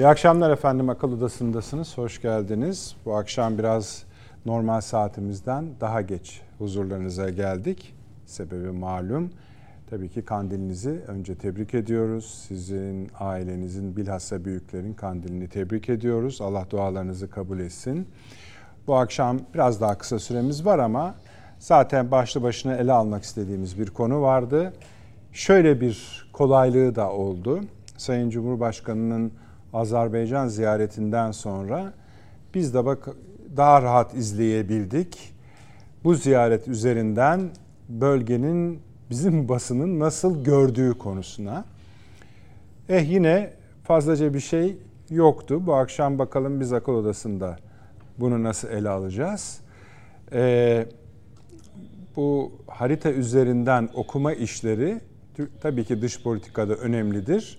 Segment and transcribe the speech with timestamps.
[0.00, 0.88] İyi akşamlar efendim.
[0.88, 1.98] Akıl Odası'ndasınız.
[1.98, 2.96] Hoş geldiniz.
[3.04, 4.04] Bu akşam biraz
[4.46, 7.94] normal saatimizden daha geç huzurlarınıza geldik.
[8.26, 9.30] Sebebi malum.
[9.90, 12.44] Tabii ki kandilinizi önce tebrik ediyoruz.
[12.48, 16.40] Sizin ailenizin bilhassa büyüklerin kandilini tebrik ediyoruz.
[16.40, 18.08] Allah dualarınızı kabul etsin.
[18.86, 21.14] Bu akşam biraz daha kısa süremiz var ama
[21.58, 24.72] zaten başlı başına ele almak istediğimiz bir konu vardı.
[25.32, 27.60] Şöyle bir kolaylığı da oldu.
[27.96, 29.32] Sayın Cumhurbaşkanı'nın
[29.72, 31.92] Azerbaycan ziyaretinden sonra
[32.54, 33.08] biz de bak
[33.56, 35.34] daha rahat izleyebildik.
[36.04, 37.50] Bu ziyaret üzerinden
[37.88, 41.64] bölgenin bizim basının nasıl gördüğü konusuna.
[42.88, 43.50] Eh yine
[43.84, 44.76] fazlaca bir şey
[45.10, 45.66] yoktu.
[45.66, 47.56] Bu akşam bakalım biz akıl odasında
[48.18, 49.60] bunu nasıl ele alacağız.
[50.32, 50.86] Ee,
[52.16, 55.00] bu harita üzerinden okuma işleri
[55.60, 57.58] tabii ki dış politikada önemlidir.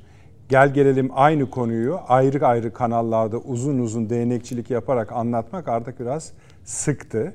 [0.52, 6.32] Gel gelelim aynı konuyu ayrı ayrı kanallarda uzun uzun değnekçilik yaparak anlatmak artık biraz
[6.64, 7.34] sıktı.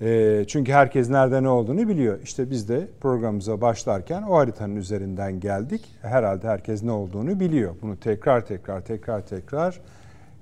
[0.00, 2.18] E, çünkü herkes nerede ne olduğunu biliyor.
[2.22, 5.84] İşte biz de programımıza başlarken o haritanın üzerinden geldik.
[6.02, 7.74] Herhalde herkes ne olduğunu biliyor.
[7.82, 9.80] Bunu tekrar tekrar tekrar tekrar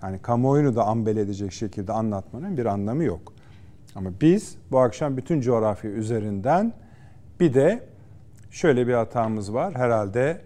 [0.03, 3.33] yani kamuoyunu da ambel edecek şekilde anlatmanın bir anlamı yok.
[3.95, 6.73] Ama biz bu akşam bütün coğrafya üzerinden
[7.41, 7.81] bir de
[8.51, 9.75] şöyle bir hatamız var.
[9.75, 10.46] Herhalde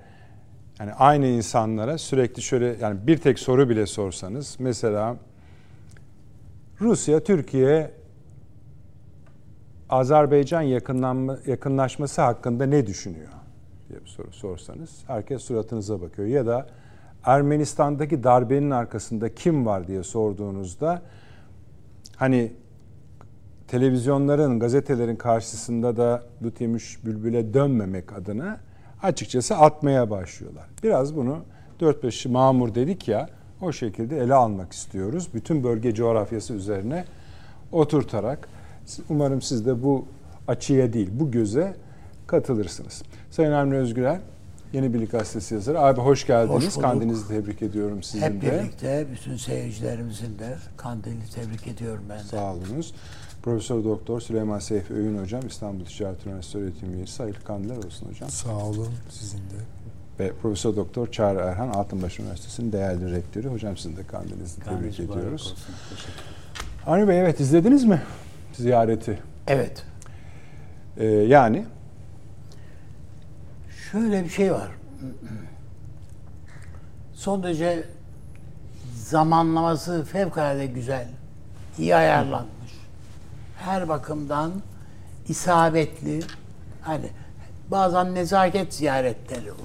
[0.80, 5.16] yani aynı insanlara sürekli şöyle yani bir tek soru bile sorsanız mesela
[6.80, 7.90] Rusya Türkiye
[9.90, 13.28] Azerbaycan yakınlanma, yakınlaşması hakkında ne düşünüyor
[13.88, 16.28] diye bir soru sorsanız herkes suratınıza bakıyor.
[16.28, 16.66] Ya da
[17.24, 21.02] Ermenistan'daki darbenin arkasında kim var diye sorduğunuzda
[22.16, 22.52] hani
[23.68, 28.60] televizyonların, gazetelerin karşısında da Lütfümüş Bülbül'e dönmemek adına
[29.02, 30.64] açıkçası atmaya başlıyorlar.
[30.82, 31.38] Biraz bunu
[31.80, 33.28] 4-5 mamur dedik ya
[33.60, 35.28] o şekilde ele almak istiyoruz.
[35.34, 37.04] Bütün bölge coğrafyası üzerine
[37.72, 38.48] oturtarak
[39.08, 40.04] umarım siz de bu
[40.48, 41.76] açıya değil bu göze
[42.26, 43.02] katılırsınız.
[43.30, 44.20] Sayın Avni Özgürel
[44.72, 45.80] Yeni Birlik Gazetesi yazarı.
[45.80, 46.66] Abi hoş geldiniz.
[46.66, 48.46] Hoş Kandilinizi tebrik ediyorum sizin Hep de.
[48.46, 52.22] Hep birlikte bütün seyircilerimizin de kandilini tebrik ediyorum ben de.
[52.22, 52.94] Sağ olunuz.
[53.42, 57.22] Profesör Doktor Süleyman Seyfi Öğün Hocam İstanbul Ticaret Üniversitesi öğretim üyesi.
[57.22, 58.30] Hayırlı kandiller olsun hocam.
[58.30, 59.54] Sağ olun sizin de.
[60.18, 63.48] Ve Profesör Doktor Çağrı Erhan Altınbaş Üniversitesi'nin değerli rektörü.
[63.48, 65.54] Hocam sizin de kandilinizi tebrik ediyoruz.
[66.86, 68.02] Avni Bey evet izlediniz mi
[68.52, 69.18] ziyareti?
[69.46, 69.84] Evet.
[70.96, 71.64] Ee, yani?
[73.92, 74.68] Şöyle bir şey var.
[77.12, 77.84] Son derece
[78.94, 81.08] zamanlaması fevkalade güzel.
[81.78, 82.59] iyi ayarlanmış
[83.60, 84.52] her bakımdan
[85.28, 86.20] isabetli
[86.82, 87.10] hani
[87.70, 89.60] bazen nezaket ziyaretleri olur.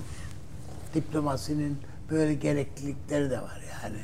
[0.94, 1.78] Diplomasinin
[2.10, 4.00] böyle gereklilikleri de var yani.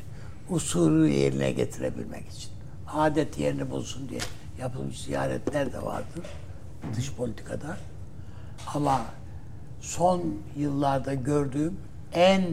[0.50, 2.52] Usulü yerine getirebilmek için.
[2.88, 4.22] Adet yerini bulsun diye
[4.60, 6.24] yapılmış ziyaretler de vardır
[6.98, 7.78] dış politikada.
[8.74, 9.02] Ama
[9.82, 10.24] son
[10.58, 11.78] yıllarda gördüğüm
[12.14, 12.44] en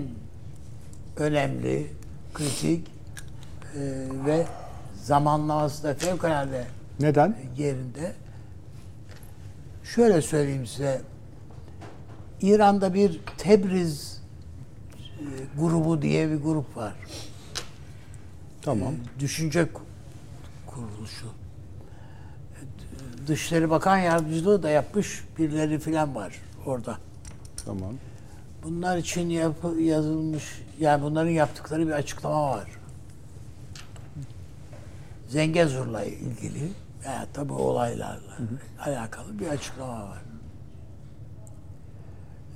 [1.17, 1.93] önemli,
[2.35, 2.87] kritik
[3.75, 3.81] e,
[4.27, 4.47] ve
[5.03, 6.67] zamanlaması da fevkalade
[7.01, 7.37] neden?
[7.57, 8.15] Yerinde.
[9.85, 11.03] Şöyle söyleyeyim size.
[12.43, 14.23] İran'da bir Tebriz
[14.99, 15.27] e,
[15.61, 16.95] grubu diye bir grup var.
[18.63, 18.95] Tamam.
[18.95, 19.69] E, düşünce
[20.67, 21.27] kuruluşu.
[23.27, 26.35] Dışişleri Bakan Yardımcılığı da yapmış birileri filan var
[26.67, 26.99] orada.
[27.65, 27.95] Tamam.
[28.65, 32.71] Bunlar için yap, yazılmış, yani bunların yaptıkları bir açıklama var.
[35.29, 36.71] Zengezur'la ilgili
[37.05, 38.91] veya tabi olaylarla hı hı.
[38.91, 40.23] alakalı bir açıklama var.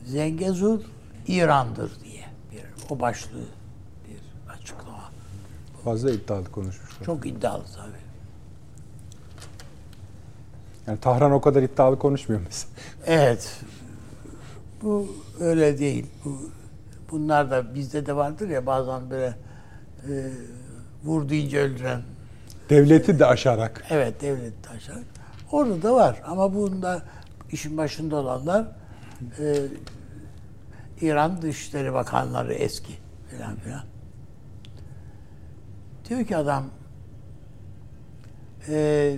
[0.04, 0.80] Zengezur
[1.26, 3.46] İran'dır diye bir o başlığı
[4.08, 5.10] bir açıklama.
[5.84, 7.06] Fazla iddialı konuşmuşlar.
[7.06, 8.02] Çok iddialı tabi.
[10.86, 12.72] Yani Tahran o kadar iddialı konuşmuyor mesela.
[13.06, 13.60] Evet.
[14.82, 16.06] Bu öyle değil.
[16.24, 16.50] Bu
[17.10, 19.36] bunlar da bizde de vardır ya bazen böyle
[20.08, 20.30] e,
[21.04, 22.02] vur deyince öldüren
[22.72, 23.84] Devleti de aşarak.
[23.90, 25.04] Evet devleti de aşarak.
[25.50, 27.02] Orada da var ama bunda
[27.50, 28.66] işin başında olanlar
[29.38, 29.56] e,
[31.00, 32.92] İran Dışişleri Bakanları eski
[33.30, 33.84] filan filan.
[36.08, 36.64] Diyor ki adam
[38.68, 39.16] e,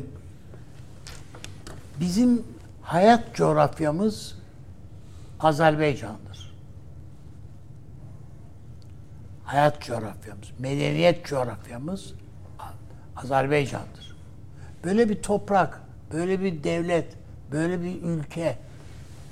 [2.01, 2.43] bizim
[2.83, 4.39] hayat coğrafyamız
[5.41, 6.55] Azerbaycan'dır.
[9.45, 12.15] Hayat coğrafyamız, medeniyet coğrafyamız
[13.25, 14.17] Azerbaycan'dır.
[14.85, 15.81] Böyle bir toprak,
[16.13, 17.07] böyle bir devlet,
[17.53, 18.59] böyle bir ülke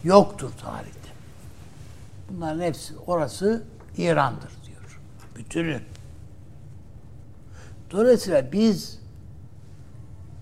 [0.04, 1.08] yoktur tarihte.
[2.30, 3.62] Bunların hepsi orası
[3.96, 5.00] İran'dır diyor.
[5.36, 5.80] Bütünü.
[7.90, 8.98] Dolayısıyla biz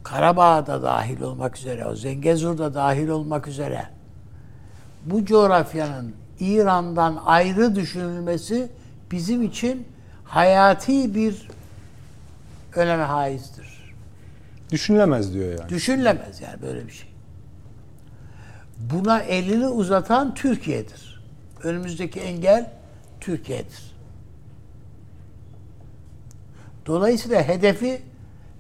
[0.03, 3.87] Karabağ'da dahil olmak üzere, o Zengezur'da dahil olmak üzere
[5.07, 8.71] bu coğrafyanın İran'dan ayrı düşünülmesi
[9.11, 9.89] bizim için
[10.25, 11.49] hayati bir
[12.77, 13.95] öneme haizdir.
[14.71, 15.69] Düşünülemez diyor yani.
[15.69, 17.11] Düşünülemez yani böyle bir şey.
[18.79, 21.23] Buna elini uzatan Türkiye'dir.
[21.63, 22.73] Önümüzdeki engel
[23.21, 23.97] Türkiye'dir.
[26.87, 28.03] Dolayısıyla hedefi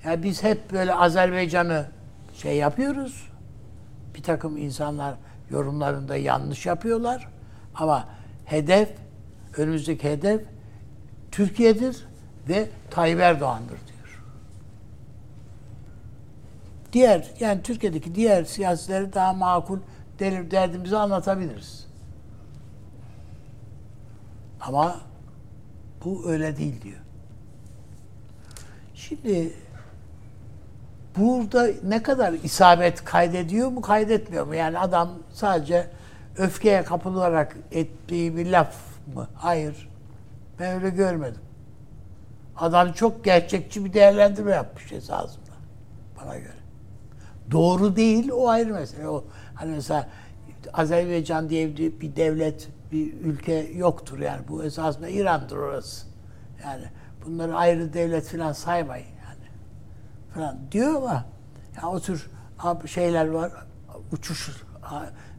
[0.04, 1.86] ya biz hep böyle Azerbaycan'ı
[2.34, 3.30] şey yapıyoruz.
[4.14, 5.14] Bir takım insanlar
[5.50, 7.28] yorumlarında yanlış yapıyorlar.
[7.74, 8.08] Ama
[8.44, 8.88] hedef,
[9.56, 10.40] önümüzdeki hedef
[11.30, 12.06] Türkiye'dir
[12.48, 14.22] ve Tayyip Erdoğan'dır diyor.
[16.92, 19.78] Diğer, yani Türkiye'deki diğer siyasileri daha makul
[20.18, 21.86] der- derdimizi anlatabiliriz.
[24.60, 25.00] Ama
[26.04, 26.98] bu öyle değil diyor.
[28.94, 29.52] Şimdi
[31.16, 34.54] burada ne kadar isabet kaydediyor mu kaydetmiyor mu?
[34.54, 35.86] Yani adam sadece
[36.36, 38.74] öfkeye kapılarak ettiği bir laf
[39.14, 39.28] mı?
[39.34, 39.88] Hayır.
[40.58, 41.40] Ben öyle görmedim.
[42.56, 45.50] Adam çok gerçekçi bir değerlendirme yapmış esasında.
[46.20, 46.59] Bana göre.
[47.50, 49.08] Doğru değil o ayrı mesele.
[49.08, 49.24] O
[49.54, 50.08] hani mesela
[50.72, 54.48] Azerbaycan diye bir devlet, bir ülke yoktur yani.
[54.48, 56.06] Bu esasında İran'dır orası.
[56.64, 56.84] Yani
[57.26, 59.48] bunları ayrı devlet falan saymayın yani.
[60.34, 61.24] Falan diyor ama
[61.76, 62.30] ya o tür
[62.86, 63.52] şeyler var.
[64.12, 64.50] Uçuş,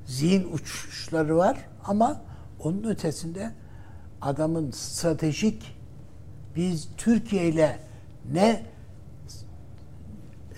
[0.05, 2.21] zihin uçuşları var ama
[2.59, 3.51] onun ötesinde
[4.21, 5.75] adamın stratejik
[6.55, 7.79] biz Türkiye ile
[8.33, 8.65] ne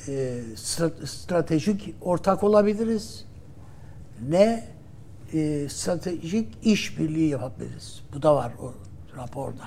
[0.07, 3.25] e, stra- stratejik ortak olabiliriz
[4.29, 4.63] ne
[5.33, 8.01] e, stratejik işbirliği yapabiliriz.
[8.13, 8.73] Bu da var o
[9.17, 9.63] raporda.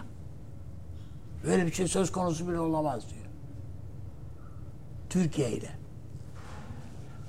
[1.47, 3.27] Böyle bir şey söz konusu bile olamaz diyor.
[5.11, 5.71] Türkiye ile.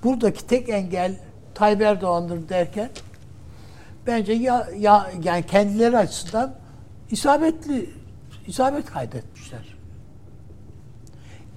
[0.04, 1.19] Buradaki tek engel
[1.54, 2.89] Tayyip Erdoğan'dır derken
[4.07, 6.56] bence ya, ya yani kendileri açısından
[7.12, 7.89] isabetli
[8.48, 9.76] isabet kaydetmişler.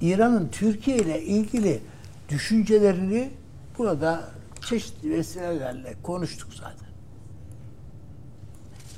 [0.01, 1.81] İran'ın Türkiye ile ilgili
[2.29, 3.31] düşüncelerini
[3.79, 4.25] burada
[4.61, 6.89] çeşitli vesilelerle konuştuk zaten.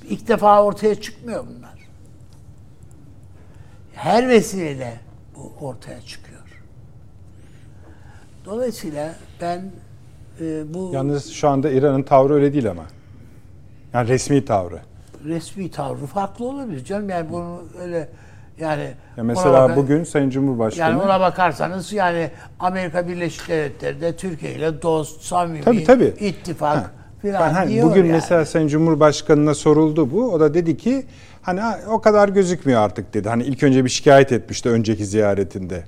[0.09, 1.79] İlk defa ortaya çıkmıyor bunlar.
[3.95, 5.01] Her vesileyle
[5.37, 6.63] bu ortaya çıkıyor.
[8.45, 9.71] Dolayısıyla ben
[10.41, 12.87] e, bu Yalnız şu anda İran'ın tavrı öyle değil ama.
[13.93, 14.81] Yani resmi tavrı.
[15.25, 17.09] resmi tavrı farklı olabilir canım.
[17.09, 18.09] Yani bunu öyle
[18.61, 24.17] yani Ya mesela bakar- bugün Sayın Cumhurbaşkanı yani ona bakarsanız yani Amerika Birleşik Devletleri de
[24.17, 26.15] Türkiye ile dost, samimi, Tabii, tabii.
[26.21, 26.91] ittifak Ha.
[27.23, 28.13] filan Ben hani diyor bugün yani.
[28.13, 30.33] mesela Sayın Cumhurbaşkanı'na soruldu bu.
[30.33, 31.07] O da dedi ki
[31.43, 33.29] hani "Ha, o kadar gözükmüyor artık dedi.
[33.29, 35.85] Hani ilk önce bir şikayet etmişti önceki ziyaretinde.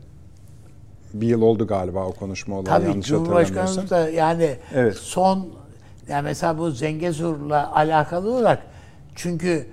[1.14, 4.94] Bir yıl oldu galiba o konuşma olan Tabii yanlış Cumhurbaşkanımız da yani Evet.
[4.96, 5.48] son
[6.08, 8.58] yani mesela bu Zengezur'la alakalı olarak
[9.14, 9.66] çünkü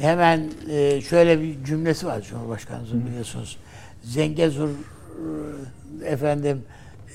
[0.00, 3.56] hemen e, şöyle bir cümlesi var Cumhurbaşkanımızın biliyorsunuz.
[4.02, 6.62] Zengezur e, efendim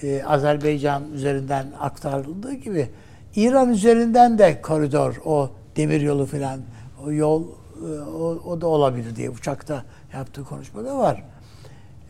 [0.03, 2.89] e, Azerbaycan üzerinden aktarıldığı gibi
[3.35, 6.59] İran üzerinden de koridor o demir yolu falan
[7.05, 11.23] o yol e, o, o da olabilir diye uçakta yaptığı konuşmada var.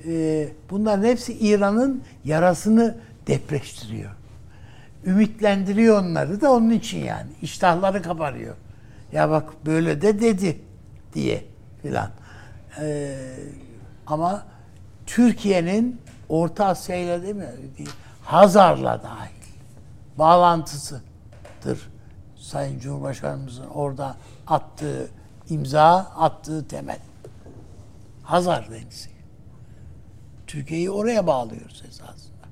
[0.08, 4.12] E, bunların hepsi İran'ın yarasını depreştiriyor.
[5.06, 7.28] Ümitlendiriyor onları da onun için yani.
[7.42, 8.56] İştahları kabarıyor.
[9.16, 10.62] Ya bak böyle de dedi
[11.14, 11.46] diye
[11.82, 12.10] filan.
[12.82, 13.16] E,
[14.08, 14.46] ama
[15.06, 17.50] Türkiye'nin Orta Asya ile değil mi?
[18.24, 19.36] Hazar'la dahil
[20.18, 21.90] bağlantısıdır.
[22.36, 24.16] Sayın Cumhurbaşkanımızın orada
[24.48, 25.10] attığı
[25.50, 27.00] imza, attığı temel.
[28.24, 29.10] Hazar Denizi.
[30.48, 32.46] Türkiye'yi oraya bağlıyoruz esasında.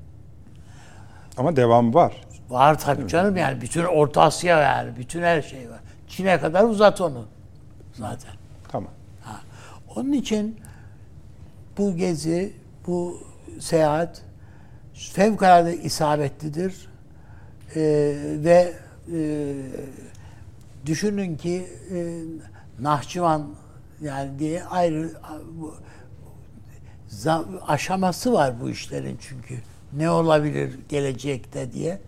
[1.37, 2.13] Ama devam var.
[2.49, 5.79] Var tabii canım yani bütün Orta Asya yani bütün her şey var.
[6.15, 7.25] Çin'e kadar uzat onu
[7.93, 8.31] zaten.
[8.67, 8.91] Tamam.
[9.21, 9.41] Ha.
[9.95, 10.59] Onun için
[11.77, 12.53] bu gezi,
[12.87, 13.19] bu
[13.59, 14.21] seyahat
[14.93, 16.87] fevkalade isabetlidir.
[17.75, 17.81] Ee,
[18.43, 18.73] ve
[19.13, 19.53] e,
[20.85, 22.21] düşünün ki e,
[22.79, 23.47] Nahçıvan
[24.01, 25.11] yani diye ayrı
[25.59, 25.75] bu,
[27.67, 29.57] aşaması var bu işlerin çünkü.
[29.93, 32.01] Ne olabilir gelecekte diye.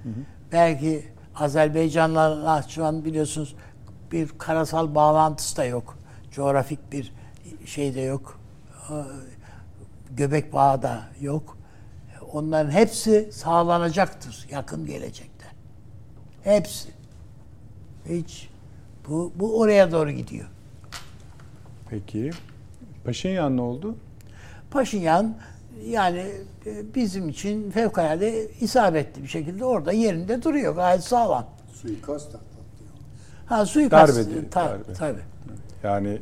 [0.51, 3.55] Belki Azerbaycan'la Nahçıvan biliyorsunuz
[4.11, 5.97] bir karasal bağlantısı da yok.
[6.31, 7.13] Coğrafik bir
[7.65, 8.39] şey de yok.
[8.89, 8.93] Ee,
[10.17, 11.57] Göbek bağı da yok.
[12.31, 15.45] Onların hepsi sağlanacaktır yakın gelecekte.
[16.43, 16.89] Hepsi.
[18.09, 18.49] Hiç
[19.07, 20.45] bu, bu oraya doğru gidiyor.
[21.89, 22.31] Peki.
[23.05, 23.95] Paşinyan ne oldu?
[24.71, 25.37] Paşinyan
[25.85, 26.25] yani
[26.65, 30.75] e, bizim için fevkalade isabetli bir şekilde orada yerinde duruyor.
[30.75, 31.45] Gayet sağlam.
[31.73, 32.54] Suikast atlattı.
[33.45, 34.15] Ha suikast.
[34.17, 34.93] Darbe değil, ta- darbe.
[34.93, 35.19] Tabii.
[35.83, 36.17] Yani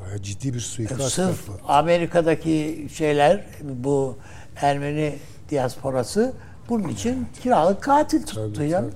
[0.00, 1.64] Bayağı ciddi bir suikast Sırf atlattı.
[1.72, 4.16] Amerika'daki şeyler bu
[4.56, 5.14] Ermeni
[5.50, 6.32] diasporası
[6.68, 8.80] bunun için kiralık katil tuttu Tabii, ya.
[8.80, 8.92] tabii.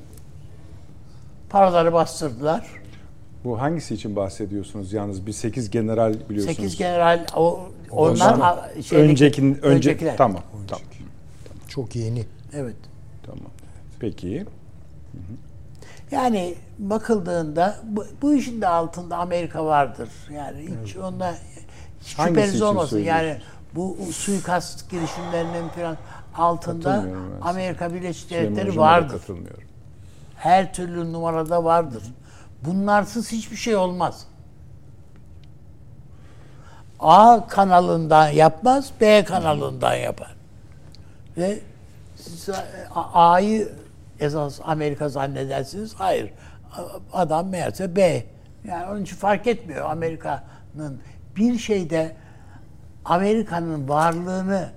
[1.51, 2.67] Paraları bastırdılar.
[3.45, 4.93] bu hangisi için bahsediyorsunuz?
[4.93, 6.57] Yalnız bir 8 general biliyorsunuz.
[6.57, 10.17] 8 general o, onlar zaman a- şeydeki- Öncekin, önce, öncekiler.
[10.17, 10.85] tamam, tamam,
[11.69, 12.25] Çok yeni.
[12.53, 12.77] Evet.
[13.27, 13.51] tamam.
[14.01, 14.45] Peki.
[16.11, 20.09] Yani bakıldığında bu, bu işin de altında Amerika vardır.
[20.33, 21.35] Yani hiç onda
[22.01, 22.99] hiç Hangisi şüpheniz olmasın.
[22.99, 23.41] Yani
[23.75, 25.97] bu suikast girişimlerinin falan
[26.37, 27.05] altında.
[27.43, 29.19] Amerika Birleşik Devletleri vardır.
[29.19, 29.65] katılmıyorum.
[30.37, 32.03] Her türlü numarada vardır.
[32.65, 34.27] Bunlarsız hiçbir şey olmaz.
[37.01, 40.35] A kanalından yapmaz, B kanalından yapar.
[41.37, 41.61] Ve
[42.17, 42.49] siz
[43.15, 43.73] A'yı
[44.21, 45.95] esas Amerika zannedersiniz.
[45.95, 46.31] Hayır.
[47.13, 48.25] Adam meğerse B.
[48.69, 51.01] Yani onun için fark etmiyor Amerika'nın
[51.37, 52.17] bir şeyde
[53.05, 54.69] Amerika'nın varlığını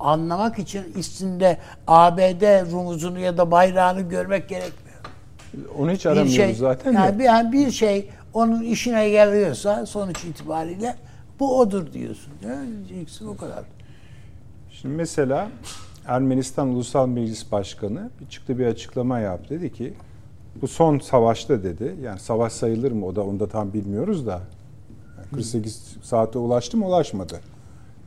[0.00, 4.98] anlamak için üstünde ABD rumuzunu ya da bayrağını görmek gerekmiyor.
[5.78, 10.24] Onu hiç Bir aramıyoruz şey, zaten yani bir, yani bir şey onun işine geliyorsa sonuç
[10.24, 10.96] itibariyle
[11.40, 12.32] bu odur diyorsun.
[12.88, 13.64] Diyeceksin o kadar.
[14.70, 15.48] Şimdi mesela
[16.08, 19.54] Ermenistan Ulusal Meclis Başkanı bir çıktı bir açıklama yaptı.
[19.54, 19.94] Dedi ki
[20.62, 21.96] bu son savaşta dedi.
[22.02, 24.40] Yani savaş sayılır mı o da onu da tam bilmiyoruz da.
[25.18, 27.40] Yani 48 saate ulaştı mı ulaşmadı.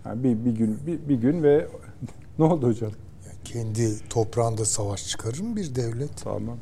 [0.06, 1.68] Yani bir, bir gün bir, bir gün ve
[2.40, 2.92] ne oldu hocam?
[3.26, 6.24] Yani kendi toprağında savaş çıkarır mı bir devlet?
[6.24, 6.58] Tamam.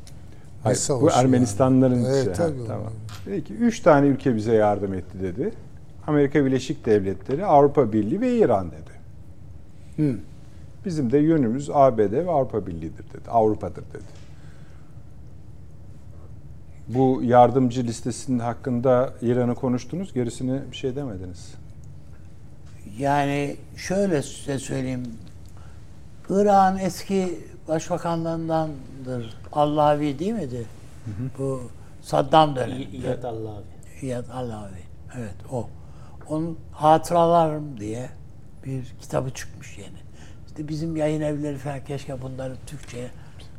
[0.62, 2.06] Hayır, bu Ermenistanların yani?
[2.06, 2.34] Evet, şey.
[2.34, 2.66] Tabii.
[2.66, 2.92] tamam.
[3.26, 5.52] Dedi ki üç tane ülke bize yardım etti dedi.
[6.06, 8.90] Amerika Birleşik Devletleri, Avrupa Birliği ve İran dedi.
[10.84, 13.30] Bizim de yönümüz ABD ve Avrupa Birliği'dir dedi.
[13.30, 14.20] Avrupa'dır dedi.
[16.88, 21.54] Bu yardımcı listesinin hakkında İran'ı konuştunuz, gerisini bir şey demediniz.
[22.98, 25.02] Yani şöyle size söyleyeyim.
[26.30, 29.36] Irak'ın eski başbakanlarındandır.
[29.52, 30.66] Allavi değil miydi?
[31.38, 31.62] Bu
[32.02, 32.82] Saddam dönemi.
[32.82, 34.06] İyad Allah abi.
[34.06, 34.80] İyad Allavi.
[35.18, 35.68] Evet o.
[36.28, 38.08] Onun Hatıralarım diye
[38.64, 39.99] bir kitabı çıkmış yeni.
[40.68, 43.10] Bizim yayın evleri falan keşke bunları Türkçe'ye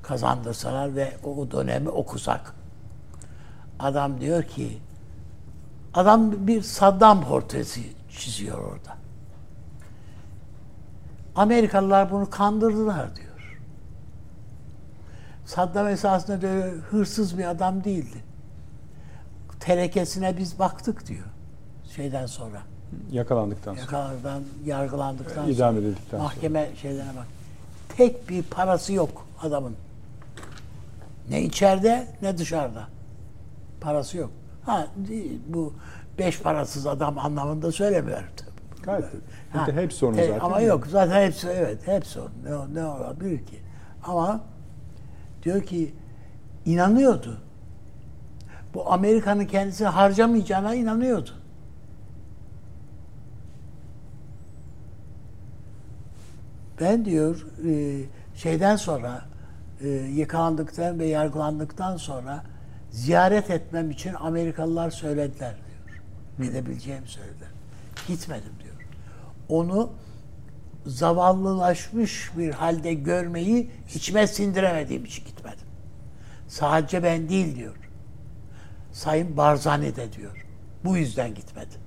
[0.02, 2.54] kazandırsalar ve o dönemi okusak.
[3.80, 4.78] Adam diyor ki
[5.94, 8.98] adam bir Saddam portresi çiziyor orada.
[11.36, 13.60] Amerikalılar bunu kandırdılar diyor.
[15.46, 18.24] Saddam esasında öyle hırsız bir adam değildi.
[19.60, 21.26] Terekesine biz baktık diyor.
[21.96, 22.62] Şeyden sonra.
[23.12, 25.80] Yakalandıktan sonra, Yakalardan, yargılandıktan idam sonra.
[25.80, 26.24] edildikten sonra.
[26.24, 27.28] Mahkeme şeylerine bak.
[27.98, 29.76] Tek bir parası yok adamın.
[31.30, 32.88] Ne içeride ne dışarıda.
[33.82, 34.30] Parası yok.
[34.66, 34.88] Ha
[35.48, 35.74] bu
[36.20, 38.82] beş parasız adam anlamında söylemiyorum tabii.
[38.84, 39.06] Gayet.
[39.54, 40.40] Ha, hep sorun te- zaten.
[40.40, 42.32] Ama yok zaten hepsi evet hepsi sorun.
[42.44, 43.60] Ne, ne olabilir ki?
[44.04, 44.42] Ama
[45.44, 45.94] diyor ki
[46.66, 47.38] inanıyordu.
[48.74, 51.30] Bu Amerika'nın kendisini harcamayacağına inanıyordu.
[56.82, 58.04] Ben diyor e,
[58.36, 59.22] şeyden sonra
[59.82, 62.44] e, yakalandıktan ve yargılandıktan sonra
[62.92, 66.02] ziyaret etmem için Amerikalılar söylediler diyor.
[66.50, 67.50] Gidebileceğimi söylediler.
[68.08, 68.76] Gitmedim diyor.
[69.50, 69.92] Onu
[70.86, 75.68] zavallılaşmış bir halde görmeyi içime sindiremediğim için gitmedim.
[76.48, 77.76] Sadece ben değil diyor.
[78.92, 80.46] Sayın Barzani de diyor.
[80.84, 81.80] Bu yüzden gitmedim.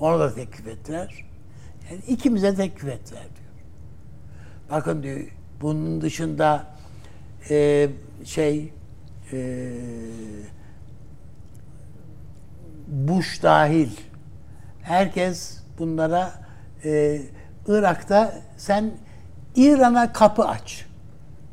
[0.00, 1.24] Onu da teklif ettiler.
[1.90, 3.22] Yani ikimize teklif ettiler.
[4.70, 5.20] Bakın diyor
[5.60, 6.66] bunun dışında
[7.50, 7.88] e,
[8.24, 8.72] şey
[9.32, 9.72] e,
[12.88, 13.90] Bush dahil
[14.82, 16.32] herkes bunlara
[16.84, 17.22] e,
[17.68, 18.90] Irak'ta sen
[19.56, 20.86] İran'a kapı aç.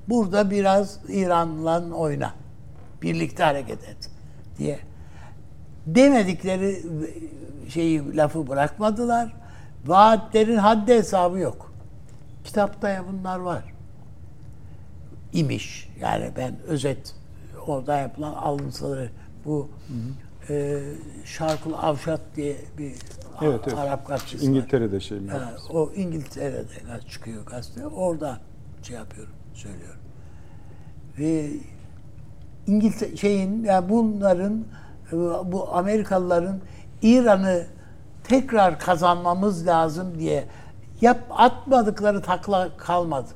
[0.09, 2.33] Burada biraz İran'la oyna.
[3.01, 4.09] Birlikte hareket et
[4.57, 4.79] diye.
[5.85, 6.83] Demedikleri
[7.69, 9.33] şeyi lafı bırakmadılar.
[9.85, 11.72] Vaatlerin haddi hesabı yok.
[12.43, 13.63] Kitapta ya bunlar var.
[15.33, 15.89] İmiş.
[16.01, 17.15] Yani ben özet
[17.67, 19.09] orada yapılan alıntıları
[19.45, 19.69] bu
[20.49, 20.81] e,
[21.25, 22.93] Şarkul Avşat diye bir
[23.41, 23.77] Evet, evet.
[23.77, 24.49] Arap gazetesi var.
[24.49, 25.31] İngiltere'de şey mi?
[25.31, 27.87] Ha, o İngiltere'de çıkıyor gazete.
[27.87, 28.39] Orada
[28.81, 30.01] şey yapıyorum, söylüyorum.
[31.19, 31.49] Ve
[32.67, 34.65] İngiltere şeyin yani bunların
[35.45, 36.59] bu Amerikalıların
[37.01, 37.65] İran'ı
[38.23, 40.45] tekrar kazanmamız lazım diye
[41.03, 43.27] yap atmadıkları takla kalmadı.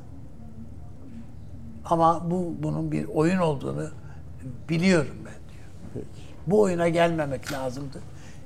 [1.85, 3.89] Ama bu bunun bir oyun olduğunu
[4.69, 6.05] biliyorum ben diyor.
[6.47, 7.99] Bu oyuna gelmemek lazımdı.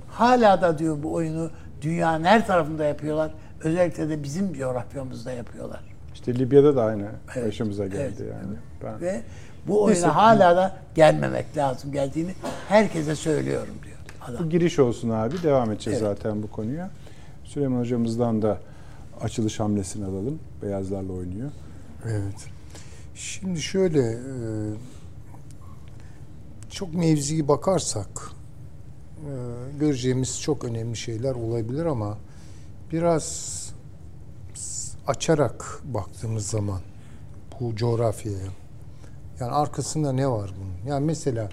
[0.10, 1.50] Hala da diyor bu oyunu
[1.82, 3.32] dünyanın her tarafında yapıyorlar.
[3.64, 5.80] Özellikle de bizim coğrafyamızda yapıyorlar.
[6.14, 8.58] İşte Libya'da da aynı Evet, başımıza geldi evet, yani.
[8.84, 9.22] Ben Ve
[9.68, 10.08] bu oyuna Neyse.
[10.08, 12.32] hala da gelmemek lazım geldiğini
[12.70, 14.46] herkese söylüyorum diyor adam.
[14.46, 15.44] Bu giriş olsun abi.
[15.44, 16.18] Devam edeceğiz Evet.
[16.18, 16.90] zaten bu konuya.
[17.44, 18.58] Süleyman hocamızdan da
[19.24, 20.40] açılış hamlesini alalım.
[20.62, 21.52] Beyazlarla oynuyor.
[22.06, 22.48] Evet.
[23.16, 24.18] Şimdi şöyle e,
[26.70, 28.32] çok mevziyi bakarsak
[29.18, 29.32] e,
[29.80, 32.18] göreceğimiz çok önemli şeyler olabilir ama
[32.92, 33.52] biraz
[35.08, 36.82] açarak baktığımız zaman
[37.60, 38.48] bu coğrafyaya
[39.40, 40.92] yani arkasında ne var bunun?
[40.94, 41.50] Yani mesela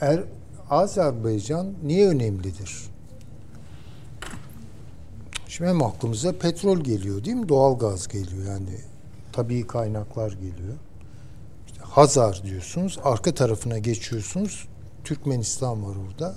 [0.00, 0.24] er,
[0.70, 2.95] Azerbaycan niye önemlidir?
[5.48, 7.48] Şimdi hem aklımıza petrol geliyor değil mi?
[7.48, 8.78] Doğal gaz geliyor yani
[9.32, 10.74] tabii kaynaklar geliyor.
[11.66, 14.68] İşte Hazar diyorsunuz, arka tarafına geçiyorsunuz.
[15.04, 16.34] Türkmenistan var orada.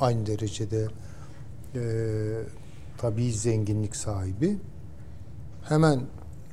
[0.00, 0.88] Aynı derecede
[1.74, 1.82] e,
[2.98, 4.58] tabii zenginlik sahibi.
[5.62, 6.00] Hemen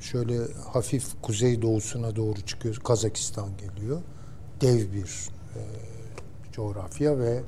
[0.00, 0.38] şöyle
[0.72, 2.76] hafif kuzey doğusuna doğru çıkıyor.
[2.76, 4.02] Kazakistan geliyor.
[4.60, 5.60] Dev bir e,
[6.52, 7.42] coğrafya ve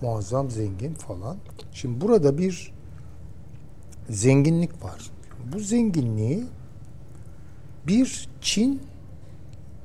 [0.00, 1.36] muazzam zengin falan.
[1.72, 2.72] Şimdi burada bir
[4.10, 5.10] zenginlik var.
[5.52, 6.44] Bu zenginliği
[7.86, 8.82] bir Çin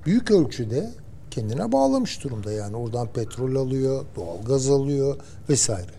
[0.05, 0.91] büyük ölçüde
[1.31, 2.51] kendine bağlamış durumda.
[2.51, 5.17] Yani oradan petrol alıyor, doğal gaz alıyor
[5.49, 5.91] vesaire.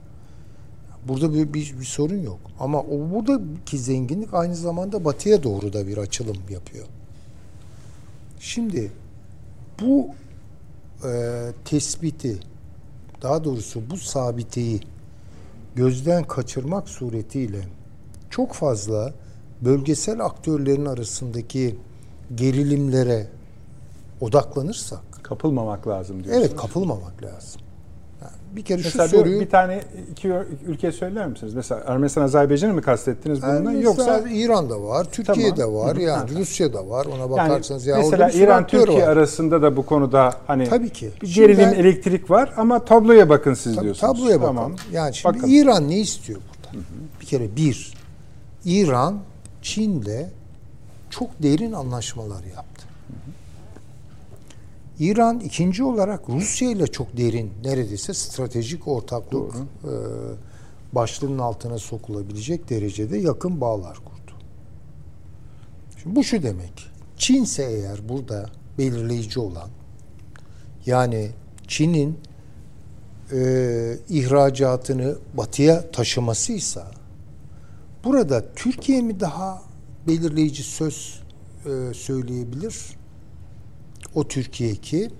[1.08, 2.38] Burada bir, bir, bir sorun yok.
[2.60, 6.86] Ama o buradaki zenginlik aynı zamanda batıya doğru da bir açılım yapıyor.
[8.40, 8.92] Şimdi
[9.82, 10.08] bu
[11.04, 12.38] e, tespiti,
[13.22, 14.80] daha doğrusu bu sabiteyi
[15.76, 17.77] gözden kaçırmak suretiyle
[18.30, 19.12] çok fazla
[19.60, 21.76] bölgesel aktörlerin arasındaki
[22.34, 23.26] gerilimlere
[24.20, 26.46] odaklanırsak Kapılmamak lazım diyorsunuz.
[26.48, 27.60] evet kapılmamak lazım.
[28.22, 29.80] Yani bir kere Mesela şu bir- soruyu bir tane
[30.12, 30.28] iki
[30.66, 31.54] ülke söyler misiniz?
[31.54, 33.72] Mesela Ermenistan, Azerbaycan'ı mı kastettiniz bununla?
[33.72, 35.74] Yani Yoksa İran'da var, Türkiye'de Tamam.
[35.74, 36.38] var, yani Ha.
[36.40, 37.06] Rusya'da var.
[37.06, 39.08] Ona yani bakarsanız ya orada mesela İran Türkiye var.
[39.08, 41.10] arasında da bu konuda hani Tabii ki.
[41.22, 44.18] bir Şimdi gerilim ben- elektrik var ama tabloya bakın siz Tabii diyorsunuz.
[44.18, 44.40] tabloya.
[44.40, 44.74] Tamam.
[44.92, 45.48] Yani şimdi Bakın.
[45.50, 46.84] İran ne istiyor burada?
[47.20, 47.94] Bir kere bir,
[48.68, 49.20] İran
[49.62, 50.30] Çin'le
[51.10, 52.86] çok derin anlaşmalar yaptı.
[54.98, 59.92] İran ikinci olarak Rusya ile çok derin, neredeyse stratejik ortaklık e,
[60.92, 64.32] başlığının altına sokulabilecek derecede yakın bağlar kurdu.
[66.02, 66.86] Şimdi bu şu demek.
[67.16, 68.46] Çin ise eğer burada
[68.78, 69.68] belirleyici olan,
[70.86, 71.30] yani
[71.68, 72.18] Çin'in
[73.32, 73.38] e,
[74.08, 76.97] ihracatını batıya taşımasıysa
[78.08, 79.62] burada Türkiye mi daha
[80.06, 81.22] belirleyici söz
[81.66, 82.96] e, söyleyebilir?
[84.14, 85.10] O Türkiye ki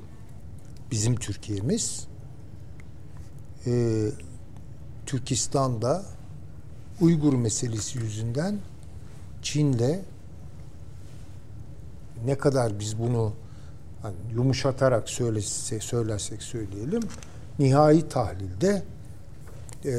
[0.90, 2.06] bizim Türkiye'miz
[3.66, 4.04] e,
[5.06, 6.04] Türkistan'da
[7.00, 8.58] Uygur meselesi yüzünden
[9.42, 10.00] Çin'le
[12.24, 13.32] ne kadar biz bunu
[14.02, 17.02] hani yumuşatarak söylese, söylersek söyleyelim
[17.58, 18.82] nihai tahlilde
[19.84, 19.92] e,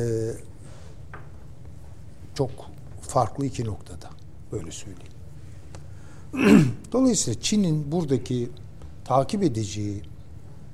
[2.36, 2.69] çok
[3.10, 4.10] farklı iki noktada
[4.52, 5.14] böyle söyleyeyim.
[6.92, 8.50] Dolayısıyla Çin'in buradaki
[9.06, 10.02] takip edeceği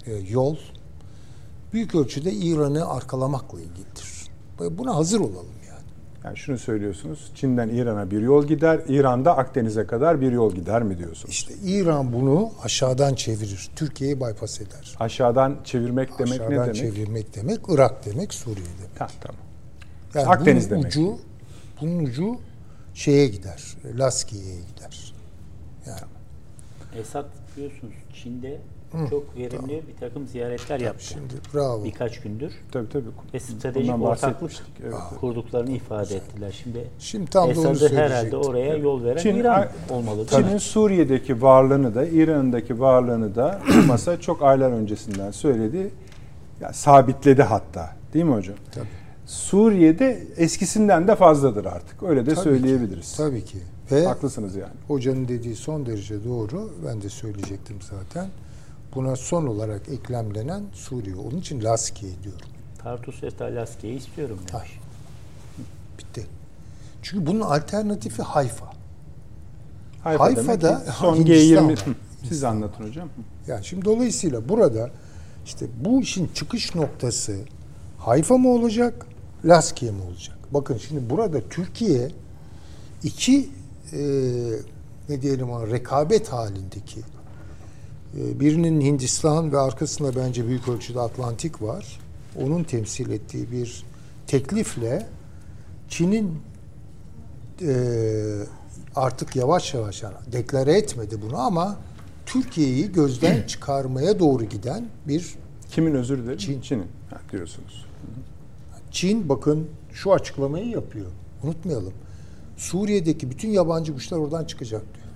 [0.06, 0.58] e, yol
[1.74, 4.30] büyük ölçüde İran'ı arkalamakla ilgilidir.
[4.60, 5.86] Buna hazır olalım yani.
[6.24, 7.32] Yani şunu söylüyorsunuz.
[7.36, 11.30] Çin'den İran'a bir yol gider, İran'da Akdeniz'e kadar bir yol gider mi diyorsunuz?
[11.30, 13.70] İşte İran bunu aşağıdan çevirir.
[13.76, 14.96] Türkiye'yi bypass eder.
[15.00, 16.76] Aşağıdan çevirmek demek aşağıdan ne demek?
[16.76, 19.02] çevirmek demek Irak demek, Suriye demek.
[19.02, 19.42] Ha, tamam.
[20.14, 20.86] Yani Akdeniz demek.
[20.86, 21.18] ucu
[21.82, 22.38] bunun ucu
[22.94, 23.64] şeye gider.
[23.98, 25.14] Laskiye'ye gider.
[25.88, 26.00] Yani
[27.02, 27.26] Esad
[27.58, 28.58] biliyorsunuz Çin'de
[29.10, 31.04] çok verimli bir takım ziyaretler yaptı.
[31.06, 31.84] şimdi bravo.
[31.84, 32.54] Birkaç gündür.
[32.72, 33.06] Tabii tabii.
[33.34, 34.52] Ve stratejik Bundan ortaklık.
[34.84, 34.96] Evet.
[35.20, 36.52] kurduklarını ifade ettiler.
[36.64, 40.28] Şimdi, Şimdi tam Esad'ı herhalde oraya yol veren Çin- İran olmalı.
[40.28, 45.92] Çin'in Suriye'deki varlığını da İran'daki varlığını da masa çok aylar öncesinden söyledi.
[46.62, 47.96] Ya, sabitledi hatta.
[48.14, 48.56] Değil mi hocam?
[48.72, 49.05] Tabii.
[49.26, 52.04] Suriye'de eskisinden de fazladır artık.
[52.04, 53.12] Öyle de Tabii söyleyebiliriz.
[53.12, 53.58] Ki, tabii ki.
[53.92, 54.74] Ve Haklısınız yani.
[54.88, 56.74] hocanın dediği son derece doğru.
[56.88, 58.30] Ben de söyleyecektim zaten.
[58.96, 61.16] Buna son olarak eklemlenen Suriye.
[61.16, 62.48] Onun için Laskiye diyorum.
[62.84, 64.54] Tartus ve Talaskiye'yi istiyorum demiş.
[64.54, 64.68] Ay.
[66.00, 66.28] Bitti.
[67.02, 68.74] Çünkü bunun alternatifi Hayfa.
[70.04, 71.72] Hayfa Hayfa'da demek son Hindistan G20.
[71.72, 71.86] var.
[72.30, 73.10] Siz anlatın hocam.
[73.48, 74.90] Yani şimdi dolayısıyla burada
[75.46, 77.38] işte bu işin çıkış noktası
[77.98, 79.06] Hayfa mı olacak
[79.46, 80.38] Laskiye mi olacak?
[80.52, 82.12] Bakın şimdi burada Türkiye
[83.04, 83.50] iki
[83.94, 84.00] e,
[85.10, 87.00] ne diyelim ona rekabet halindeki
[88.18, 92.00] e, birinin Hindistan ve arkasında bence büyük ölçüde Atlantik var.
[92.42, 93.84] Onun temsil ettiği bir
[94.28, 95.08] teklifle
[95.90, 96.40] Çin'in
[97.62, 97.74] e,
[98.96, 101.78] artık yavaş yavaş yani deklare etmedi bunu ama
[102.26, 105.36] Türkiye'yi gözden çıkarmaya doğru giden bir
[105.72, 106.38] Kimin özür dilerim?
[106.38, 106.62] Çin.
[106.62, 107.86] Çin'in ha, diyorsunuz.
[108.96, 111.06] Çin bakın şu açıklamayı yapıyor.
[111.44, 111.94] Unutmayalım.
[112.58, 115.08] Suriye'deki bütün yabancı güçler oradan çıkacak diyor.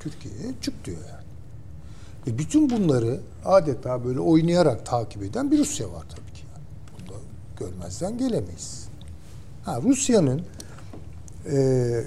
[0.00, 1.26] Türkiye'ye çık diyor yani.
[2.26, 6.42] Ve bütün bunları adeta böyle oynayarak takip eden bir Rusya var tabii ki.
[6.52, 6.64] Yani.
[7.08, 7.16] Bunu
[7.58, 8.88] görmezden gelemeyiz.
[9.64, 10.42] Ha, Rusya'nın
[11.52, 12.04] e,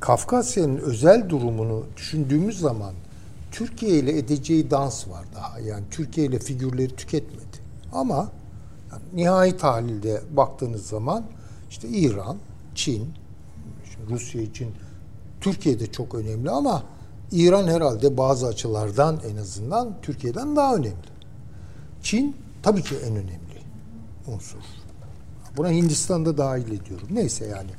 [0.00, 2.94] Kafkasya'nın özel durumunu düşündüğümüz zaman
[3.52, 5.60] Türkiye ile edeceği dans var daha.
[5.60, 7.56] Yani Türkiye ile figürleri tüketmedi.
[7.92, 8.30] Ama
[9.14, 11.24] nihai tahlilde baktığınız zaman
[11.70, 12.36] işte İran,
[12.74, 13.08] Çin,
[14.10, 14.68] Rusya için
[15.40, 16.82] Türkiye de çok önemli ama
[17.32, 21.16] İran herhalde bazı açılardan en azından Türkiye'den daha önemli.
[22.02, 23.60] Çin tabii ki en önemli
[24.26, 24.58] unsur.
[25.56, 27.08] Buna Hindistan'da dahil ediyorum.
[27.10, 27.70] Neyse yani.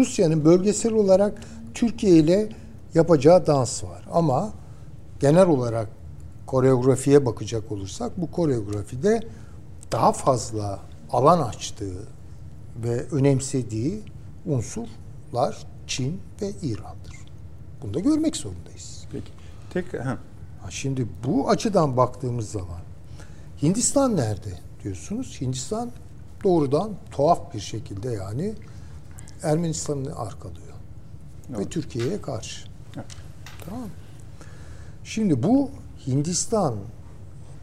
[0.00, 1.40] Rusya'nın bölgesel olarak
[1.74, 2.48] Türkiye ile
[2.94, 4.08] yapacağı dans var.
[4.12, 4.52] Ama
[5.20, 5.88] genel olarak
[6.46, 9.22] koreografiye bakacak olursak bu koreografide
[9.92, 12.08] daha fazla alan açtığı
[12.76, 14.02] ve önemsediği
[14.46, 17.16] unsurlar Çin ve İran'dır.
[17.82, 19.04] Bunu da görmek zorundayız.
[19.12, 19.32] Peki.
[19.70, 20.18] Tek ha.
[20.70, 22.80] Şimdi bu açıdan baktığımız zaman
[23.62, 25.40] Hindistan nerede diyorsunuz?
[25.40, 25.90] Hindistan
[26.44, 28.54] doğrudan tuhaf bir şekilde yani
[29.42, 30.66] Ermenistan'ı arkalıyor.
[31.50, 31.70] Ve Evet.
[31.70, 32.66] Türkiye'ye karşı.
[32.96, 33.06] Evet.
[33.64, 33.88] Tamam?
[35.04, 35.70] Şimdi bu
[36.06, 36.74] Hindistan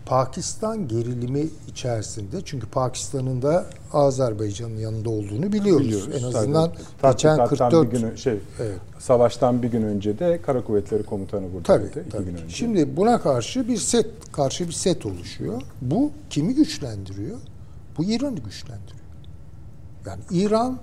[0.05, 5.87] Pakistan gerilimi içerisinde çünkü Pakistan'ın da Azerbaycan'ın yanında olduğunu biliyoruz.
[5.87, 6.15] Biliyoruz.
[6.19, 7.11] En azından Tabii.
[7.13, 8.77] geçen Tatbikattan 44 bir gün, şey, Evet.
[8.99, 11.91] savaştan bir gün önce de Kara Kuvvetleri Komutanı buradaydı.
[11.93, 12.25] Tabii, tabii.
[12.25, 12.55] gün önce.
[12.55, 15.61] Şimdi buna karşı bir set, karşı bir set oluşuyor.
[15.81, 17.37] Bu kimi güçlendiriyor?
[17.97, 19.03] Bu İran'ı güçlendiriyor.
[20.05, 20.77] Yani İran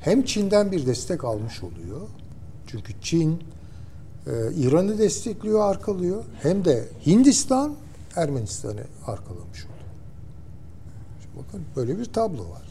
[0.00, 2.00] hem Çin'den bir destek almış oluyor.
[2.66, 3.42] Çünkü Çin
[4.26, 6.24] e, İran'ı destekliyor, arkalıyor.
[6.42, 7.74] Hem de Hindistan
[8.16, 9.80] Ermenistan'ı arkalamış oluyor.
[11.22, 12.62] Şimdi bakın böyle bir tablo var.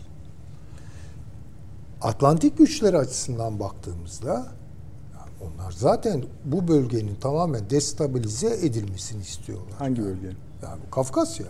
[2.01, 4.47] Atlantik güçleri açısından baktığımızda
[5.41, 9.73] onlar zaten bu bölgenin tamamen destabilize edilmesini istiyorlar.
[9.77, 10.31] Hangi bölge?
[10.63, 11.45] Yani Kafkasya.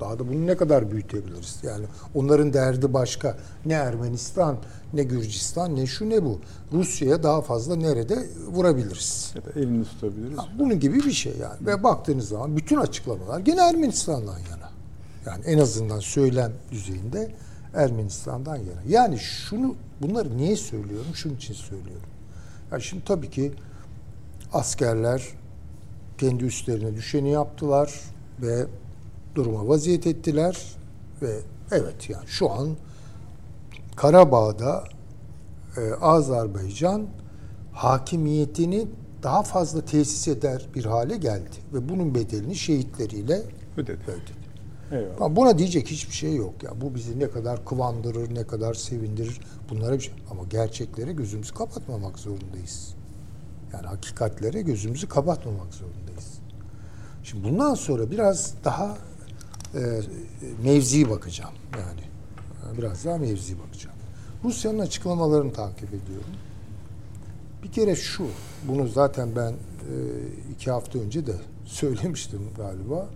[0.00, 1.58] Daha da bunu ne kadar büyütebiliriz?
[1.62, 3.36] Yani onların derdi başka.
[3.66, 4.56] Ne Ermenistan,
[4.92, 6.40] ne Gürcistan, ne şu ne bu.
[6.72, 9.32] Rusya'ya daha fazla nerede vurabiliriz?
[9.34, 10.38] Ya da elini tutabiliriz.
[10.38, 11.66] Ha, Bunun gibi bir şey yani.
[11.66, 14.70] Ve baktığınız zaman bütün açıklamalar gene Ermenistan'dan yana.
[15.26, 17.30] Yani en azından söylem düzeyinde
[17.74, 18.82] Ermenistan'dan yana.
[18.88, 21.06] Yani şunu bunları niye söylüyorum?
[21.14, 22.08] Şunun için söylüyorum.
[22.72, 23.52] Ya şimdi tabii ki
[24.52, 25.22] askerler
[26.18, 28.00] kendi üstlerine düşeni yaptılar
[28.42, 28.66] ve
[29.34, 30.76] duruma vaziyet ettiler
[31.22, 31.38] ve
[31.72, 32.68] evet yani şu an
[33.96, 34.84] Karabağ'da
[35.76, 37.06] e, Azerbaycan
[37.72, 38.88] hakimiyetini
[39.22, 43.42] daha fazla tesis eder bir hale geldi ve bunun bedelini şehitleriyle
[43.76, 44.02] Ödedi.
[44.08, 44.46] ödedi.
[44.92, 45.20] Eyvallah.
[45.20, 46.80] Ama buna diyecek hiçbir şey yok ya.
[46.80, 49.40] Bu bizi ne kadar kıvandırır, ne kadar sevindirir.
[49.70, 50.14] Bunlara bir şey.
[50.30, 52.94] Ama gerçeklere gözümüzü kapatmamak zorundayız.
[53.72, 56.35] Yani hakikatlere gözümüzü kapatmamak zorundayız.
[57.26, 58.98] Şimdi bundan sonra biraz daha
[59.74, 60.00] e,
[60.64, 62.00] mevzi bakacağım yani.
[62.78, 63.96] Biraz daha mevzi bakacağım.
[64.44, 66.30] Rusya'nın açıklamalarını takip ediyorum.
[67.62, 68.26] Bir kere şu,
[68.68, 69.54] bunu zaten ben e,
[70.54, 71.34] iki hafta önce de
[71.64, 73.08] söylemiştim galiba.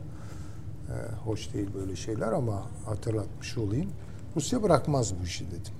[0.88, 0.94] E,
[1.24, 3.90] hoş değil böyle şeyler ama hatırlatmış olayım.
[4.36, 5.74] Rusya bırakmaz bu işi dedim.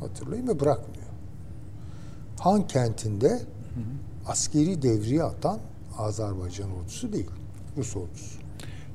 [0.00, 1.06] Hatırlayın ve bırakmıyor.
[2.40, 3.42] Han kentinde
[4.26, 5.58] askeri devriye atan
[5.98, 7.30] Azerbaycan ordusu değil,
[7.76, 8.38] Rus ordusu.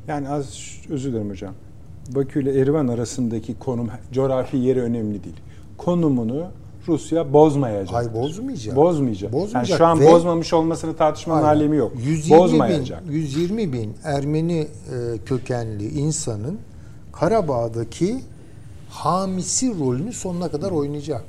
[0.08, 1.54] Yani az özür dilerim hocam.
[2.16, 5.36] Bakü ile Erivan arasındaki konum, coğrafi yeri önemli değil.
[5.78, 6.46] Konumunu
[6.88, 7.94] Rusya bozmayacak.
[7.94, 8.76] Hayır bozmayacak.
[8.76, 9.34] Bozmayacak.
[9.34, 11.56] Bozmayacak Yani şu an ve- bozmamış olmasını tartışmanın Aynen.
[11.60, 11.92] alemi yok.
[12.06, 13.08] 120 Bozmayacak.
[13.10, 14.68] Bin, 120 bin Ermeni e,
[15.26, 16.60] kökenli insanın
[17.14, 18.22] Karabağ'daki
[18.90, 21.24] hamisi rolünü sonuna kadar oynayacak.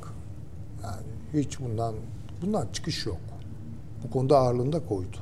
[0.84, 1.94] Yani hiç bundan
[2.42, 3.18] bundan çıkış yok.
[4.04, 5.16] Bu konuda ağırlığını da koydu.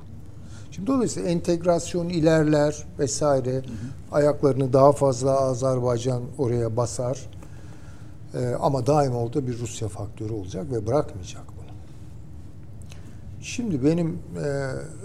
[0.70, 3.62] Şimdi dolayısıyla entegrasyon ilerler vesaire.
[4.12, 7.30] Ayaklarını daha fazla Azerbaycan oraya basar.
[8.34, 11.76] E, ama daima orada bir Rusya faktörü olacak ve bırakmayacak bunu.
[13.40, 14.46] Şimdi benim e,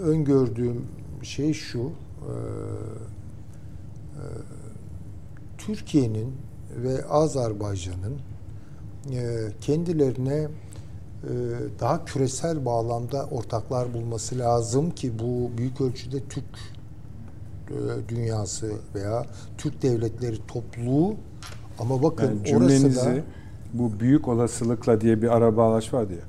[0.02, 0.86] öngördüğüm
[1.22, 1.80] şey şu.
[1.80, 2.32] e,
[4.16, 4.24] e,
[5.58, 6.36] Türkiye'nin
[6.76, 8.18] ve Azerbaycan'ın
[9.12, 10.48] e, kendilerine
[11.80, 16.44] daha küresel bağlamda ortaklar bulması lazım ki bu büyük ölçüde Türk
[17.70, 19.26] e, dünyası veya
[19.58, 21.14] Türk devletleri topluluğu
[21.78, 23.22] ama bakın Yani orası cümlenizi da
[23.74, 26.20] bu büyük olasılıkla diye bir ara bağlaç var diye.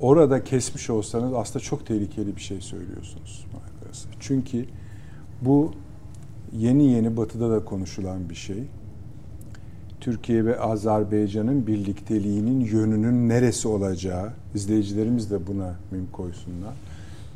[0.00, 3.46] Orada kesmiş olsanız aslında çok tehlikeli bir şey söylüyorsunuz.
[4.20, 4.66] Çünkü
[5.42, 5.72] bu
[6.52, 8.64] yeni yeni batıda da konuşulan bir şey.
[10.00, 16.74] Türkiye ve Azerbaycan'ın birlikteliğinin yönünün neresi olacağı, izleyicilerimiz de buna mim koysunlar.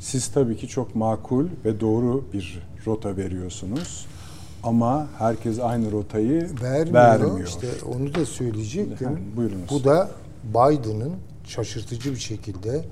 [0.00, 4.06] Siz tabii ki çok makul ve doğru bir rota veriyorsunuz.
[4.62, 6.94] Ama herkes aynı rotayı vermiyor.
[6.94, 7.48] vermiyor.
[7.48, 9.08] İşte onu da söyleyecektim.
[9.08, 9.70] Efendim, buyurunuz.
[9.70, 10.10] Bu da
[10.44, 11.12] Biden'ın
[11.44, 12.84] şaşırtıcı bir şekilde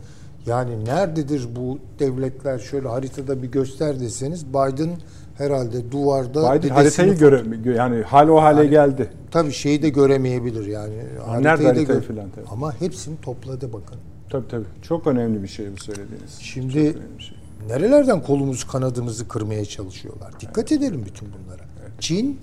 [0.47, 4.91] yani nerededir bu devletler şöyle haritada bir göster deseniz Biden
[5.39, 9.11] herhalde duvarda Biden haritayı göre gö- yani hal o hale Yani geldi.
[9.31, 10.95] Tabii şeyi de göremeyebilir yani.
[11.41, 12.47] nerede da haritayı gö- filan tabii.
[12.51, 13.97] Ama hepsini topladı bakın.
[14.31, 14.65] Tabii tabii.
[14.83, 16.39] Çok önemli bir şey bu söylediğiniz.
[16.41, 16.73] Şimdi
[17.19, 17.37] şey.
[17.69, 20.41] nerelerden kolumuzu kanadımızı kırmaya çalışıyorlar.
[20.41, 21.63] Dikkat edelim bütün bunlara.
[22.01, 22.39] Çin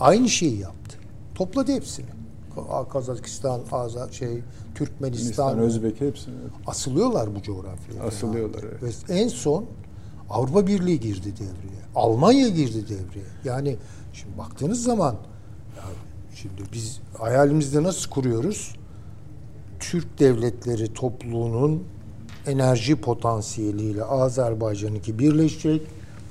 [0.00, 0.96] aynı şeyi yaptı.
[1.34, 2.06] Topladı hepsini.
[2.56, 4.38] Ka- Kazakistan, Azar, şey,
[4.74, 6.34] Türkmenistan, Hindistan, Özbek hepsini.
[6.66, 8.02] asılıyorlar bu coğrafyaya.
[8.06, 9.10] Asılıyorlar, evet.
[9.10, 9.64] Ve en son
[10.30, 11.81] Avrupa Birliği girdi devreye.
[11.94, 13.26] Almanya girdi devreye.
[13.44, 13.76] Yani
[14.12, 15.12] şimdi baktığınız zaman
[15.76, 15.82] ya
[16.34, 18.74] şimdi biz hayalimizde nasıl kuruyoruz?
[19.80, 21.82] Türk devletleri topluluğunun
[22.46, 25.82] enerji potansiyeliyle Azerbaycan'ınki birleşecek.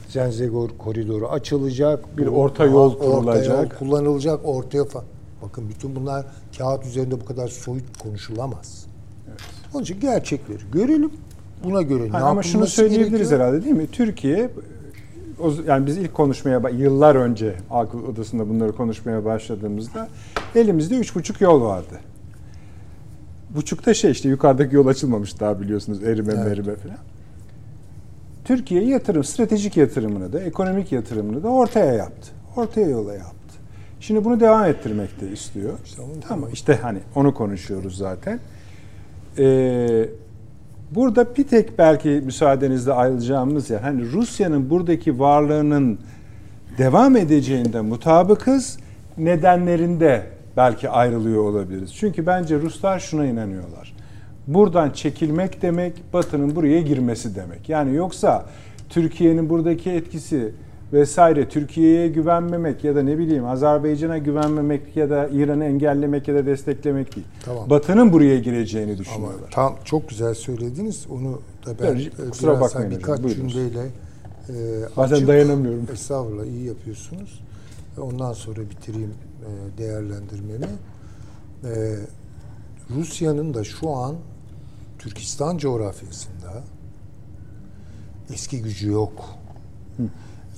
[0.10, 2.18] Zenzegor koridoru açılacak.
[2.18, 3.80] Bir orta yol orta yol kurulacak.
[3.80, 5.04] kullanılacak ortaya fa-
[5.42, 6.26] Bakın bütün bunlar
[6.58, 8.86] kağıt üzerinde bu kadar soyut konuşulamaz.
[9.74, 11.12] Onun için gerçekleri görelim.
[11.64, 13.40] Buna göre ne Ha, ama şunu söyleyebiliriz gerekiyor?
[13.42, 13.88] herhalde değil mi?
[13.92, 14.50] Türkiye
[15.68, 20.10] yani biz ilk konuşmaya yıllar önce Akıl Odası'nda bunları konuşmaya başladığımızda
[20.56, 22.00] elimizde üç buçuk yol vardı.
[23.56, 26.46] Buçukta şey işte yukarıdaki yol açılmamış daha biliyorsunuz erime Evet.
[26.46, 26.98] merime falan.
[28.46, 32.32] Türkiye yatırım, stratejik yatırımını da, ekonomik yatırımını da ortaya yaptı.
[32.56, 33.36] Ortaya yola yaptı.
[34.00, 35.74] Şimdi bunu devam ettirmek de istiyor.
[35.86, 38.40] İşte tamam işte hani onu konuşuyoruz zaten.
[39.38, 40.10] Ee,
[40.92, 46.00] burada bir tek belki müsaadenizle ayrılacağımız yer hani Rusya'nın buradaki varlığının
[46.78, 48.78] devam edeceğinde mutabıkız
[49.18, 50.24] nedenlerinde
[50.58, 51.94] belki ayrılıyor olabiliriz.
[51.94, 53.94] Çünkü bence Ruslar şuna inanıyorlar.
[54.48, 57.70] Buradan çekilmek demek Batı'nın buraya girmesi demek.
[57.70, 58.46] Yani yoksa
[58.90, 60.54] Türkiye'nin buradaki etkisi
[60.94, 66.46] vesaire Türkiye'ye güvenmemek ya da ne bileyim Azerbaycan'a güvenmemek ya da İran'ı engellemek ya da
[66.46, 67.28] desteklemek değil.
[67.46, 67.70] Tamam.
[67.70, 69.52] Batı'nın buraya gireceğini Ama düşünüyorlar.
[69.52, 71.08] tam çok güzel söylediniz.
[71.10, 73.54] Onu da ben Evet, e, kusura bakmayın hani hocam, birkaç buyurunuz.
[73.54, 73.80] cümleyle
[74.50, 74.54] e,
[74.98, 75.88] Bazen açıp- dayanamıyorum.
[75.94, 77.42] Estağfurullah iyi yapıyorsunuz.
[77.98, 80.66] Ve Ondan sonra bitireyim e, değerlendirmemi.
[81.64, 81.96] E,
[82.96, 84.16] Rusya'nın da şu an
[85.00, 86.64] Türkistan coğrafyasında
[88.34, 89.12] eski gücü yok.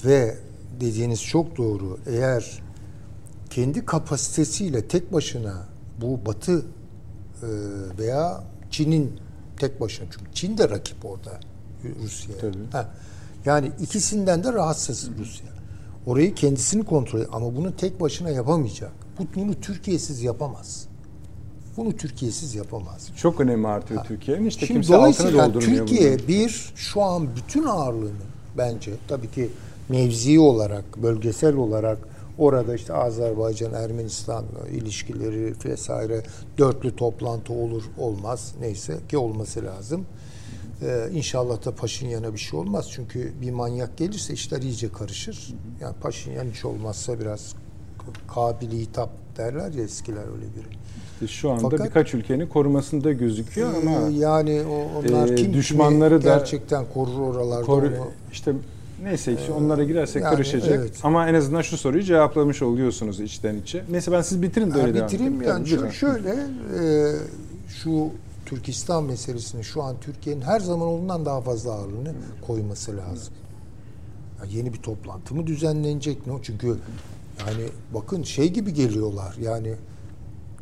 [0.05, 0.37] Ve
[0.79, 1.97] dediğiniz çok doğru.
[2.07, 2.61] Eğer
[3.49, 5.65] kendi kapasitesiyle tek başına
[6.01, 7.47] bu Batı e,
[7.99, 9.11] veya Çin'in
[9.57, 11.39] tek başına çünkü Çin de rakip orada
[12.03, 12.41] Rusya'ya.
[12.71, 12.89] Ha,
[13.45, 15.47] Yani ikisinden de rahatsız Rusya.
[16.05, 18.91] Orayı kendisini kontrol ama bunu tek başına yapamayacak.
[19.19, 20.85] Bu- Bunu Türkiye'siz yapamaz.
[21.77, 23.09] Bunu Türkiye'siz yapamaz.
[23.15, 24.45] Çok önemi artıyor Türkiye'nin.
[24.45, 26.27] İşte Şimdi kimse dolayısıyla doldurmuyor Türkiye bunu.
[26.27, 28.11] bir şu an bütün ağırlığını
[28.57, 29.49] bence tabii ki
[29.89, 31.97] mevzi olarak, bölgesel olarak
[32.37, 36.23] orada işte Azerbaycan, Ermenistan ilişkileri vesaire
[36.57, 40.05] dörtlü toplantı olur olmaz neyse ki olması lazım.
[40.81, 45.53] Ee, inşallah da Paşinyan'a bir şey olmaz çünkü bir manyak gelirse işler iyice karışır.
[45.81, 47.53] Yani Paşinyan hiç olmazsa biraz
[48.35, 50.77] kabili hitap derler ya eskiler öyle biri.
[51.13, 55.53] İşte Şu anda Fakat- birkaç ülkenin korumasında gözüküyor ama Ee, yani o, onlar e, kim
[55.53, 58.53] düşmanları da gerçekten korur oralarda koru, onu- işte
[59.03, 60.71] neyse işte onlara girersek yani karışacak.
[60.79, 60.99] evet.
[61.03, 63.83] Ama en azından şu soruyu cevaplamış oluyorsunuz içten içe.
[63.91, 65.89] Neyse ben siz bitirin de öyle devam bitireyim yani Tabii, şu- lütfen.
[65.89, 67.11] şöyle e,
[67.67, 68.07] şu
[68.45, 72.11] Türkistan meselesini şu an Türkiye'nin her zaman olduğundan daha fazla ağırlığını
[72.47, 73.33] koyması lazım.
[74.39, 76.39] Ya yeni bir toplantı mı düzenlenecek ne o?
[76.41, 76.67] Çünkü
[77.47, 79.73] yani bakın şey gibi geliyorlar yani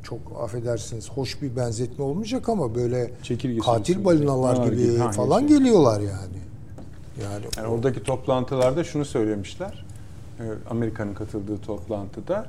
[0.03, 5.99] çok affedersiniz hoş bir benzetme olmayacak ama böyle Çekirge katil balinalar gibi ha, falan geliyorlar
[6.01, 6.37] yani.
[7.23, 9.85] Yani, Yani oradaki toplantılarda şunu söylemişler.
[10.39, 12.45] Ee, Amerika'nın katıldığı toplantıda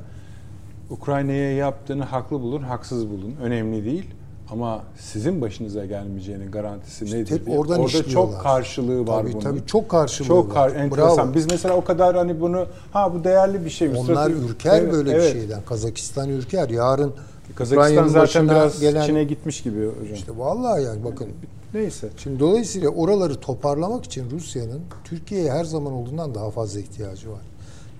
[0.91, 3.35] Ukrayna'ya yaptığını haklı bulun, haksız bulun.
[3.43, 4.11] Önemli değil.
[4.51, 7.31] Ama sizin başınıza gelmeyeceğinin garantisi nedir?
[7.41, 8.13] hep oradan Orada işliyorlar.
[8.13, 9.41] çok karşılığı var Tabii, bunun.
[9.43, 10.77] tabii, çok karşılığı Çok kar- var.
[10.77, 11.17] enteresan.
[11.27, 11.35] Bravo.
[11.35, 13.89] Biz mesela o kadar hani bunu ha bu değerli bir şey?
[13.89, 15.35] Onlar Strateji- ürker Evet, böyle evet.
[15.35, 15.63] bir şeyden.
[15.63, 16.69] Kazakistan ürker.
[16.69, 17.13] Yarın
[17.55, 20.15] Kazakistan Ukrayna'nın zaten başına biraz gelen Çin'e gitmiş gibi hocam.
[20.15, 21.29] işte vallahi yani bakın
[21.75, 22.11] Neyse.
[22.17, 27.41] Şimdi dolayısıyla oraları toparlamak için Rusya'nın Türkiye'ye her zaman olduğundan daha fazla ihtiyacı var.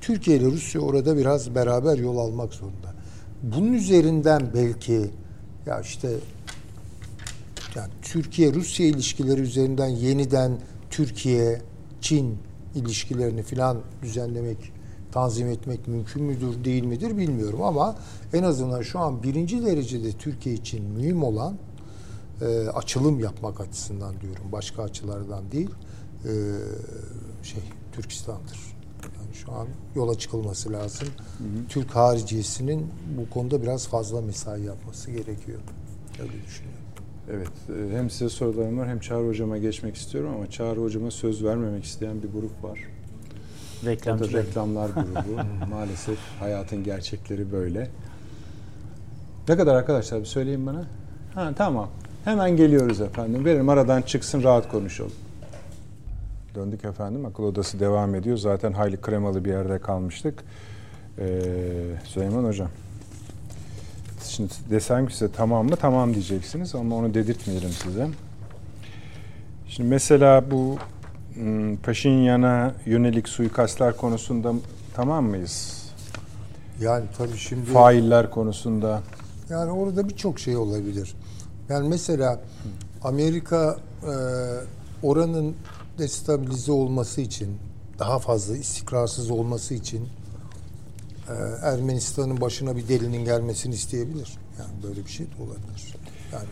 [0.01, 2.95] Türkiye ile Rusya orada biraz beraber yol almak zorunda.
[3.43, 5.11] Bunun üzerinden belki
[5.67, 6.09] ya işte
[7.77, 10.53] yani Türkiye Rusya ilişkileri üzerinden yeniden
[10.91, 11.63] Türkiye
[12.01, 12.39] Çin
[12.75, 14.73] ilişkilerini filan düzenlemek,
[15.13, 17.97] tanzim etmek mümkün müdür, değil midir bilmiyorum ama
[18.33, 21.57] en azından şu an birinci derecede Türkiye için mühim olan
[22.43, 24.45] e, açılım yapmak açısından diyorum.
[24.53, 25.71] Başka açılardan değil.
[26.25, 26.33] E,
[27.43, 28.59] şey Türkistan'dır.
[29.03, 31.09] Yani şu an yola çıkılması lazım.
[31.69, 32.87] Türk hariciyesinin
[33.19, 35.61] bu konuda biraz fazla mesai yapması gerekiyor.
[36.21, 36.83] Öyle düşünüyorum.
[37.31, 41.45] Evet, e, hem size sorularım var hem Çağrı Hocam'a geçmek istiyorum ama Çağrı Hocam'a söz
[41.45, 42.79] vermemek isteyen bir grup var.
[43.85, 44.33] Reklamcı.
[44.33, 45.41] reklamlar grubu.
[45.71, 47.91] Maalesef hayatın gerçekleri böyle.
[49.49, 50.85] Ne kadar arkadaşlar bir söyleyin bana.
[51.35, 51.91] Ha tamam.
[52.25, 53.45] Hemen geliyoruz efendim.
[53.45, 55.13] Verin aradan çıksın rahat konuşalım.
[56.55, 57.27] Döndük efendim.
[57.27, 58.37] Akıl odası devam ediyor.
[58.37, 60.45] Zaten hayli kremalı bir yerde kalmıştık.
[61.19, 61.41] Ee,
[62.05, 62.69] Süleyman Hocam.
[64.25, 65.77] Şimdi desem ki size tamam mı?
[65.77, 68.09] Tamam diyeceksiniz ama onu dedirtmeyelim size.
[69.69, 70.77] Şimdi mesela bu
[71.37, 74.53] m, Paşinyan'a yönelik suikastlar konusunda
[74.95, 75.83] tamam mıyız?
[76.81, 79.03] Yani tabii şimdi Failler konusunda.
[79.51, 81.15] yani orada birçok şey olabilir.
[81.73, 82.41] Yani mesela
[83.03, 84.13] Amerika e,
[85.03, 85.55] oranın
[85.99, 87.59] destabilize olması için
[87.99, 90.09] daha fazla istikrarsız olması için
[91.29, 91.33] e,
[91.63, 94.39] Ermenistan'ın başına bir delinin gelmesini isteyebilir.
[94.59, 95.95] Yani böyle bir şey de olabilir.
[96.33, 96.49] Yani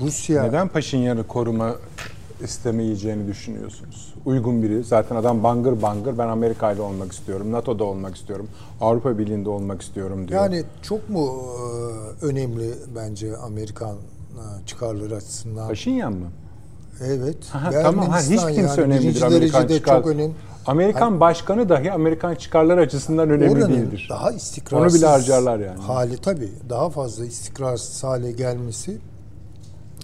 [0.00, 1.76] Rusya Neden Paşinyan'ı koruma
[2.44, 4.14] istemeyeceğini düşünüyorsunuz?
[4.24, 4.84] Uygun biri.
[4.84, 8.48] Zaten adam bangır bangır ben Amerika ile olmak istiyorum, NATO'da olmak istiyorum,
[8.80, 10.42] Avrupa Birliği'nde olmak istiyorum diyor.
[10.42, 11.42] Yani çok mu
[12.22, 13.96] e, önemli bence Amerikan
[14.66, 15.68] çıkarları açısından?
[15.68, 16.26] Paşinyan mı?
[17.04, 17.36] Evet.
[17.54, 18.08] Aha, tamam.
[18.08, 19.96] Ha, hiç kimse yani önemlidir Amerikan çıkar.
[19.96, 20.32] çok önemli.
[20.66, 24.06] Amerikan başkanı dahi Amerikan çıkarları açısından önemli Oranın değildir.
[24.10, 25.80] daha istikrarsız Onu bile harcarlar yani.
[25.80, 28.98] hali tabii daha fazla istikrarsız hale gelmesi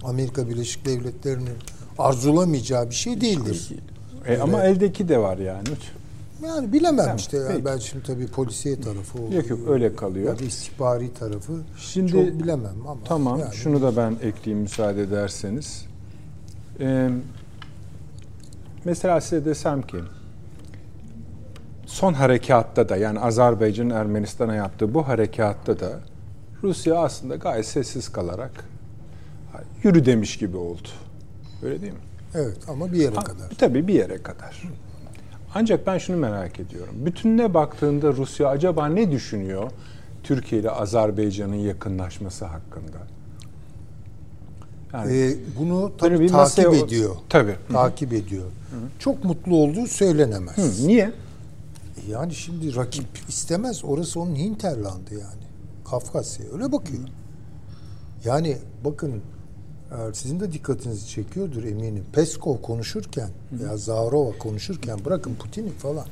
[0.03, 1.57] Amerika Birleşik Devletleri'nin
[1.97, 3.69] arzulamayacağı bir şey değildir.
[4.27, 5.63] E, ama eldeki de var yani.
[6.47, 7.37] Yani bilemem Tamam, işte.
[7.37, 7.65] Yani peki.
[7.65, 10.27] ben şimdi tabii polisiye tarafı o- Yok yok öyle kalıyor.
[10.33, 15.01] ya da istihbari tarafı Şimdi- çok bilemem ama Tamam, yani şunu da ben ekleyeyim müsaade
[15.03, 15.85] ederseniz.
[16.79, 17.09] Ee,
[18.85, 19.97] mesela size desem ki,
[21.85, 25.99] son harekatta da yani Azerbaycan'ın Ermenistan'a yaptığı bu harekatta da
[26.63, 28.51] Rusya aslında gayet sessiz kalarak
[29.83, 30.87] yürü demiş gibi oldu.
[31.63, 31.99] Öyle değil mi?
[32.35, 33.49] evet ama bir yere Ha, kadar.
[33.57, 34.61] Tabii bir yere kadar.
[35.55, 36.95] Ancak ben şunu merak ediyorum.
[37.05, 39.71] Bütününe baktığında Rusya acaba ne düşünüyor
[40.23, 42.97] Türkiye ile Azerbaycan'ın yakınlaşması hakkında?
[44.93, 47.15] Yani Ee, bunu tabii bir takip masaya- ediyor.
[47.29, 47.55] Tabii.
[47.71, 48.45] Takip ediyor.
[48.99, 50.57] Çok mutlu olduğu söylenemez.
[50.57, 51.11] Hı, niye?
[52.09, 53.85] Yani şimdi rakip istemez.
[53.85, 55.43] Orası onun hinterlandı yani.
[55.89, 56.45] Kafkasya.
[56.53, 57.03] Öyle bakıyor.
[58.25, 59.19] Yani bakın e,
[60.13, 62.05] sizin de dikkatinizi çekiyordur eminim.
[62.13, 66.05] Peskov konuşurken veya Zaharova konuşurken bırakın Putin'i falan.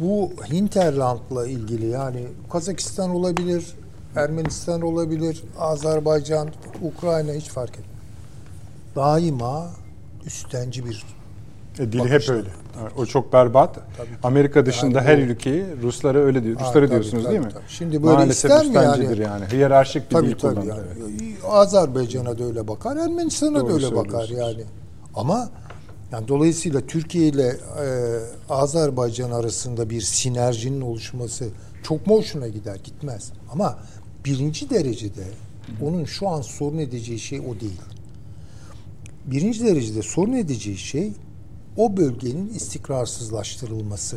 [0.00, 3.74] Bu hinterlandla ilgili yani Kazakistan olabilir,
[4.16, 6.48] Ermenistan olabilir, Azerbaycan,
[6.82, 7.86] Ukrayna hiç fark etmez.
[8.96, 9.70] Daima
[10.26, 11.04] üstenci bir
[11.78, 12.48] E, dili hep öyle.
[12.96, 13.74] O çok berbat.
[13.96, 14.08] Tabii.
[14.22, 16.56] Amerika dışında Yani her bu- ülkeyi Ruslara öyle diyor.
[16.56, 17.52] Ha, Ruslara tabii, diyorsunuz tabii, değil mi?
[17.52, 17.62] tabii.
[17.68, 19.20] Şimdi böyle Maalesef ister mi yani?
[19.22, 19.44] yani.
[19.52, 20.54] Hiyerarşik bir Tabii dil tabii.
[20.60, 20.76] kullanır.
[21.00, 21.34] Yani.
[21.48, 24.64] Azerbaycan'a da öyle bakar, Ermenistan'a Doğru da öyle bakar yani.
[25.14, 25.48] Ama
[26.12, 27.86] yani dolayısıyla Türkiye ile e,
[28.50, 31.48] Azerbaycan arasında bir sinerjinin oluşması
[31.82, 32.76] çok mu hoşuna gider?
[32.84, 33.32] Gitmez.
[33.52, 33.78] Ama
[34.24, 35.24] birinci derecede
[35.82, 37.80] onun şu an sorun edeceği şey o değil.
[39.26, 41.12] Birinci derecede sorun edeceği şey
[41.76, 44.16] o bölgenin istikrarsızlaştırılması.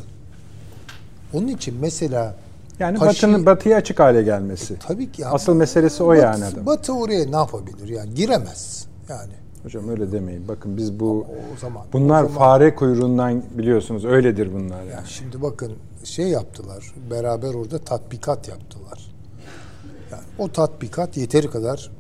[1.34, 2.36] Onun için mesela
[2.80, 4.76] Yani Paşi- Batı'nın Batı'ya açık hale gelmesi.
[4.80, 5.28] Tabii ki.
[5.28, 6.66] Asıl ama meselesi o Batı- yani adam.
[6.66, 8.14] Batı oraya ne yapabilir yani?
[8.14, 9.34] Giremez yani.
[9.64, 10.48] Hocam öyle demeyin.
[10.48, 11.26] Bakın biz bu
[11.56, 14.92] O zaman bunlar o zaman- fare kuyruğundan biliyorsunuz öyledir bunlar yani.
[14.92, 16.94] Yani şimdi bakın şey yaptılar.
[17.12, 19.12] Beraber orada tatbikat yaptılar.
[20.12, 21.92] Yani o tatbikat yeteri kadar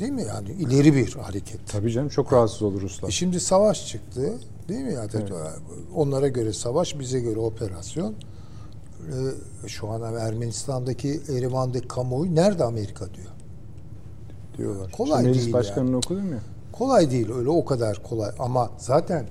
[0.00, 1.60] değil mi yani ileri bir hareket.
[1.68, 3.10] Tabii canım çok rahatsız olur E Ruslar.
[3.10, 4.32] şimdi savaş çıktı
[4.70, 4.92] değil mi?
[4.92, 5.08] Yani
[5.94, 8.14] onlara göre savaş, bize göre operasyon.
[8.14, 13.30] Ee, şu an Ermenistan'daki Erivan'daki kamuoyu nerede Amerika diyor.
[14.58, 14.92] diyorlar.
[14.92, 16.38] Kolay meclis değil başkanını okudum ya.
[16.72, 19.26] Kolay değil öyle o kadar kolay ama zaten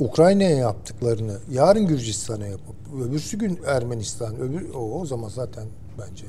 [0.00, 5.64] Ukrayna'ya yaptıklarını yarın Gürcistan'a yapıp öbürsü gün Ermenistan öbür o, o zaman zaten
[5.98, 6.24] bence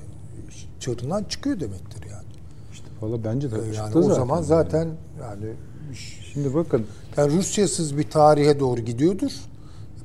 [0.79, 2.27] çığırından çıkıyor demektir yani.
[2.71, 4.15] İşte valla bence de yani çıktı o zaten.
[4.15, 4.89] zaman zaten
[5.21, 5.53] yani
[6.33, 6.85] Şimdi bakın
[7.17, 9.31] yani Rusyasız bir tarihe doğru gidiyordur.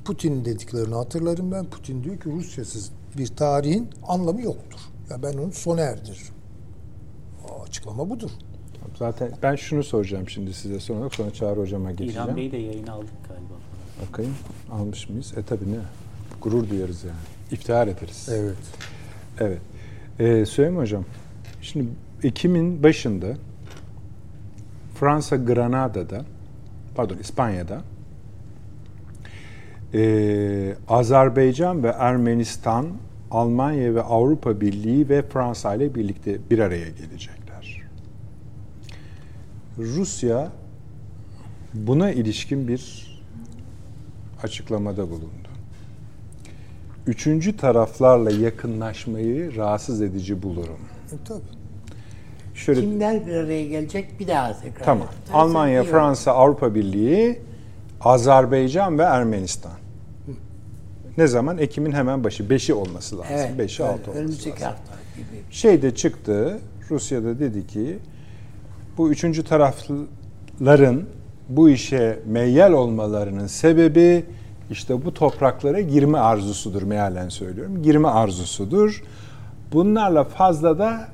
[0.05, 1.65] Putin'in dediklerini hatırlarım ben.
[1.65, 4.81] Putin diyor ki Rusyasız bir tarihin anlamı yoktur.
[5.11, 6.35] Ya ben onu sona erdiririm.
[7.49, 8.31] O açıklama budur.
[8.99, 12.13] zaten ben şunu soracağım şimdi size sonra sonra Çağrı hocama geçeceğim.
[12.27, 13.55] İlhan Bey'i de yayına aldık galiba.
[14.09, 14.35] Bakayım
[14.73, 15.33] almış mıyız?
[15.37, 15.77] E tabi ne?
[16.43, 17.17] Gurur duyarız yani.
[17.53, 18.29] İftihar ederiz.
[18.33, 18.57] Evet.
[19.41, 19.61] Evet.
[20.19, 21.05] Ee, Süleyman Hocam,
[21.63, 21.89] şimdi
[22.23, 23.27] Ekim'in başında
[25.01, 26.25] Fransa Granada'da,
[26.95, 27.83] pardon İspanya'da
[29.95, 32.87] ee, Azerbaycan ve Ermenistan,
[33.31, 37.83] Almanya ve Avrupa Birliği ve Fransa ile birlikte bir araya gelecekler.
[39.79, 40.53] Rusya
[41.75, 43.09] buna ilişkin bir
[44.43, 45.49] açıklamada bulundu
[47.09, 50.81] üçüncü taraflarla yakınlaşmayı rahatsız edici bulurum.
[51.13, 51.58] E, tabii.
[52.59, 54.85] Şöyle Kimler bir araya gelecek bir daha tekrar.
[54.85, 55.07] tamam.
[55.09, 55.85] ederseniz Almanya.
[55.85, 57.39] Fransa, Avrupa Birliği,
[58.01, 59.73] Azerbaycan ve Ermenistan.
[61.19, 61.59] Ne zaman?
[61.59, 62.51] Ekim'in hemen başı.
[62.51, 63.33] Beşi olması lazım.
[63.37, 63.59] Evet.
[63.59, 63.93] Beşi öyle.
[63.93, 64.67] altı olması Önümüzdeki lazım.
[64.67, 65.43] hafta gibi.
[65.55, 66.59] Şey de çıktı.
[66.91, 67.99] Rusya'da dedi ki
[68.99, 71.03] bu üçüncü tarafların
[71.49, 74.25] bu işe meyyal olmalarının sebebi
[74.71, 77.83] işte bu topraklara girme arzusudur mealen söylüyorum.
[77.83, 79.03] Girme arzusudur.
[79.73, 81.09] Bunlarla fazla da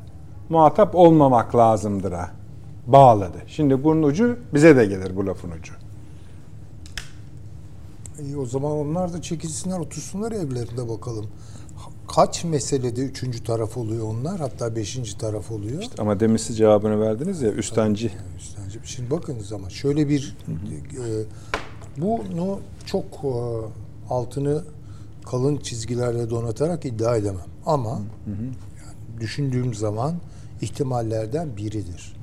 [0.49, 2.31] muhatap olmamak lazımdır'a
[2.87, 3.39] bağladı.
[3.47, 5.73] Şimdi bunun ucu bize de gelir bu lafın ucu.
[8.23, 11.27] İyi o zaman onlar da çekilsinler otursunlar evlerinde bakalım.
[12.09, 15.83] Kaç meselede üçüncü taraf oluyor onlar hatta beşinci taraf oluyor.
[15.99, 18.13] Ama demin siz cevabını verdiniz ya üstenci.
[18.39, 18.81] Üstencim.
[18.85, 20.37] Şimdi bakınız ama şöyle bir
[20.93, 21.05] e,
[21.97, 23.33] bunu çok e,
[24.11, 24.65] altını
[25.27, 27.47] kalın çizgilerle donatarak iddia edemem.
[27.67, 30.15] Ama yani düşündüğüm zaman
[30.65, 32.17] ihtimallerden biridir.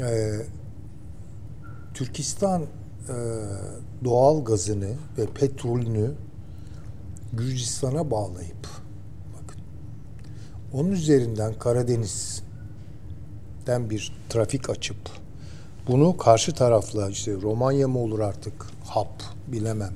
[0.00, 0.32] E,
[1.94, 2.66] Türkistan e,
[4.04, 6.10] doğal gazını ve petrolünü
[7.32, 8.68] Gürcistan'a bağlayıp
[9.34, 9.60] bakın
[10.72, 14.96] onun üzerinden Karadeniz'den bir trafik açıp
[15.88, 19.92] bunu karşı tarafla işte Romanya mı olur artık hap bilemem.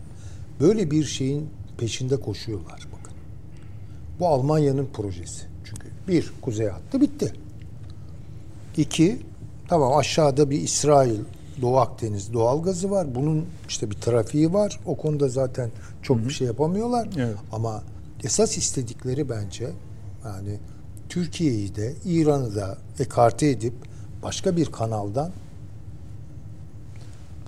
[0.60, 3.14] Böyle bir şeyin peşinde koşuyorlar bakın.
[4.20, 5.53] Bu Almanya'nın projesi.
[6.08, 7.32] Bir kuzey hattı bitti.
[8.76, 9.18] İki
[9.68, 11.20] tamam aşağıda bir İsrail
[11.62, 13.14] Doğu Akdeniz doğal gazı var.
[13.14, 14.80] Bunun işte bir trafiği var.
[14.86, 15.70] O konuda zaten
[16.02, 17.08] çok bir şey yapamıyorlar.
[17.16, 17.36] Evet.
[17.52, 17.82] Ama
[18.24, 19.70] esas istedikleri bence
[20.24, 20.58] yani
[21.08, 23.74] Türkiye'yi de İran'ı da ekarte edip
[24.22, 25.32] başka bir kanaldan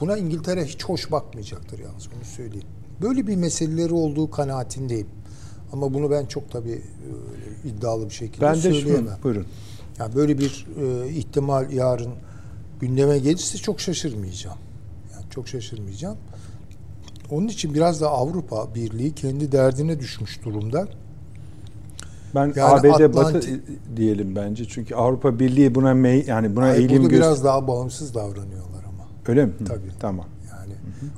[0.01, 2.69] buna İngiltere hiç hoş bakmayacaktır yalnız onu söyleyeyim.
[3.03, 5.09] Böyle bir meseleleri olduğu kanaatindeyim.
[5.73, 6.83] Ama bunu ben çok tabii
[7.65, 9.05] e, iddialı bir şekilde Ben de söyleyemem.
[9.07, 9.47] şunu buyurun.
[9.99, 12.13] Yani böyle bir e, ihtimal yarın
[12.81, 14.59] gündeme gelirse çok şaşırmayacağım.
[15.15, 16.17] Yani çok şaşırmayacağım.
[17.31, 20.89] Onun için biraz da Avrupa Birliği kendi derdine düşmüş durumda.
[22.35, 23.61] Ben Yani ABD Atlantik- Batı
[23.97, 24.65] diyelim bence.
[24.69, 28.85] Çünkü Avrupa Birliği buna mey yani buna Hayır, eğilim burada göster- biraz daha bağımsız davranıyorlar
[28.85, 29.05] ama.
[29.29, 29.53] Öyle mi?
[29.59, 29.91] Hı, Tabii.
[30.01, 30.27] Tamam.
[30.51, 30.73] Yani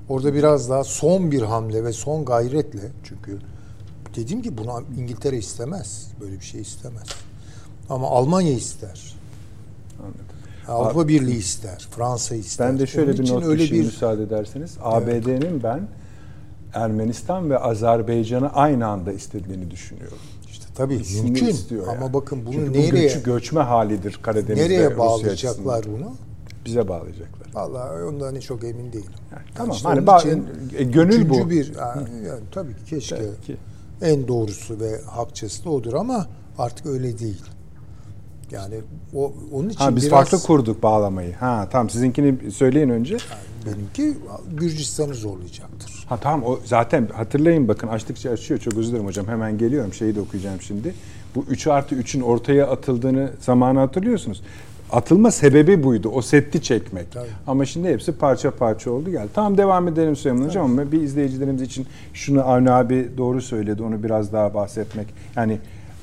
[0.08, 3.38] orada biraz daha son bir hamle ve son gayretle çünkü
[4.16, 6.06] dediğim gibi bunu İngiltere istemez.
[6.20, 7.06] Böyle bir şey istemez.
[7.90, 9.14] Ama Almanya ister.
[10.00, 10.24] Anladım.
[10.68, 11.88] Avrupa Birliği ister.
[11.90, 12.68] Fransa ister.
[12.68, 14.76] Ben de şöyle Onun bir not öyle bir müsaade ederseniz.
[14.82, 15.88] ABD'nin ben
[16.74, 20.18] Ermenistan ve Azerbaycan'ı aynı anda istediğini düşünüyorum.
[20.50, 22.12] işte tabii İkisini mümkün istiyor ama yani.
[22.14, 26.14] bakın bunu Çünkü bu nereye göçü göçme halidir Karadeniz'de nereye bağlayacaklar bunu?
[26.64, 27.48] Bize bağlayacaklar.
[27.54, 29.12] Vallahi ondan hiç çok emin değilim.
[29.32, 30.40] Yani Yani tamam işte hani ba-
[30.78, 31.50] e, gönül bu.
[31.50, 33.56] bir yani, yani tabii ki keşke Belki.
[34.02, 36.26] En doğrusu ve hakçası da odur ama
[36.58, 37.42] artık öyle değil.
[38.50, 38.74] Yani
[39.14, 41.34] o onun için Ha biz biraz farklı kurduk bağlamayı.
[41.34, 43.16] Ha tamam sizinkini söyleyin önce.
[43.66, 44.18] benimki
[44.56, 46.04] Gürcistan'ı zorlayacaktır.
[46.08, 48.60] Ha tamam o zaten hatırlayın bakın açtıkça açıyor.
[48.60, 49.92] Çok özür dilerim hocam hemen geliyorum.
[49.92, 50.94] Şeyi de okuyacağım şimdi.
[51.34, 54.42] Bu 3 artı 3'ün ortaya atıldığını zamanı hatırlıyorsunuz.
[54.92, 56.08] Atılma sebebi buydu.
[56.08, 57.12] O setti çekmek.
[57.12, 57.26] Tabii.
[57.46, 59.28] Ama şimdi hepsi parça parça oldu geldi.
[59.34, 63.82] Tamam devam edelim Süleyman Hocam ama bir izleyicilerimiz için şunu Avni abi doğru söyledi.
[63.82, 65.06] Onu biraz daha bahsetmek.
[65.36, 65.52] Yani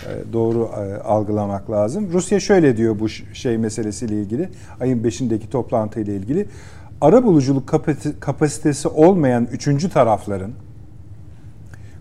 [0.04, 2.10] e, doğru e, algılamak lazım.
[2.14, 4.50] Rusya şöyle diyor bu şey meselesiyle ilgili.
[4.82, 6.48] Ayın 5'indeki toplantıyla ilgili.
[7.02, 10.52] Ara buluculuk kapasite- kapasitesi olmayan üçüncü tarafların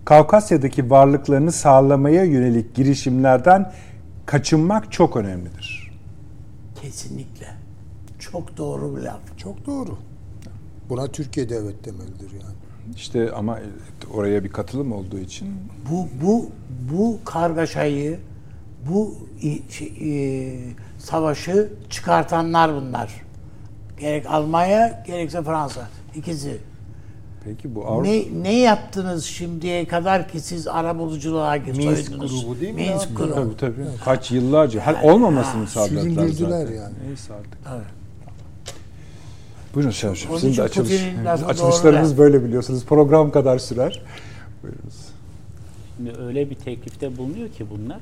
[0.04, 3.72] Kavkasya'daki varlıklarını sağlamaya yönelik girişimlerden
[4.26, 5.63] kaçınmak çok önemlidir.
[6.84, 7.46] Kesinlikle.
[8.18, 9.20] Çok doğru bir laf.
[9.36, 9.98] Çok doğru.
[10.88, 12.54] Buna Türkiye de evet demelidir yani.
[12.96, 13.58] İşte ama
[14.14, 15.48] oraya bir katılım olduğu için
[15.90, 16.50] Bu bu
[16.92, 18.20] bu kargaşayı,
[18.90, 19.14] bu
[19.68, 20.58] şey, e,
[20.98, 23.24] savaşı çıkartanlar bunlar.
[24.00, 25.88] Gerek Almanya, gerekse Fransa.
[26.14, 26.60] İkisi.
[27.44, 32.42] Peki bu Avrupa Ne, ne yaptınız şimdiye kadar ki siz arabuluculuğa Minsk soyundunuz?
[32.44, 33.14] grubu değil mi Minsk abi?
[33.14, 33.34] grubu.
[33.34, 36.74] tabii tabii kaç yıllarca hal olmamasını sağladılar Süründürdüler zaten.
[36.76, 36.94] yani.
[37.06, 37.64] Neyse artık.
[37.64, 37.84] Tabii.
[39.74, 40.38] Buyurun Sayın Hocam.
[40.38, 40.90] Sizin de açılış,
[41.82, 42.84] doğru böyle biliyorsunuz.
[42.84, 44.02] Program kadar sürer.
[44.62, 44.94] Buyurunuz.
[45.96, 48.00] Şimdi öyle bir teklifte bulunuyor ki bunlar.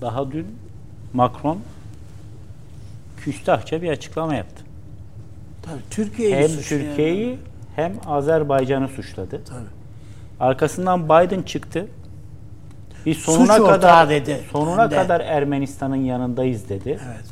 [0.00, 0.46] Daha dün
[1.12, 1.58] Macron
[3.16, 4.64] küstahça bir açıklama yaptı.
[5.62, 5.80] Tabii.
[5.90, 7.38] Türkiye'yi Hem Türkiye'yi
[7.84, 9.40] hem Azerbaycan'ı suçladı.
[9.44, 9.66] Tabii.
[10.40, 11.86] Arkasından Biden çıktı.
[13.06, 14.40] Biz sonuna Suç kadar dedi.
[14.52, 14.96] sonuna de.
[14.96, 16.88] kadar Ermenistan'ın yanındayız dedi.
[17.06, 17.24] Evet.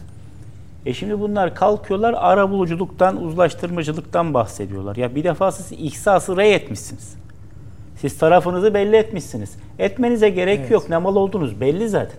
[0.86, 4.96] E şimdi bunlar kalkıyorlar ara buluculuktan, uzlaştırmacılıktan bahsediyorlar.
[4.96, 7.14] Ya bir defa siz ihsası rey etmişsiniz.
[7.96, 9.56] Siz tarafınızı belli etmişsiniz.
[9.78, 10.70] Etmenize gerek Evet.
[10.70, 10.88] yok.
[10.90, 12.18] Ne mal olduğunuz belli zaten.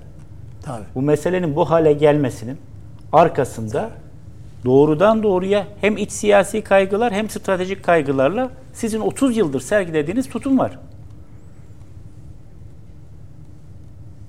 [0.65, 0.83] Tabii.
[0.95, 2.57] Bu meselenin bu hale gelmesinin
[3.13, 3.89] arkasında
[4.65, 10.79] doğrudan doğruya hem iç siyasi kaygılar hem stratejik kaygılarla sizin 30 yıldır sergilediğiniz tutum var.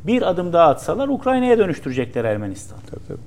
[0.07, 2.79] Bir adım daha atsalar Ukrayna'ya dönüştürecekler Ermenistan.
[2.91, 3.19] Tabii, tabii.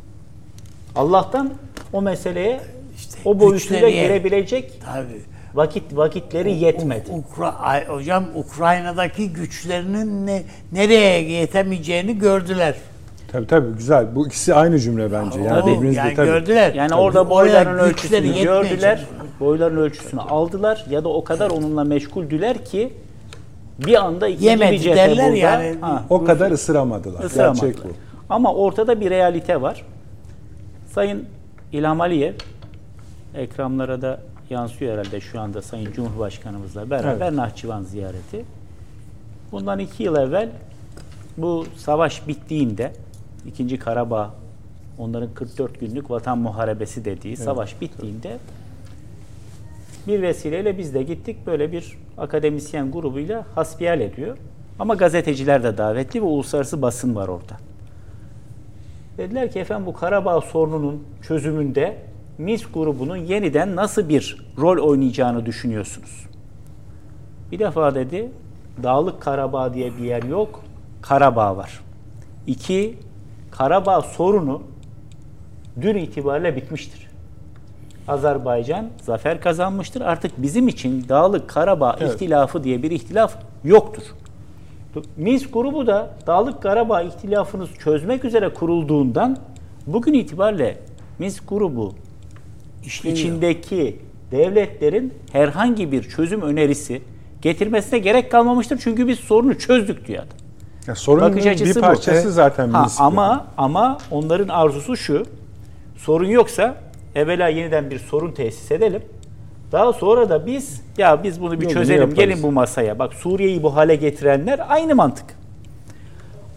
[0.96, 1.54] Allah'tan
[1.94, 2.62] o meseleye
[2.98, 5.22] İşte o boyutuyla girebilecek Tabii.
[5.54, 7.10] vakit vakitleri yetmedi.
[7.12, 12.76] Ukra- Ay, hocam Ukrayna'daki güçlerinin ne, nereye yetemeyeceğini gördüler.
[13.34, 14.16] Tabii tabii güzel.
[14.16, 15.40] Bu ikisi aynı cümle bence.
[15.42, 16.26] Yani birbirinizle yani tabii.
[16.28, 16.74] gördüler.
[16.74, 17.02] Yani Tabii.
[17.02, 19.06] orada boyların ölçüsünü gördüler.
[19.40, 22.94] Boyların ölçüsünü aldılar ya da o kadar onunla meşguldüler ki
[23.86, 25.38] bir anda ikinci Yemedi bir cephe derler burada.
[25.38, 25.78] yani.
[25.82, 27.24] Ha, O kadar ısıramadılar.
[27.24, 27.68] ısıramadılar.
[27.68, 27.90] Gerçek bu.
[28.30, 29.86] Ama ortada bir realite var.
[30.92, 31.26] Sayın
[31.72, 32.34] İlham Aliyev
[33.36, 34.20] ekranlara da
[34.50, 38.46] yansıyor herhalde şu anda Sayın Cumhurbaşkanımızla beraber Nahçıvan ziyareti.
[39.52, 40.50] Bundan iki yıl evvel
[41.38, 42.92] bu savaş bittiğinde
[43.48, 44.34] ikinci Karabağ
[44.98, 48.38] onların 44 günlük vatan muharebesi dediği savaş bittiğinde
[50.08, 54.38] bir vesileyle biz de gittik böyle bir akademisyen grubuyla hasbihal ediyor.
[54.80, 57.58] Ama gazeteciler de davetli ve uluslararası basın var orada.
[59.18, 61.98] Dediler ki efendim bu Karabağ sorununun çözümünde
[62.38, 66.26] Minsk grubunun yeniden nasıl bir rol oynayacağını düşünüyorsunuz?
[67.52, 68.32] Bir defa dedi
[68.84, 70.64] Dağlık Karabağ diye bir yer yok.
[71.02, 71.80] Karabağ var.
[72.48, 72.98] İki,
[73.58, 74.62] Karabağ sorunu
[75.82, 77.08] dün itibariyle bitmiştir.
[78.08, 80.02] Azerbaycan zafer kazanmıştır.
[80.02, 82.14] Artık bizim için Dağlık Karabağ Evet.
[82.16, 84.04] ihtilafı diye bir ihtilaf yoktur.
[85.18, 89.38] Minsk grubu da Dağlık Karabağ ihtilafını çözmek üzere kurulduğundan
[89.88, 90.78] bugün itibariyle
[91.20, 91.94] Minsk grubu
[92.86, 93.18] İşleniyor.
[93.20, 94.00] içindeki
[94.32, 97.02] devletlerin herhangi bir çözüm önerisi
[97.42, 98.80] getirmesine gerek kalmamıştır.
[98.84, 100.43] Çünkü biz sorunu çözdük diyor adam.
[100.88, 101.86] Ya sorunun Bakış bir açısı bu.
[101.86, 102.34] parçası Evet.
[102.34, 103.02] zaten Ha, Minsk.
[103.02, 105.24] ama ama onların arzusu şu.
[105.98, 106.76] Sorun yoksa
[107.16, 109.02] evvela yeniden bir sorun tesis edelim.
[109.72, 112.14] Daha sonra da biz ya biz bunu bir Yolunu çözelim.
[112.14, 113.00] Gelin bu masaya.
[113.00, 115.26] Bak Suriye'yi bu hale getirenler aynı mantık.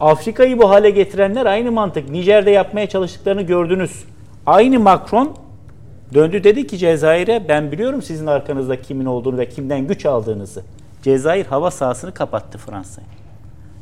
[0.00, 2.10] Afrika'yı bu hale getirenler aynı mantık.
[2.10, 4.04] Nijer'de yapmaya çalıştıklarını gördünüz.
[4.46, 5.36] Aynı Macron
[6.14, 10.62] döndü dedi ki Cezayir'e ben biliyorum sizin arkanızda kimin olduğunu ve kimden güç aldığınızı.
[11.02, 13.06] Cezayir hava sahasını kapattı Fransa'ya.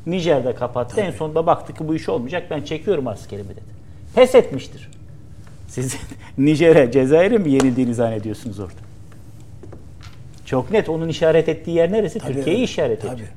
[0.07, 1.01] Nijer'de kapattı.
[1.01, 2.47] En sonunda baktı ki bu iş olmayacak.
[2.51, 3.61] Ben çekiyorum askerimi dedi.
[4.15, 4.91] Pes etmiştir.
[5.69, 5.97] Siz
[6.39, 8.73] Nijer'e, Cezayir'e mi yenildiğini zannediyorsunuz orada?
[10.45, 12.19] Çok net onun işaret ettiği yer neresi?
[12.19, 13.15] Tabii, Türkiye'yi işaret tabii.
[13.15, 13.29] ediyor.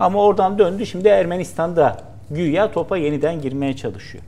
[0.00, 1.96] Ama oradan döndü şimdi Ermenistan'da
[2.30, 4.24] güya topa yeniden girmeye çalışıyor.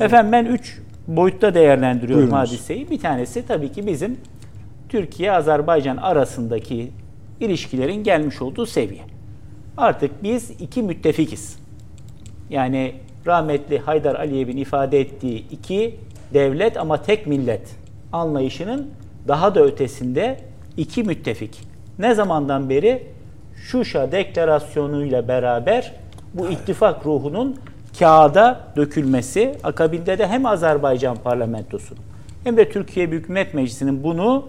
[0.00, 2.50] Efendim ben üç boyutta değerlendiriyorum Buyurunuz.
[2.50, 2.90] hadiseyi.
[2.90, 4.16] Bir tanesi tabii ki bizim
[4.88, 6.90] Türkiye-Azerbaycan arasındaki
[7.40, 9.02] ilişkilerin gelmiş olduğu seviye.
[9.78, 11.58] Artık biz iki müttefikiz.
[12.50, 12.94] Yani
[13.26, 15.96] rahmetli Haydar Aliyev'in ifade ettiği iki
[16.34, 17.76] devlet ama tek millet
[18.12, 18.90] anlayışının
[19.28, 20.40] daha da ötesinde
[20.76, 21.60] iki müttefik.
[21.98, 23.06] Ne zamandan beri
[23.56, 25.94] Şuşa deklarasyonuyla beraber
[26.34, 27.56] bu ittifak ruhunun
[27.98, 32.02] kağıda dökülmesi, akabinde de hem Azerbaycan parlamentosunun
[32.44, 34.46] hem de Türkiye Büyük Millet Meclisi'nin bunu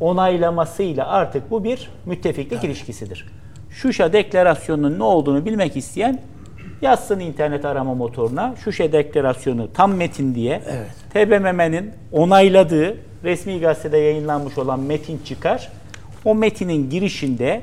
[0.00, 3.37] onaylamasıyla artık bu bir müttefiklik ilişkisidir.
[3.70, 6.20] Şuşa deklarasyonunun ne olduğunu bilmek isteyen
[6.82, 10.90] yazsın internet arama motoruna Şuşa deklarasyonu tam metin diye Evet.
[11.12, 15.72] TBMM'nin onayladığı resmi gazetede yayınlanmış olan metin çıkar.
[16.24, 17.62] O metinin girişinde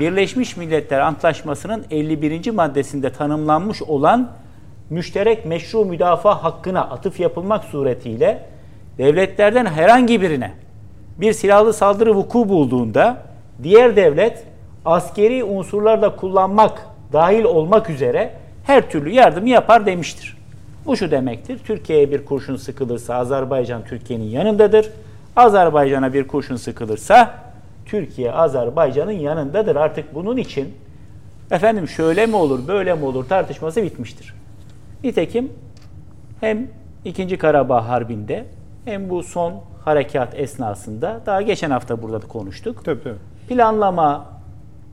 [0.00, 2.50] Birleşmiş Milletler Antlaşması'nın 51.
[2.50, 4.30] maddesinde tanımlanmış olan
[4.90, 8.46] müşterek meşru müdafaa hakkına atıf yapılmak suretiyle
[8.98, 10.52] devletlerden herhangi birine
[11.20, 13.22] bir silahlı saldırı vuku bulduğunda
[13.62, 14.44] diğer devlet
[14.84, 20.36] askeri unsurlarda kullanmak dahil olmak üzere her türlü yardımı yapar demiştir.
[20.86, 21.58] Bu şu demektir.
[21.58, 24.90] Türkiye'ye bir kurşun sıkılırsa Azerbaycan Türkiye'nin yanındadır.
[25.36, 27.34] Azerbaycan'a bir kurşun sıkılırsa
[27.86, 29.76] Türkiye Azerbaycan'ın yanındadır.
[29.76, 30.74] Artık bunun için
[31.50, 34.34] efendim şöyle mi olur, böyle mi olur tartışması bitmiştir.
[35.04, 35.52] Nitekim
[36.40, 36.68] hem
[37.04, 37.38] 2.
[37.38, 38.44] Karabağ Harbi'nde
[38.84, 39.54] hem bu son
[39.84, 42.84] harekat esnasında daha geçen hafta burada da konuştuk.
[42.84, 43.14] Tabii tabii.
[43.48, 44.26] Planlama,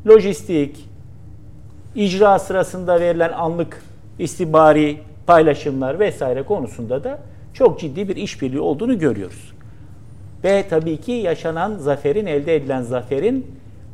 [0.07, 0.89] lojistik,
[1.95, 3.83] icra sırasında verilen anlık
[4.19, 4.97] istibari
[5.27, 7.19] paylaşımlar vesaire konusunda da
[7.53, 9.53] çok ciddi bir işbirliği olduğunu görüyoruz.
[10.43, 13.45] Ve tabii ki yaşanan zaferin, elde edilen zaferin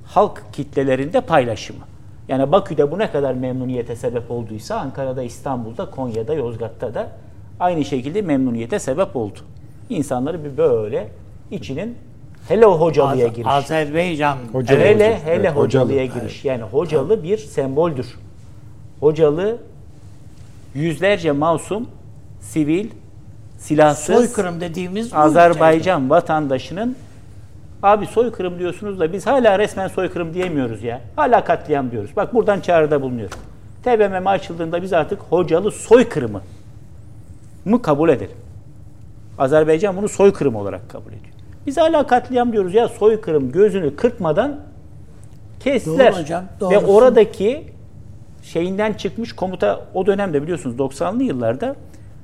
[0.06, 1.84] halk kitlelerinde paylaşımı.
[2.28, 7.10] Yani Bakü'de bu ne kadar memnuniyete sebep olduysa Ankara'da, İstanbul'da, Konya'da, Yozgat'ta da
[7.60, 9.40] aynı şekilde memnuniyete sebep oldu.
[9.90, 11.08] İnsanları bir böyle
[11.52, 11.98] içinin
[12.48, 13.48] hele hocalıya giriş.
[13.48, 15.22] Azerbaycan Hocalı hele olacak.
[15.26, 15.64] hele Evet, hocalı.
[15.64, 16.46] hocalıya giriş.
[16.46, 18.08] Yani hocalı bir semboldür.
[19.00, 19.58] Hocalı
[20.76, 21.88] yüzlerce masum,
[22.42, 22.90] sivil,
[23.58, 26.96] silahsız soykırım dediğimiz Azerbaycan vatandaşının
[27.84, 31.02] abi soykırım diyorsunuz da biz hala resmen soykırım diyemiyoruz ya.
[31.16, 32.12] Hala katliam diyoruz.
[32.16, 33.38] Bak buradan çağrıda bulunuyorum.
[33.84, 36.42] TBMM açıldığında biz artık hocalı soykırımı
[37.66, 38.38] mı kabul edelim.
[39.38, 41.34] Azerbaycan bunu soykırım olarak kabul ediyor.
[41.68, 44.60] Biz hala katliam diyoruz ya soykırım gözünü kırpmadan
[45.60, 46.14] kestiler.
[46.14, 46.88] Doğru hocam, Ve doğrusu.
[46.88, 47.64] oradaki
[48.44, 51.76] şeyinden çıkmış komuta o dönemde biliyorsunuz 90'lı yıllarda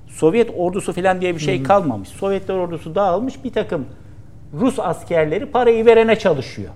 [0.07, 2.09] Sovyet ordusu falan diye bir şey kalmamış.
[2.09, 3.85] Sovyetler ordusu dağılmış bir takım
[4.53, 6.69] Rus askerleri parayı verene çalışıyor.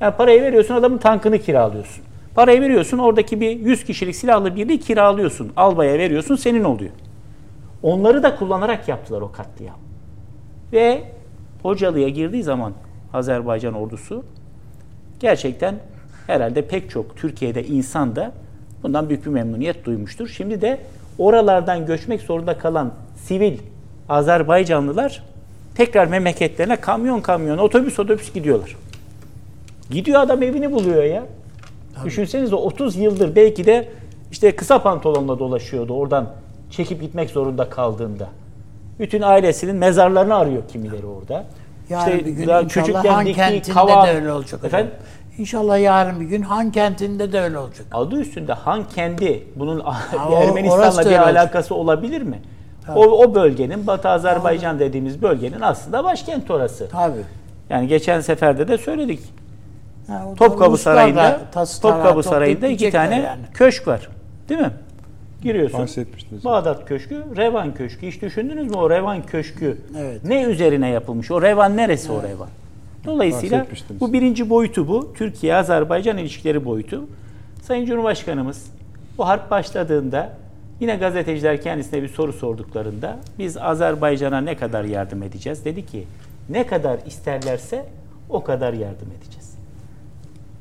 [0.00, 2.04] Yani parayı veriyorsun adamın tankını kiralıyorsun.
[2.34, 5.52] Parayı veriyorsun oradaki bir 100 kişilik silahlı birliği kiralıyorsun.
[5.56, 6.90] Albaya veriyorsun senin oluyor.
[7.82, 9.76] Onları da kullanarak yaptılar o katliam.
[10.72, 11.02] Ve
[11.62, 12.72] Hocalı'ya girdiği zaman
[13.12, 14.24] Azerbaycan ordusu
[15.20, 15.74] gerçekten
[16.26, 18.32] herhalde pek çok Türkiye'de insan da
[18.82, 20.28] bundan büyük bir memnuniyet duymuştur.
[20.28, 20.80] Şimdi de
[21.18, 23.58] oralardan göçmek zorunda kalan sivil
[24.08, 25.22] Azerbaycanlılar
[25.74, 28.76] tekrar memleketlerine kamyon kamyon, otobüs otobüs gidiyorlar.
[29.90, 31.24] Gidiyor adam evini buluyor ya.
[32.04, 33.88] Düşünsenize 30 yıldır belki de
[34.30, 36.30] işte kısa pantolonla dolaşıyordu oradan
[36.70, 38.28] çekip gitmek zorunda kaldığında.
[38.98, 41.44] Bütün ailesinin mezarlarını arıyor kimileri orada.
[41.90, 44.66] Yarın İşte bir gün daha inşallah Han kentinde kava- de öyle olacak hocam.
[44.66, 44.90] Efendim?
[45.38, 47.86] İnşallah yarın bir gün Han kentinde de öyle olacak.
[47.92, 49.84] Adı üstünde Han kendi bunun o-
[50.28, 52.42] orası Ermenistan'la bir alakası olabilir mi?
[52.94, 56.88] O, o bölgenin Batı Azerbaycan dediğimiz bölgenin aslında başkent orası.
[56.88, 57.22] Tabii.
[57.70, 59.20] Yani geçen seferde de söyledik.
[60.06, 61.40] Ha, Topkapı Sarayı'nda
[61.82, 63.40] Topkapı Sarayı'nda iki tane yani.
[63.54, 64.08] köşk var.
[64.48, 64.70] Değil mi?
[65.42, 65.80] Giriyorsun.
[65.80, 66.44] Bahsetmiştiniz.
[66.44, 68.06] Bağdat Köşkü, Revan Köşkü.
[68.06, 70.24] Hiç düşündünüz mü o Revan Köşkü Evet.
[70.24, 71.30] ne üzerine yapılmış?
[71.30, 72.48] O Revan neresi o Revan?
[73.04, 73.66] Dolayısıyla
[74.00, 75.12] bu birinci boyutu bu.
[75.14, 77.04] Türkiye-Azerbaycan ilişkileri boyutu.
[77.62, 78.66] Sayın Cumhurbaşkanımız
[79.18, 80.32] bu harp başladığında
[80.80, 85.64] yine gazeteciler kendisine bir soru sorduklarında biz Azerbaycan'a ne kadar yardım edeceğiz?
[85.64, 86.04] Dedi ki
[86.48, 87.86] ne kadar isterlerse
[88.30, 89.54] o kadar yardım edeceğiz.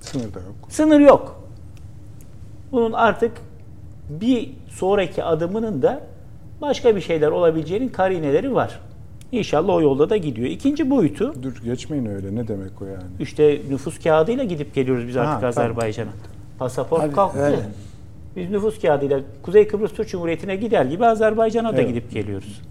[0.02, 0.56] Sınır da yok.
[0.70, 1.44] Sınır yok.
[2.72, 3.32] Bunun artık
[4.20, 6.02] bir sonraki adımının da
[6.62, 8.80] başka bir şeyler olabileceğinin karineleri var.
[9.32, 10.48] İnşallah o yolda da gidiyor.
[10.48, 13.04] İkinci boyutu Dur geçmeyin öyle ne demek o yani?
[13.20, 15.44] işte nüfus kağıdıyla gidip geliyoruz biz artık.
[15.44, 16.10] Azerbaycan'a.
[16.60, 17.40] Pasaport Tabii, kalktı.
[17.40, 17.58] öyle.
[18.36, 21.88] Biz nüfus kağıdıyla Kuzey Kıbrıs Türk Cumhuriyeti'ne gider gibi Azerbaycan'a da Evet.
[21.88, 22.62] gidip geliyoruz.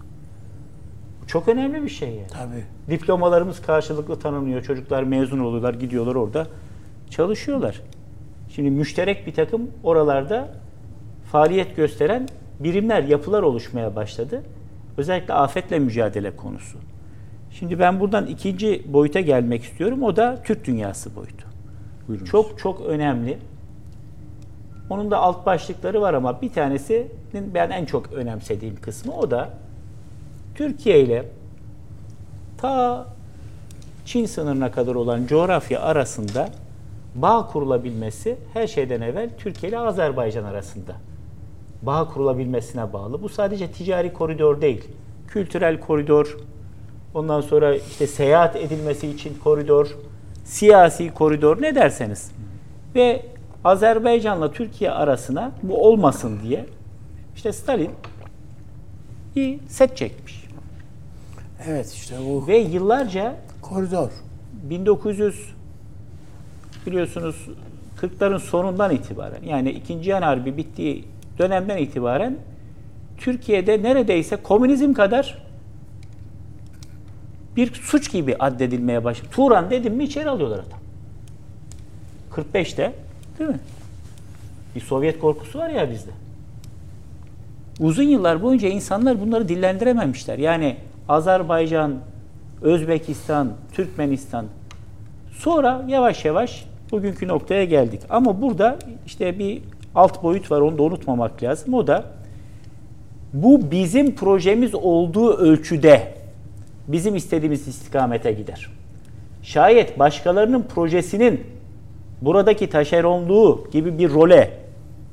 [1.27, 2.27] Çok önemli bir şey yani.
[2.27, 2.63] Tabii.
[2.97, 4.63] Diplomalarımız karşılıklı tanınıyor.
[4.63, 6.47] Çocuklar mezun oluyorlar, gidiyorlar orada
[7.09, 7.81] çalışıyorlar.
[8.55, 10.49] Şimdi müşterek bir takım oralarda
[11.31, 12.27] faaliyet gösteren
[12.59, 14.43] birimler, yapılar oluşmaya başladı.
[14.97, 16.77] Özellikle afetle mücadele konusu.
[17.51, 20.03] Şimdi ben buradan ikinci boyuta gelmek istiyorum.
[20.03, 21.45] O da Türk dünyası boyutu.
[22.07, 22.25] Buyurun.
[22.25, 23.37] Çok çok önemli.
[24.89, 29.49] Onun da alt başlıkları var ama bir tanesinin ben en çok önemsediğim kısmı o da
[30.55, 31.25] Türkiye ile
[32.57, 33.05] ta
[34.05, 36.49] Çin sınırına kadar olan coğrafya arasında
[37.15, 40.95] bağ kurulabilmesi her şeyden evvel Türkiye ile Azerbaycan arasında
[41.81, 43.21] bağ kurulabilmesine bağlı.
[43.21, 44.87] Bu sadece ticari koridor değil.
[45.27, 46.37] Kültürel koridor,
[47.13, 49.87] ondan sonra işte seyahat edilmesi için koridor,
[50.43, 52.31] siyasi koridor ne derseniz.
[52.95, 53.25] Ve
[53.63, 56.65] Azerbaycan'la Türkiye arasına bu olmasın diye
[57.35, 57.91] işte Stalin
[59.35, 60.45] bir set çekmiş.
[61.67, 64.09] Evet işte bu Ve yıllarca koridor.
[64.69, 65.53] 1900
[66.85, 67.49] biliyorsunuz
[68.01, 70.01] 40'ların sonundan itibaren yani 2.
[70.01, 71.05] Cihan Harbi bittiği
[71.39, 72.37] dönemden itibaren
[73.17, 75.37] Türkiye'de neredeyse komünizm kadar
[77.55, 79.27] bir suç gibi addedilmeye başladı.
[79.31, 80.79] Turan dedim mi içeri alıyorlar adam.
[82.31, 82.93] 45'te
[83.39, 83.59] değil mi?
[84.75, 86.11] Bir Sovyet korkusu var ya bizde.
[87.79, 90.37] Uzun yıllar boyunca insanlar bunları dillendirememişler.
[90.37, 90.77] Yani
[91.09, 91.95] Azerbaycan,
[92.61, 94.45] Özbekistan, Türkmenistan
[95.31, 98.01] sonra yavaş yavaş bugünkü noktaya geldik.
[98.09, 99.61] Ama burada işte bir
[99.95, 101.73] alt boyut var onu da unutmamak lazım.
[101.73, 102.05] O da
[103.33, 106.13] bu bizim projemiz olduğu ölçüde
[106.87, 108.67] bizim istediğimiz istikamete gider.
[109.43, 111.41] Şayet başkalarının projesinin
[112.21, 114.51] buradaki taşeronluğu gibi bir role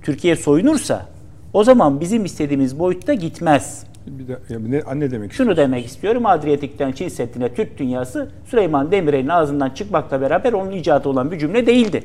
[0.02, 1.06] Türkiye soyunursa
[1.52, 3.84] o zaman bizim istediğimiz boyutta gitmez.
[4.06, 6.26] Bir de, ya ne, ne demek Şunu demek istiyorum.
[6.26, 11.66] Adriyatik'ten Çin Seddi'ne Türk dünyası Süleyman Demirel'in ağzından çıkmakla beraber onun icadı olan bir cümle
[11.66, 12.04] değildi.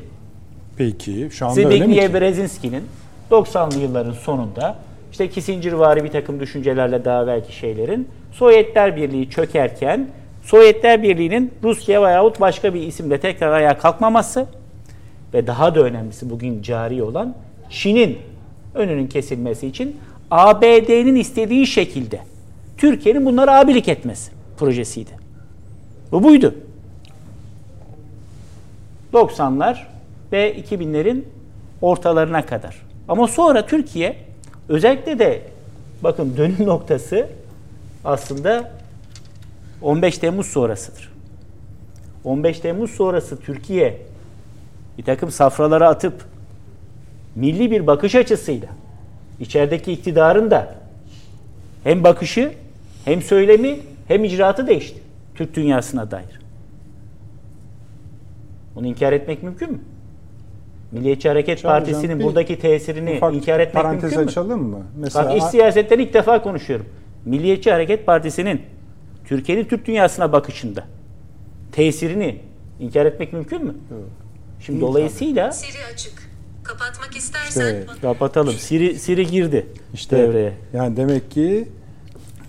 [0.77, 2.13] Peki şu anda öyle mi Zbigniew ki?
[2.13, 2.83] Brzezinski'nin
[3.31, 4.75] 90'lı yılların sonunda
[5.11, 10.07] işte Kissingervari bir takım düşüncelerle daha belki şeylerin Sovyetler Birliği çökerken
[10.43, 14.45] Sovyetler Birliği'nin Rusya veyahut başka bir isimle tekrar ayağa kalkmaması
[15.33, 17.35] ve daha da önemlisi bugün cari olan
[17.69, 18.17] Çin'in
[18.75, 19.97] önünün kesilmesi için
[20.31, 22.19] ABD'nin istediği şekilde
[22.77, 25.11] Türkiye'nin bunlara abilik etmesi projesiydi.
[26.11, 26.55] Bu buydu.
[29.13, 29.77] 90'lar
[30.33, 31.23] ve 2000'lerin
[31.81, 32.81] ortalarına kadar.
[33.07, 34.15] Ama sonra Türkiye
[34.69, 35.41] özellikle de
[36.03, 37.27] bakın dönüm noktası
[38.05, 38.71] aslında
[39.81, 41.13] 15 Temmuz sonrasıdır.
[42.23, 44.01] 15 Temmuz sonrası Türkiye
[44.97, 46.25] bir takım safralara atıp
[47.35, 48.67] milli bir bakış açısıyla
[49.39, 50.75] içerideki iktidarın da
[51.83, 52.53] hem bakışı
[53.05, 55.01] hem söylemi hem icraatı değişti
[55.35, 56.39] Türk dünyasına dair.
[58.75, 59.79] Bunu inkar etmek mümkün mü?
[60.93, 64.25] Milliyetçi Hareket Hocam, Partisi'nin bir buradaki tesirini Ufak inkar etmek parantez mümkün mü?
[64.29, 64.81] açalım mı?
[64.97, 66.85] Mesela Bak iç siyasetten ilk defa konuşuyorum.
[67.25, 68.61] Milliyetçi Hareket Partisi'nin
[69.25, 70.83] Türkiye'nin Türk dünyasına bakışında
[71.71, 72.39] tesirini
[72.79, 73.75] inkar etmek mümkün mü?
[74.59, 76.13] Şimdi dolayısıyla Siri açık.
[76.63, 78.53] Kapatmak istersen İşte- kapatalım.
[78.53, 80.53] Siri, Siri girdi işte devreye.
[80.73, 81.67] yani demek ki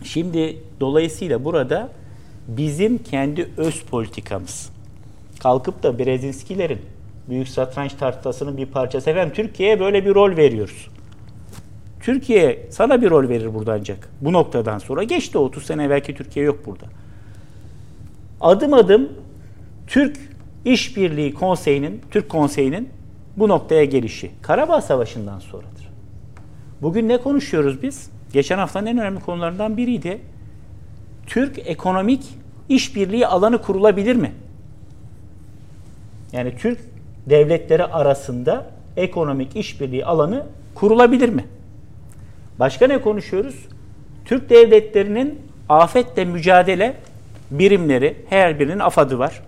[0.05, 1.89] Şimdi dolayısıyla burada
[2.49, 4.71] bizim kendi öz politikamız.
[5.41, 6.79] Kalkıp da Brezinskilerin
[7.29, 9.11] büyük satranç tahtasının bir parçası.
[9.11, 10.89] Efendim Türkiye'ye böyle bir rol veriyoruz.
[12.01, 14.09] Türkiye sana bir rol verir burada ancak.
[14.21, 16.85] Bu noktadan sonra geçti 30 sene belki Türkiye yok burada.
[18.41, 19.09] Adım adım
[19.87, 20.17] Türk
[20.65, 22.89] İşbirliği Konseyi'nin, Türk Konseyi'nin
[23.37, 25.89] bu noktaya gelişi Karabağ Savaşı'ndan sonradır.
[26.83, 28.11] Bugün ne konuşuyoruz biz?
[28.33, 30.21] Geçen haftanın en önemli konularından biriydi.
[31.27, 32.25] Türk ekonomik
[32.69, 34.33] işbirliği alanı kurulabilir mi?
[36.33, 36.79] Yani Türk
[37.27, 38.67] devletleri arasında
[38.97, 41.45] ekonomik işbirliği alanı kurulabilir mi?
[42.59, 43.69] Başka ne konuşuyoruz?
[44.25, 46.97] Türk devletlerinin afetle mücadele
[47.51, 49.43] birimleri, her birinin AFAD'ı var.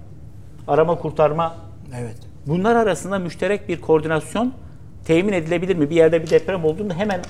[0.69, 1.57] Arama kurtarma
[2.01, 2.17] Evet.
[2.47, 4.53] Bunlar arasında müşterek bir koordinasyon
[5.05, 5.91] temin edilebilir mi?
[5.91, 7.21] Bir yerde bir deprem olduğunda hemen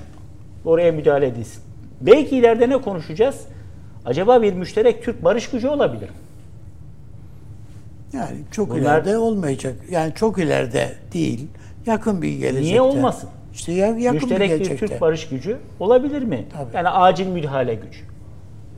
[0.64, 1.62] oraya müdahale edilsin.
[2.00, 3.46] Belki ileride ne konuşacağız?
[4.04, 6.16] Acaba bir müşterek Türk barış gücü olabilir mi?
[8.12, 9.74] Yani çok Bunlar- ileride olmayacak.
[9.90, 11.46] Yani çok ileride değil.
[11.86, 12.60] Yakın bir gelecekte.
[12.70, 13.28] Niye olmasın?
[13.54, 14.86] İşte ya- yakın bir müşterek bir gelecekte.
[14.86, 16.44] Türk barış gücü olabilir mi?
[16.52, 16.76] Tabii.
[16.76, 18.00] Yani acil müdahale gücü.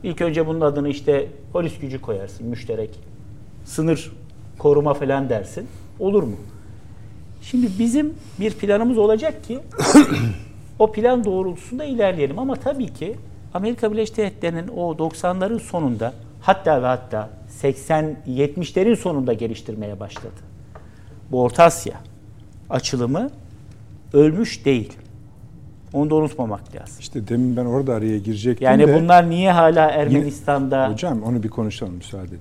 [0.03, 2.99] İlk önce bunun adını işte polis gücü koyarsın müşterek.
[3.65, 4.11] Sınır
[4.57, 5.67] koruma falan dersin.
[5.99, 6.35] Olur mu?
[7.41, 9.59] Şimdi bizim bir planımız olacak ki
[10.79, 12.39] o plan doğrultusunda ilerleyelim.
[12.39, 13.15] Ama tabii ki
[13.53, 17.29] Amerika Birleşik Devletleri'nin o 90'ların sonunda hatta ve hatta
[17.63, 20.33] 80-70'lerin sonunda geliştirmeye başladı.
[21.31, 21.93] Bu Orta Asya
[22.69, 23.29] açılımı
[24.13, 24.93] ölmüş değil.
[25.93, 26.95] Onu da unutmamak lazım.
[26.99, 29.01] işte demin ben orada araya girecektim Yani de.
[29.01, 32.39] bunlar niye hala Ermenistan'da Hocam onu bir konuşalım müsaade edin.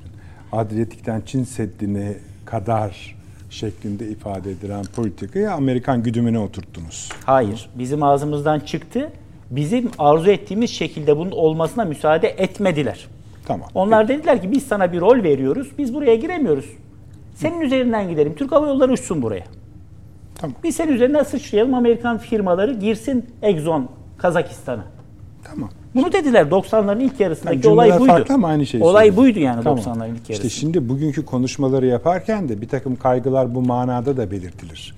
[0.52, 3.16] Adriyatik'ten Çin Seddi'ne kadar
[3.50, 7.08] şeklinde ifade edilen politikayı Amerikan güdümüne oturttunuz.
[7.24, 7.70] Hayır.
[7.74, 9.12] Bizim ağzımızdan çıktı.
[9.50, 13.06] Bizim arzu ettiğimiz şekilde bunun olmasına müsaade etmediler.
[13.48, 13.68] Tamam.
[13.74, 15.68] Onlar dediler ki biz sana bir rol veriyoruz.
[15.78, 16.66] Biz buraya giremiyoruz.
[17.34, 18.34] Senin üzerinden gidelim.
[18.34, 19.44] Türk Hava Yolları uçsun buraya.
[20.34, 20.56] Tamam.
[20.64, 21.74] Biz senin üzerinden sıçrayalım.
[21.74, 23.88] Amerikan firmaları girsin Exxon
[24.18, 24.84] Kazakistan'a.
[25.44, 25.70] Tamam.
[25.94, 28.04] Bunu dediler 90'ların ilk yarısındaki Yani olay buydu.
[28.12, 29.78] farklı ama aynı şeyi olay buydu yani Tamam.
[29.78, 30.46] 90'ların ilk yarısı.
[30.46, 34.94] İşte şimdi bugünkü konuşmaları yaparken de bir takım kaygılar bu manada da belirtilir.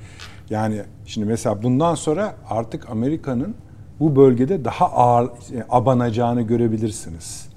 [0.50, 3.54] Yani şimdi mesela bundan sonra artık Amerika'nın
[4.00, 5.30] bu bölgede daha ağır e,
[5.70, 7.49] abanacağını görebilirsiniz.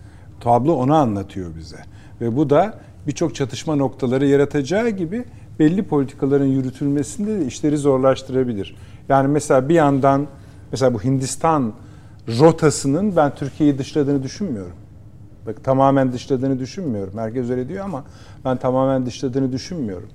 [0.43, 1.77] Tablo onu anlatıyor bize.
[2.21, 2.73] Ve bu da
[3.07, 5.25] birçok çatışma noktaları yaratacağı gibi
[5.59, 8.75] belli politikaların yürütülmesinde de işleri zorlaştırabilir.
[9.09, 10.27] Yani mesela bir yandan
[10.71, 11.73] mesela bu Hindistan
[12.39, 14.73] rotasının ben Türkiye'yi dışladığını düşünmüyorum.
[15.47, 17.17] Bak tamamen dışladığını düşünmüyorum.
[17.17, 18.03] Herkes öyle diyor ama
[18.45, 20.09] ben tamamen dışladığını düşünmüyorum.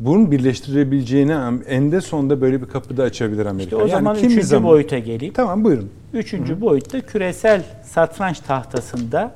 [0.00, 1.32] Bunun birleştirebileceğini
[1.68, 3.76] eninde sonunda böyle bir kapı da açabilir Amerika.
[3.76, 5.34] İşte o zaman kimi üçüncü zaman- boyuta geleyim.
[5.34, 5.90] Tamam buyurun.
[6.12, 9.32] Üçüncü boyutta küresel satranç tahtasında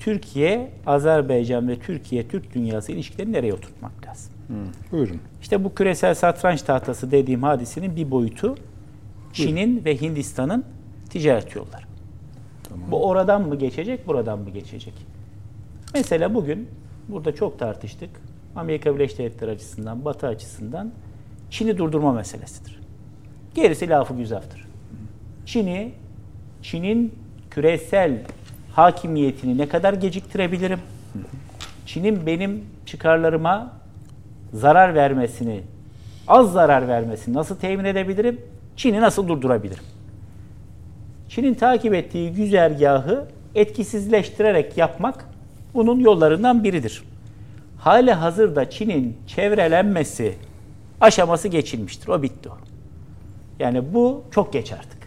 [0.00, 4.32] Türkiye, Azerbaycan ve Türkiye, Türk dünyası ilişkilerini nereye oturtmak lazım?
[4.92, 5.20] Buyurun.
[5.42, 8.54] İşte bu küresel satranç tahtası dediğim hadisenin bir boyutu
[9.32, 10.64] Çin'in ve Hindistan'ın
[11.10, 11.82] ticaret yolları.
[12.90, 14.94] Bu oradan mı geçecek, buradan mı geçecek?
[15.94, 16.68] Mesela bugün
[17.08, 18.10] burada çok tartıştık.
[18.56, 20.92] Amerika Birleşik Devletleri açısından, Batı açısından
[21.50, 22.80] Çin'i durdurma meselesidir.
[23.54, 24.68] Gerisi lafı güzaftır.
[25.46, 25.92] Çin'i,
[26.62, 27.14] Çin'in
[27.50, 28.22] küresel
[28.74, 30.80] hakimiyetini ne kadar geciktirebilirim?
[31.86, 33.72] Çin'in benim çıkarlarıma
[34.52, 35.60] zarar vermesini,
[36.28, 38.40] az zarar vermesini nasıl temin edebilirim?
[38.76, 39.84] Çin'i nasıl durdurabilirim?
[41.28, 45.24] Çin'in takip ettiği güzergahı etkisizleştirerek yapmak
[45.74, 47.02] bunun yollarından biridir.
[47.78, 50.34] Hali hazırda Çin'in çevrelenmesi
[51.00, 52.08] aşaması geçilmiştir.
[52.08, 52.56] O bitti o.
[53.58, 54.99] Yani bu çok geç artık.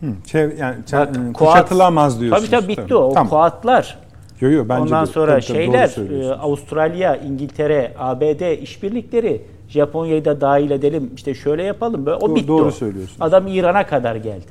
[0.00, 2.50] Hı, çev- yani Bak, çe- Kuat- kuşatılamaz diyorsunuz.
[2.50, 2.98] Tabii tabii bitti o.
[2.98, 3.28] O Tamam.
[3.30, 3.98] kuatlar.
[4.40, 5.10] Yo, yo, bence Ondan de.
[5.10, 11.62] sonra Tabii, tabii, şeyler, e, Avustralya, İngiltere, ABD işbirlikleri, Japonya'yı da dahil edelim, işte şöyle
[11.62, 12.06] yapalım.
[12.06, 12.70] Böyle, o Doğru- bitti doğru o.
[12.70, 13.20] söylüyorsunuz.
[13.22, 14.44] Adam İran'a kadar geldi.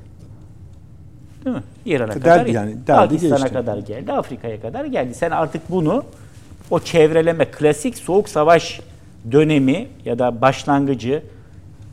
[1.45, 1.63] Değil mi?
[1.85, 3.53] İran'a kadar, yani, deldi Pakistan'a geçti.
[3.53, 5.13] kadar geldi, Afrika'ya kadar geldi.
[5.13, 6.03] Sen artık bunu,
[6.71, 8.81] o çevreleme, klasik soğuk savaş
[9.31, 11.21] dönemi ya da başlangıcı e,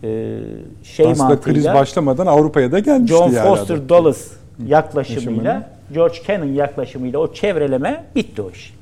[0.03, 1.55] şey Aslında mantığıyla...
[1.55, 3.49] kriz başlamadan Avrupa'ya da gelmişti John yani.
[3.49, 3.89] Foster adam.
[3.89, 4.33] Dulles
[4.67, 5.71] yaklaşımıyla.
[5.95, 8.75] George Kennan yaklaşımıyla o çevreleme bitti o iş.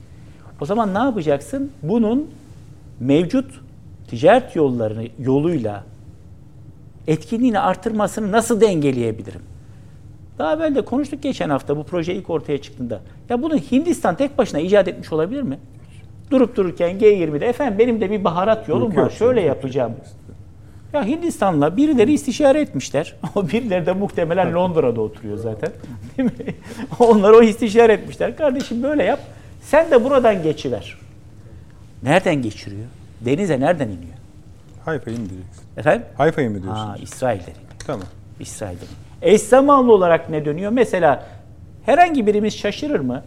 [0.61, 1.71] O zaman ne yapacaksın?
[1.83, 2.31] Bunun
[3.01, 3.61] mevcut
[4.11, 5.85] ticaret yollarını yoluyla
[7.07, 9.41] etkinliğini artırmasını nasıl dengeleyebilirim?
[10.39, 13.01] Daha evvel de konuştuk geçen hafta bu proje ilk ortaya çıktığında.
[13.29, 15.59] Ya bunu Hindistan tek başına icat etmiş olabilir mi?
[16.31, 19.11] Durup dururken G20'de efendim benim de bir baharat yolum Yok, var.
[19.11, 19.93] Şöyle yapacağım.
[20.93, 23.15] Ya Hindistan'la birileri istişare etmişler.
[23.35, 25.71] O birileri de muhtemelen Londra'da oturuyor zaten.
[26.19, 26.55] Değil mi?
[26.99, 28.37] Onlar o istişare etmişler.
[28.37, 29.21] Kardeşim böyle yap.
[29.63, 30.97] Sen de buradan geçiver.
[32.03, 32.87] Nereden geçiriyor?
[33.21, 34.15] Denize nereden iniyor?
[34.85, 35.63] Hayfa'yı mı diyeceksin?
[35.77, 36.07] Efendim?
[36.17, 36.89] Hayfa'yı mı diyorsunuz?
[36.89, 37.69] Ha, İsrail'den iniyor.
[37.87, 38.07] Tamam.
[38.41, 39.35] İsrail'den iniyor.
[39.35, 40.71] Eş zamanlı olarak ne dönüyor?
[40.71, 41.27] Mesela
[41.87, 43.23] herhangi birimiz şaşırır mı?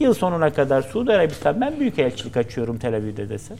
[0.00, 3.54] Yıl sonuna kadar Suudi Arabistan ben büyükelçilik açıyorum Tel Aviv'de dese.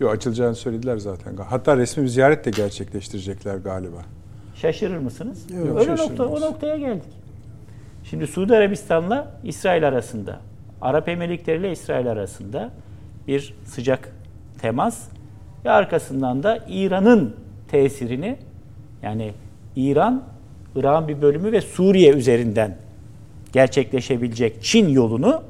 [0.00, 1.36] Yok açılacağını söylediler zaten.
[1.36, 4.02] Hatta resmi bir ziyaret de gerçekleştirecekler galiba.
[4.54, 5.50] Şaşırır mısınız?
[5.50, 7.12] Yok, Öyle nokta, o noktaya geldik.
[8.04, 10.40] Şimdi Suudi Arabistan'la İsrail arasında,
[10.80, 12.70] Arap Emirlikleri ile İsrail arasında
[13.28, 14.12] bir sıcak
[14.60, 15.08] temas
[15.64, 17.36] ve arkasından da İran'ın
[17.68, 18.36] tesirini
[19.02, 19.32] yani
[19.76, 20.24] İran,
[20.76, 22.76] Irak'ın bir bölümü ve Suriye üzerinden
[23.52, 25.42] gerçekleşebilecek Çin yolunu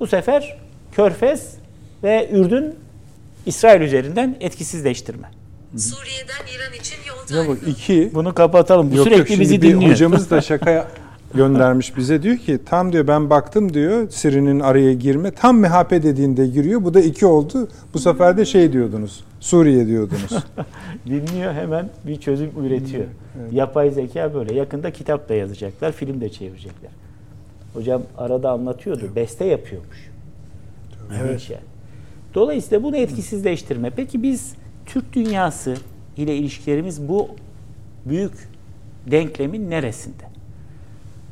[0.00, 0.56] bu sefer
[0.92, 1.58] Körfez
[2.02, 2.74] ve Ürdün
[3.46, 5.28] İsrail üzerinden etkisizleştirme.
[5.76, 7.70] Suriye'den İran için yol Ya bak tarifi.
[7.70, 8.92] iki Bunu kapatalım.
[8.92, 9.90] Bu Yok sürekli yok şimdi bizi dinliyor.
[9.92, 10.88] hocamız da şaka
[11.34, 16.46] göndermiş bize diyor ki tam diyor ben baktım diyor Siri'nin araya girme tam MHP dediğinde
[16.46, 20.30] giriyor bu da iki oldu bu sefer de şey diyordunuz Suriye diyordunuz.
[21.06, 23.04] Dinliyor hemen bir çözüm üretiyor.
[23.52, 24.54] Yapay zeka böyle.
[24.54, 26.90] Yakında kitap da yazacaklar, film de çevirecekler.
[27.74, 29.10] Hocam arada anlatıyordu.
[29.16, 30.10] Beste yapıyormuş.
[31.22, 31.50] Evet.
[31.50, 31.62] Yani.
[32.34, 33.90] Dolayısıyla bunu etkisizleştirme.
[33.90, 34.54] Peki biz
[34.86, 35.76] Türk dünyası
[36.16, 37.28] ile ilişkilerimiz bu
[38.04, 38.48] büyük
[39.10, 40.24] denklemin neresinde?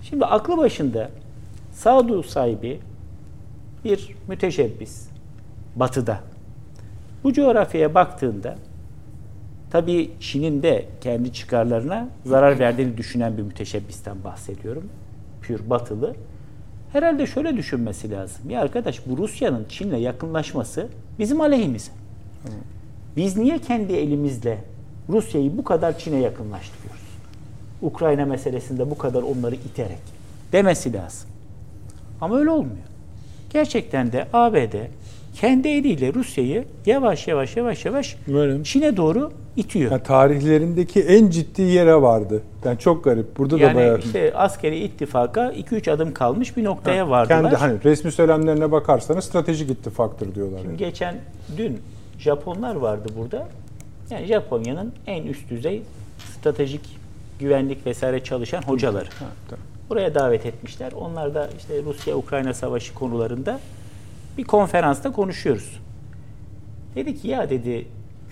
[0.02, 1.10] Şimdi aklı başında
[1.72, 2.80] sağduyu sahibi
[3.84, 5.08] bir müteşebbis
[5.76, 6.20] batıda.
[7.24, 8.56] Bu coğrafyaya baktığında
[9.70, 14.88] tabii Çin'in de kendi çıkarlarına zarar verdiğini düşünen bir müteşebbisten bahsediyorum.
[15.42, 16.14] Pür batılı.
[16.92, 18.50] Herhalde şöyle düşünmesi lazım.
[18.50, 20.88] Ya arkadaş bu Rusya'nın Çin'le yakınlaşması
[21.18, 21.92] bizim aleyhimize.
[23.16, 24.58] Biz niye kendi elimizle
[25.08, 27.02] Rusya'yı bu kadar Çin'e yakınlaştırıyoruz?
[27.82, 30.02] Ukrayna meselesinde bu kadar onları iterek
[30.52, 31.30] demesi lazım.
[32.20, 32.86] Ama öyle olmuyor.
[33.50, 34.74] Gerçekten de ABD
[35.34, 38.16] kendi eliyle Rusya'yı yavaş yavaş yavaş yavaş.
[38.64, 39.90] Çin'e doğru itiyor.
[39.90, 42.42] Yani tarihlerindeki en ciddi yere vardı.
[42.64, 43.38] Yani çok garip.
[43.38, 47.42] Burada da Yani bayağı işte askeri ittifaka 2-3 adım kalmış bir noktaya vardılar.
[47.42, 50.58] kendi hani resmi söylemlerine bakarsanız stratejik ittifaktır diyorlar.
[50.64, 50.76] Yani.
[50.76, 51.16] Geçen
[51.56, 51.80] dün
[52.18, 53.48] Japonlar vardı burada.
[54.10, 55.82] Yani Japonya'nın en üst düzey
[56.18, 56.98] stratejik
[57.40, 59.08] güvenlik vesaire çalışan hocaları.
[59.18, 59.64] Ha, tamam.
[59.90, 60.92] Buraya davet etmişler.
[60.92, 63.60] Onlar da işte Rusya-Ukrayna savaşı konularında
[64.38, 65.80] bir konferansta konuşuyoruz.
[66.94, 67.86] Dedi ki ya dedi,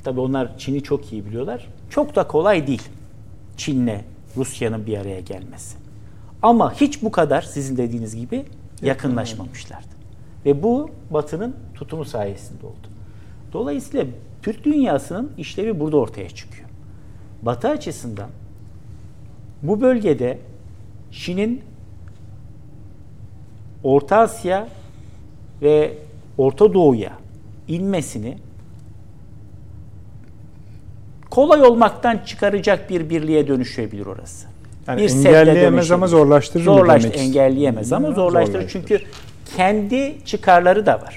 [0.05, 1.69] tabii onlar Çin'i çok iyi biliyorlar.
[1.91, 2.83] Çok da kolay değil
[3.57, 4.01] Çin'le
[4.37, 5.77] Rusya'nın bir araya gelmesi.
[6.43, 8.45] Ama hiç bu kadar sizin dediğiniz gibi
[8.83, 9.89] yakınlaşmamışlardı.
[10.47, 12.89] Ve bu Batı'nın tutumu sayesinde oldu.
[13.53, 14.07] Dolayısıyla
[14.43, 16.69] Türk dünyasının işlevi burada ortaya çıkıyor.
[17.43, 18.29] Batı açısından
[19.63, 20.39] bu bölgede
[21.13, 21.63] Çin'in
[23.85, 24.69] Orta Asya
[25.63, 25.99] ve
[26.39, 27.13] Orta Doğu'ya
[27.69, 28.39] inmesini
[31.31, 34.47] kolay olmaktan çıkaracak bir birliğe dönüşebilir orası.
[34.89, 38.33] Yani bir engelleyemez ama zorlaştırır mı Zorlaş, demek Engelleyemez ama zorlaştırır.
[38.33, 38.69] zorlaştırır.
[38.69, 39.05] Çünkü
[39.57, 41.17] kendi çıkarları da var.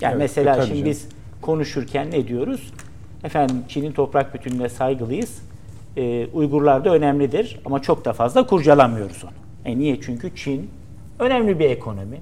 [0.00, 0.90] Yani Evet, mesela e, tabii şimdi canım.
[0.90, 1.08] biz
[1.42, 2.72] konuşurken ne diyoruz?
[3.24, 5.38] Efendim Çin'in toprak bütünlüğüne saygılıyız.
[5.96, 9.30] Ee, Uygurlar da önemlidir ama çok da fazla kurcalamıyoruz onu.
[9.64, 10.00] E niye?
[10.00, 10.70] Çünkü Çin
[11.18, 12.20] önemli bir ekonomi.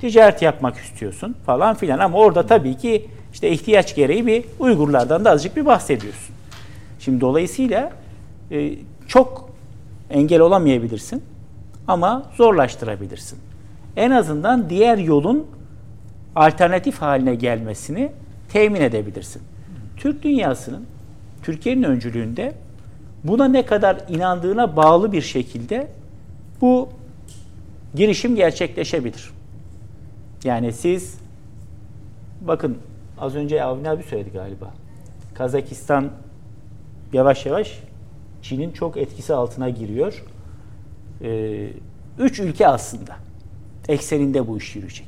[0.00, 5.30] Ticaret yapmak istiyorsun falan filan ama orada tabii ki işte ihtiyaç gereği bir Uygurlardan da
[5.30, 6.34] azıcık bir bahsediyorsun.
[6.98, 7.92] Şimdi dolayısıyla
[8.50, 8.74] e,
[9.06, 9.50] çok
[10.10, 11.22] engel olamayabilirsin
[11.88, 13.38] ama zorlaştırabilirsin.
[13.96, 15.46] En azından diğer yolun
[16.36, 18.12] alternatif haline gelmesini
[18.48, 19.42] temin edebilirsin.
[19.96, 20.86] Türk dünyasının
[21.42, 22.54] Türkiye'nin öncülüğünde
[23.24, 25.88] buna ne kadar inandığına bağlı bir şekilde
[26.60, 26.88] bu
[27.94, 29.30] girişim gerçekleşebilir.
[30.44, 31.18] Yani siz
[32.40, 32.78] bakın
[33.18, 34.74] az önce Avni abi söyledi galiba.
[35.34, 36.10] Kazakistan
[37.12, 37.80] yavaş yavaş
[38.42, 40.24] Çin'in çok etkisi altına giriyor.
[41.22, 41.68] Ee,
[42.18, 43.16] üç ülke aslında
[43.88, 45.06] ekseninde bu iş yürüyecek.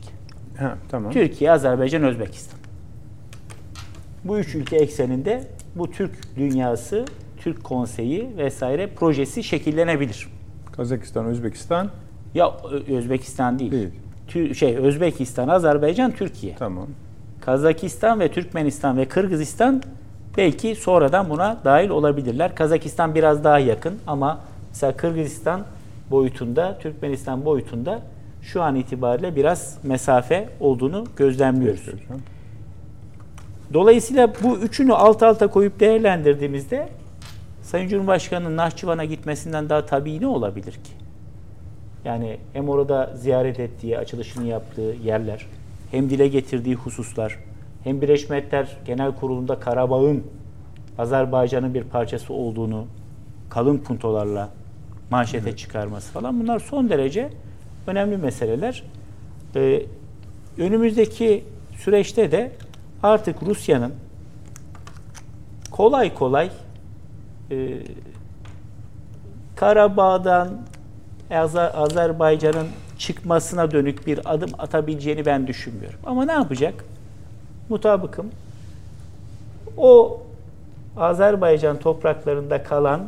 [0.59, 1.13] Ha, tamam.
[1.13, 2.61] Türkiye, Azerbaycan, Özbekistan.
[4.25, 5.45] Bu üç ülke ekseninde
[5.77, 7.05] bu Türk dünyası,
[7.39, 10.29] Türk konseyi vesaire projesi şekillenebilir.
[10.73, 11.91] Kazakistan, Özbekistan
[12.35, 13.73] Ya Ö- Özbekistan değil.
[13.73, 13.89] değil.
[14.29, 16.57] Tü- şey Özbekistan, Azerbaycan, Türkiye.
[16.57, 16.87] Tamam.
[17.41, 19.83] Kazakistan ve Türkmenistan ve Kırgızistan
[20.37, 22.55] belki sonradan buna dahil olabilirler.
[22.55, 25.65] Kazakistan biraz daha yakın ama mesela Kırgızistan
[26.11, 28.01] boyutunda, Türkmenistan boyutunda
[28.43, 31.87] şu an itibariyle biraz mesafe olduğunu gözlemliyoruz.
[33.75, 36.89] Dolayısıyla bu üçünü alt alta koyup değerlendirdiğimizde
[37.63, 40.93] Sayın Cumhurbaşkanı'nın Nahçıvan'a gitmesinden daha tabii ne olabilir ki?
[42.05, 45.47] Yani hem orada ziyaret ettiği, açılışını yaptığı yerler,
[45.91, 47.39] hem dile getirdiği hususlar,
[47.85, 50.25] hem Birleşmiş Milletler Genel Kurulu'nda Karabağ'ın
[50.99, 52.87] Azerbaycan'ın bir parçası olduğunu
[53.51, 54.49] kalın puntolarla
[55.11, 57.31] manşete çıkarması falan bunlar son derece
[57.87, 58.83] önemli meseleler.
[59.57, 59.83] Ee,
[60.59, 61.45] önümüzdeki
[61.77, 62.53] süreçte de
[63.03, 63.93] artık Rusya'nın
[65.71, 66.51] kolay kolay
[67.51, 67.79] e,
[69.57, 70.49] Karabağ'dan
[71.31, 72.67] Azer- Azerbaycan'ın
[72.99, 75.99] çıkmasına dönük bir adım atabileceğini ben düşünmüyorum.
[76.07, 76.85] Ama ne yapacak?
[77.71, 78.27] Mutabıkım.
[79.77, 80.21] O
[80.97, 83.07] Azerbaycan topraklarında kalan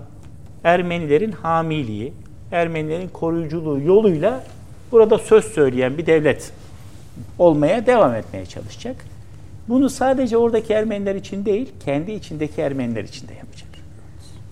[0.64, 2.12] Ermenilerin hamiliği,
[2.52, 4.44] Ermenilerin koruyuculuğu yoluyla
[4.92, 6.52] burada söz söyleyen bir devlet
[7.38, 8.96] olmaya devam etmeye çalışacak.
[9.68, 13.68] Bunu sadece oradaki Ermeniler için değil, kendi içindeki Ermeniler için de yapacak.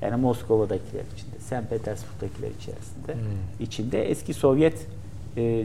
[0.03, 1.71] Yani Moskova'dakiler içinde, St.
[1.71, 3.15] Petersburg'dakiler içerisinde,
[3.61, 4.87] içinde eski Sovyet
[5.37, 5.65] e,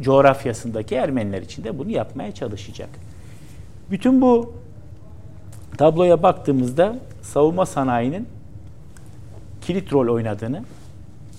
[0.00, 2.88] coğrafyasındaki Ermeniler için de bunu yapmaya çalışacak.
[3.90, 4.52] Bütün bu
[5.78, 8.28] tabloya baktığımızda savunma sanayinin
[9.60, 10.64] kilit rol oynadığını,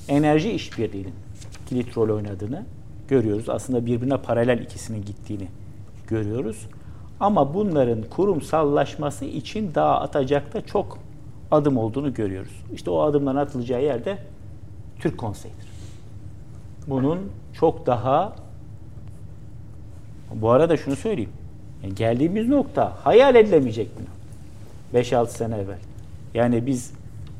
[0.07, 1.13] enerji işbirliğinin
[1.69, 2.65] kilit rol oynadığını
[3.07, 3.49] görüyoruz.
[3.49, 5.47] Aslında birbirine paralel ikisinin gittiğini
[6.07, 6.67] görüyoruz.
[7.19, 10.97] Ama bunların kurumsallaşması için daha atacak da çok
[11.51, 12.63] adım olduğunu görüyoruz.
[12.73, 14.17] İşte o adımların atılacağı yerde
[14.99, 15.69] Türk Konseyi'dir.
[16.87, 17.19] Bunun
[17.53, 18.35] çok daha
[20.35, 21.29] bu arada şunu söyleyeyim.
[21.83, 23.87] Yani geldiğimiz nokta hayal edilemeyecek
[24.93, 25.77] bir 5-6 sene evvel.
[26.33, 26.91] Yani biz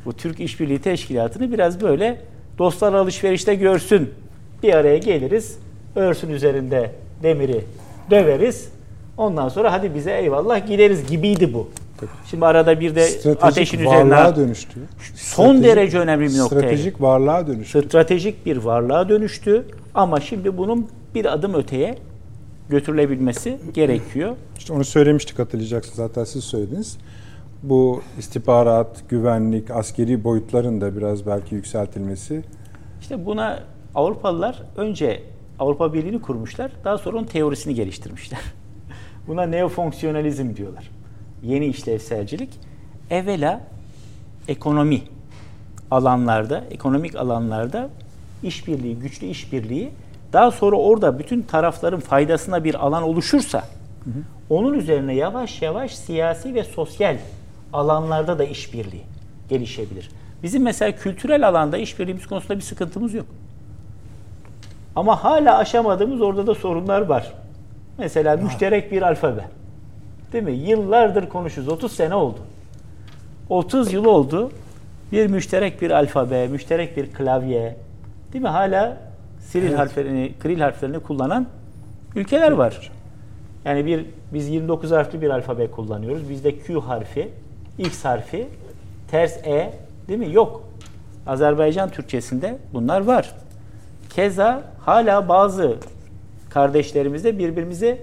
[0.06, 2.22] bu Türk İşbirliği Teşkilatı'nı biraz böyle
[2.58, 4.10] dostlar alışverişte görsün.
[4.64, 5.58] Bir araya geliriz.
[5.96, 6.92] Örsün üzerinde
[7.24, 7.66] demiri
[8.12, 8.70] döveriz.
[9.18, 11.70] Ondan sonra hadi bize eyvallah gideriz gibiydi bu.
[12.30, 14.80] Şimdi arada bir de Stratejik ateşin varlığa üzerine dönüştü.
[15.16, 17.82] son Stratejik- derece önemli bir noktaya Stratejik varlığa dönüştü.
[17.88, 19.64] stratejik bir varlığa dönüştü
[19.96, 21.98] ama şimdi bunun bir adım öteye
[22.70, 24.36] götürülebilmesi gerekiyor.
[24.58, 26.98] İşte onu söylemiştik hatırlayacaksınız zaten siz söylediniz.
[27.64, 32.44] Bu istihbarat, güvenlik, askeri boyutların da biraz belki yükseltilmesi
[33.02, 33.60] İşte buna
[33.96, 35.24] Avrupalılar önce
[35.60, 36.72] Avrupa Birliği'ni kurmuşlar.
[36.84, 38.40] Daha sonra onun teorisini geliştirmişler.
[39.28, 40.92] Buna neofonksiyonalizm diyorlar.
[41.44, 42.50] Yeni işlevselcilik.
[43.10, 43.62] Evvela
[44.48, 45.02] ekonomi
[45.92, 47.90] alanlarda, ekonomik alanlarda
[48.44, 49.92] işbirliği, güçlü işbirliği
[50.34, 53.64] daha sonra orada bütün tarafların faydasına bir alan oluşursa
[54.50, 57.18] onun üzerine yavaş yavaş siyasi ve sosyal
[57.74, 59.04] alanlarda da işbirliği
[59.50, 60.10] gelişebilir.
[60.44, 63.26] Bizim mesela kültürel alanda işbirliğimiz konusunda bir sıkıntımız yok.
[64.96, 67.34] Ama hala aşamadığımız orada da sorunlar var.
[67.98, 69.46] Mesela müşterek bir alfabe.
[70.34, 70.52] Değil mi?
[70.52, 71.74] Yıllardır konuşuyoruz.
[71.74, 72.40] 30 sene oldu.
[73.50, 74.52] 30 yıl oldu.
[75.12, 77.78] Bir müşterek bir alfabe, müşterek bir klavye.
[78.34, 78.50] Değil mi?
[78.50, 78.98] Hala
[79.40, 81.48] Siril harflerini, Kiril harflerini kullanan
[82.16, 82.92] ülkeler var.
[83.66, 86.30] Yani bir biz 29 harfli bir alfabe kullanıyoruz.
[86.30, 87.30] Bizde Q harfi,
[87.78, 88.48] X harfi,
[89.12, 89.74] ters E
[90.08, 90.34] değil mi?
[90.34, 90.64] Yok.
[91.28, 93.36] Azerbaycan Türkçesinde bunlar var.
[94.10, 95.76] Keza hala bazı
[96.50, 97.98] kardeşlerimizde birbirimize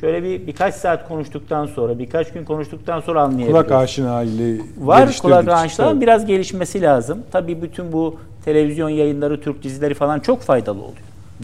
[0.00, 3.66] şöyle bir birkaç saat konuştuktan sonra, birkaç gün konuştuktan sonra anlayabiliyoruz.
[3.68, 5.54] Kulak aşinaliği Var kulak işte.
[5.54, 7.22] aşinalığı biraz gelişmesi lazım.
[7.32, 8.16] Tabii bütün bu
[8.50, 10.98] televizyon yayınları, Türk dizileri falan çok faydalı oluyor.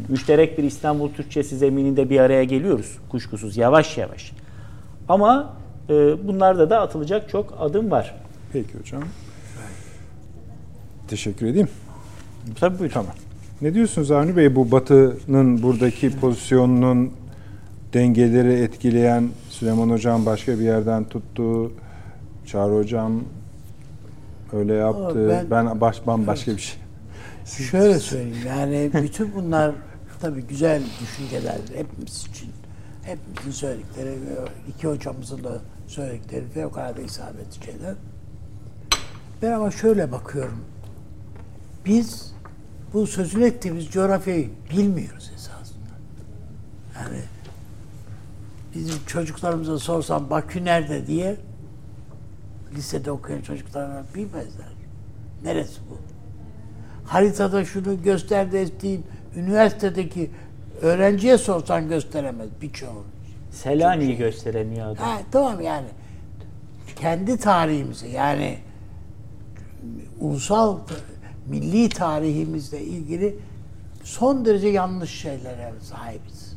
[0.08, 4.32] Müşterek bir İstanbul Türkçesi zemininde bir araya geliyoruz kuşkusuz yavaş yavaş.
[5.08, 5.52] Ama
[5.90, 5.92] e,
[6.28, 8.14] bunlarda da atılacak çok adım var.
[8.52, 9.02] Peki hocam.
[11.08, 11.68] Teşekkür edeyim.
[12.60, 12.94] Tabii buyurun.
[12.94, 13.12] Tamam.
[13.62, 17.12] Ne diyorsunuz Avni Bey bu Batı'nın buradaki pozisyonunun
[17.94, 21.72] dengeleri etkileyen Süleyman Hocam başka bir yerden tuttu.
[22.46, 23.12] Çağrı Hocam
[24.52, 25.28] öyle yaptı.
[25.30, 26.81] ben- Ben, baş, bambaşka bir şey.
[27.44, 29.74] Şöyle söyleyeyim yani bütün bunlar
[30.20, 32.50] tabii güzel düşünceler hepimiz için.
[33.02, 34.18] Hepimizin söyledikleri
[34.68, 37.94] iki hocamızın da söyledikleri fevkalade isabetli şeyler.
[39.42, 40.64] Ben ama şöyle bakıyorum.
[41.86, 42.32] Biz
[42.92, 45.92] bu sözünü ettiğimiz coğrafyayı bilmiyoruz esasında.
[47.00, 47.22] Yani
[48.74, 51.36] bizim çocuklarımıza sorsam Bakü nerede diye
[52.76, 54.72] lisede okuyan çocuklar bilmezler.
[55.44, 56.11] Neresi bu?
[57.12, 59.04] Haritada şunu gösterdi ettiğin
[59.36, 60.30] üniversitedeki
[60.82, 63.04] öğrenciye sorsan gösteremez birçoğu.
[63.50, 65.04] Selanik'i gösteremiyor adam.
[65.04, 65.86] Ha, tamam yani
[66.96, 68.58] kendi tarihimizi yani
[70.20, 70.78] ulusal
[71.48, 73.38] milli tarihimizle ilgili
[74.04, 76.56] son derece yanlış şeylere sahibiz.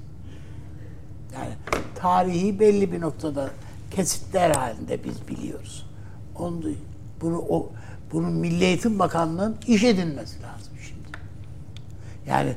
[1.34, 1.54] Yani
[1.96, 3.50] tarihi belli bir noktada
[3.92, 5.90] kesitler halinde biz biliyoruz.
[6.40, 6.62] Onu,
[7.22, 7.72] bunu o
[8.12, 11.18] bunun Milli Eğitim Bakanlığı'nın iş edinmesi lazım şimdi.
[12.28, 12.56] Yani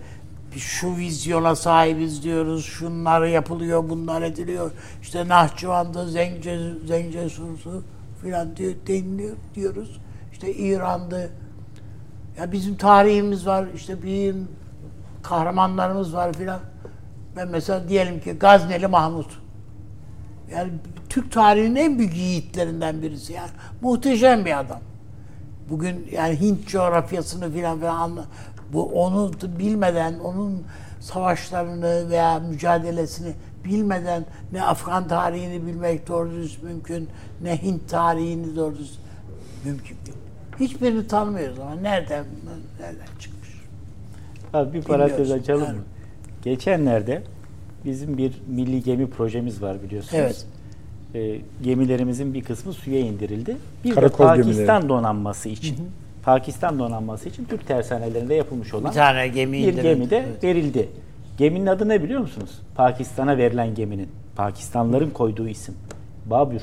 [0.57, 4.71] şu vizyona sahibiz diyoruz, şunlar yapılıyor, bunlar ediliyor.
[5.03, 7.83] İşte Nahçıvan'da Zence, Zence Sursu
[8.23, 10.01] filan diyor, deniliyor diyoruz.
[10.33, 11.21] İşte İran'da
[12.39, 14.35] ya bizim tarihimiz var, işte bir
[15.23, 16.61] kahramanlarımız var filan.
[17.37, 19.39] Ben mesela diyelim ki Gazneli Mahmut.
[20.53, 20.71] Yani
[21.09, 23.33] Türk tarihinin en büyük yiğitlerinden birisi.
[23.33, 24.81] Yani muhteşem bir adam.
[25.71, 28.11] Bugün yani Hint coğrafyasını filan filan
[28.73, 30.63] bu onu bilmeden, onun
[31.01, 33.33] savaşlarını veya mücadelesini
[33.65, 37.09] bilmeden ne Afgan tarihini bilmek doğru düz mümkün,
[37.43, 38.99] ne Hint tarihini doğru düz
[39.65, 40.19] mümkün değil.
[40.61, 42.25] Hiçbirini tanımıyoruz ama nereden
[42.81, 43.49] nereden çıkmış?
[44.55, 45.83] Abi bir parantez açalım mı?
[46.43, 47.23] Geçenlerde
[47.85, 50.15] bizim bir milli gemi projemiz var biliyorsunuz.
[50.15, 50.47] Evet.
[51.15, 53.57] E, gemilerimizin bir kısmı suya indirildi.
[53.85, 54.89] Bir Karakol de Pakistan gemileri.
[54.89, 55.77] donanması için.
[56.23, 60.45] Pakistan donanması için Türk tersanelerinde yapılmış olan Bir tane gemi bir gemi de Evet.
[60.45, 60.89] verildi.
[61.39, 62.51] Geminin adı ne biliyor musunuz?
[62.75, 64.09] Pakistan'a verilen geminin.
[64.37, 65.75] Pakistanlıların koyduğu isim.
[66.27, 66.63] Babür.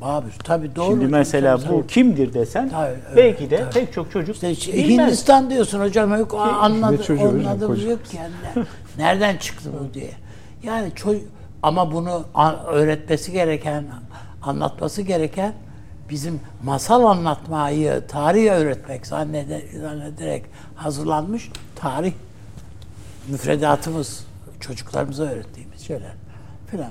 [0.00, 0.90] Babür tabii doğru.
[0.90, 1.86] Şimdi mesela Tabii, bu tabii.
[1.86, 3.70] kimdir desen Tabii, evet, belki de tabii.
[3.74, 4.88] pek çok çocuk İşte bilmez.
[5.06, 7.90] Hindistan diyorsun hocam yok anladı hocam, koca.
[7.90, 8.64] yok yani.
[8.98, 10.10] Nereden çıktı bu diye.
[10.62, 11.22] Yani çocuk
[11.64, 12.24] ama bunu
[12.66, 13.84] öğretmesi gereken,
[14.42, 15.54] anlatması gereken
[16.10, 22.12] bizim masal anlatmayı, tarih öğretmek zannede- zannederek hazırlanmış tarih
[23.28, 24.26] müfredatımız,
[24.60, 26.12] çocuklarımıza öğrettiğimiz şeyler
[26.66, 26.90] filan.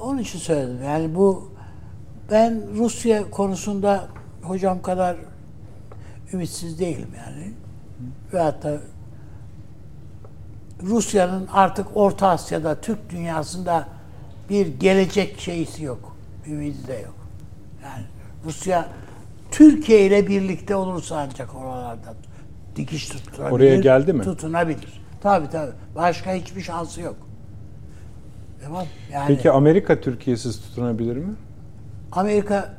[0.00, 0.82] Onun için söyledim.
[0.84, 1.52] Yani bu
[2.30, 4.08] ben Rusya konusunda
[4.42, 5.16] hocam kadar
[6.32, 7.52] ümitsiz değilim yani.
[8.32, 8.78] Ve hatta
[10.82, 13.97] Rusya'nın artık Orta Asya'da, Türk dünyasında
[14.50, 16.16] bir gelecek şeysi yok.
[16.46, 17.14] Ümidi de yok.
[17.82, 18.04] Yani
[18.44, 18.88] Rusya
[19.50, 22.14] Türkiye ile birlikte olursa ancak oralarda
[22.76, 23.56] dikiş tutturabilir.
[23.56, 24.22] Oraya geldi mi?
[24.22, 25.00] Tutunabilir.
[25.22, 25.72] Tabii tabii.
[25.94, 27.16] Başka hiçbir şansı yok.
[28.64, 28.84] Tamam.
[29.12, 31.34] Yani Peki Amerika Türkiye'siz tutunabilir mi?
[32.12, 32.74] Amerika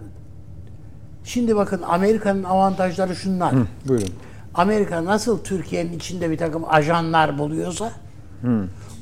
[1.23, 3.53] şimdi bakın Amerika'nın avantajları şunlar.
[3.85, 4.09] Buyurun.
[4.53, 7.91] Amerika nasıl Türkiye'nin içinde bir takım ajanlar buluyorsa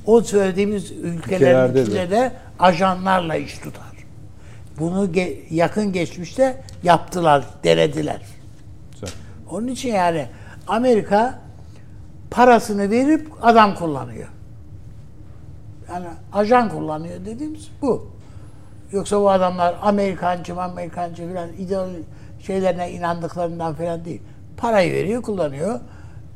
[0.08, 2.10] o söylediğimiz ülkelerin Ülkelerde içinde de.
[2.12, 3.84] de ajanlarla iş tutar.
[4.80, 8.22] Bunu ge- yakın geçmişte yaptılar, denediler.
[8.92, 9.10] Güzel.
[9.52, 10.28] Onun için yani
[10.68, 11.40] Amerika
[12.32, 14.28] parasını verip adam kullanıyor.
[15.90, 18.08] Yani ajan kullanıyor dediğimiz bu.
[18.92, 22.04] Yoksa bu adamlar Amerikancı, Amerikancı falan ideoloji
[22.46, 24.22] şeylerine inandıklarından falan değil.
[24.58, 25.80] Parayı veriyor, kullanıyor.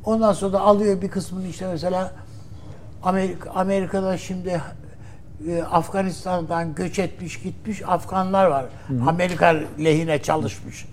[0.05, 2.11] Ondan sonra da alıyor bir kısmını işte mesela
[3.03, 4.61] Amerika, Amerika'da şimdi
[5.47, 8.65] e, Afganistan'dan göç etmiş gitmiş Afganlar var.
[9.07, 10.85] Amerika lehine çalışmış.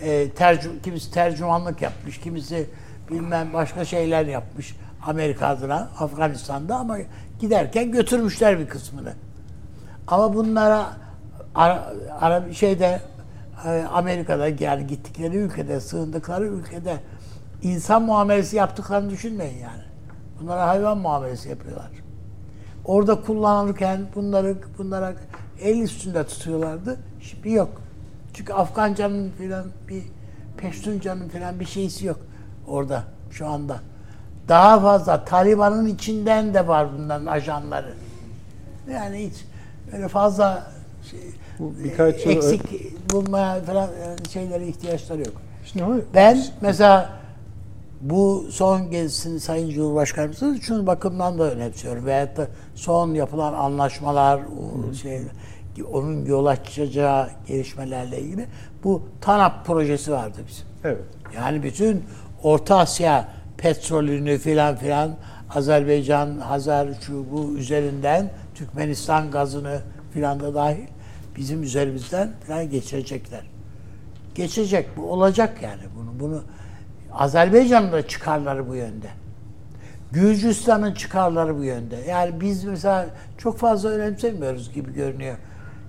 [0.00, 2.66] E, tercü, kimisi tercümanlık yapmış, kimisi
[3.10, 4.76] bilmem başka şeyler yapmış
[5.06, 6.98] Amerika adına Afganistan'da ama
[7.40, 9.12] giderken götürmüşler bir kısmını.
[10.06, 10.86] Ama bunlara
[11.54, 13.00] ara, ara şeyde
[13.66, 16.96] e, Amerika'da yani gittikleri ülkede, sığındıkları ülkede
[17.62, 19.93] insan muamelesi yaptıklarını düşünmeyin yani.
[20.40, 21.90] Bunlara hayvan muamelesi yapıyorlar.
[22.84, 25.12] Orada kullanırken bunları bunlara
[25.60, 26.96] el üstünde tutuyorlardı.
[27.20, 27.80] Şimdi yok.
[28.34, 30.02] Çünkü Afgancanın filan bir
[30.56, 32.20] Peştuncanın filan bir şeysi yok
[32.66, 33.76] orada şu anda.
[34.48, 37.94] Daha fazla Taliban'ın içinden de var bunların ajanları.
[38.92, 39.44] Yani hiç
[39.92, 40.66] öyle fazla
[41.10, 41.20] şey,
[41.58, 42.62] Bu birkaç eksik
[43.12, 43.90] bulmaya falan
[44.32, 45.32] şeylere ihtiyaçları yok.
[45.64, 45.84] Şimdi
[46.14, 47.10] Ben mesela
[48.04, 52.06] bu son gezisini Sayın Cumhurbaşkanımızın şunu bakımdan da önemsiyorum.
[52.06, 55.20] Veyahut da son yapılan anlaşmalar, o şey,
[55.92, 58.46] onun yol açacağı gelişmelerle ilgili
[58.84, 60.66] bu TANAP projesi vardı bizim.
[60.84, 60.98] evet.
[61.36, 62.04] Yani bütün
[62.42, 63.28] Orta Asya
[63.58, 65.16] petrolünü filan filan
[65.54, 69.80] Azerbaycan, Hazar şu bu üzerinden Türkmenistan gazını
[70.12, 70.84] filan da dahil
[71.36, 73.42] bizim üzerimizden filan geçirecekler.
[74.34, 76.42] Geçecek bu olacak yani bunu bunu
[77.14, 79.06] Azerbaycan'ın da çıkarları bu yönde.
[80.12, 81.96] Gürcistan'ın çıkarları bu yönde.
[82.08, 83.06] Yani biz mesela
[83.38, 85.36] çok fazla önemsemiyoruz gibi görünüyor.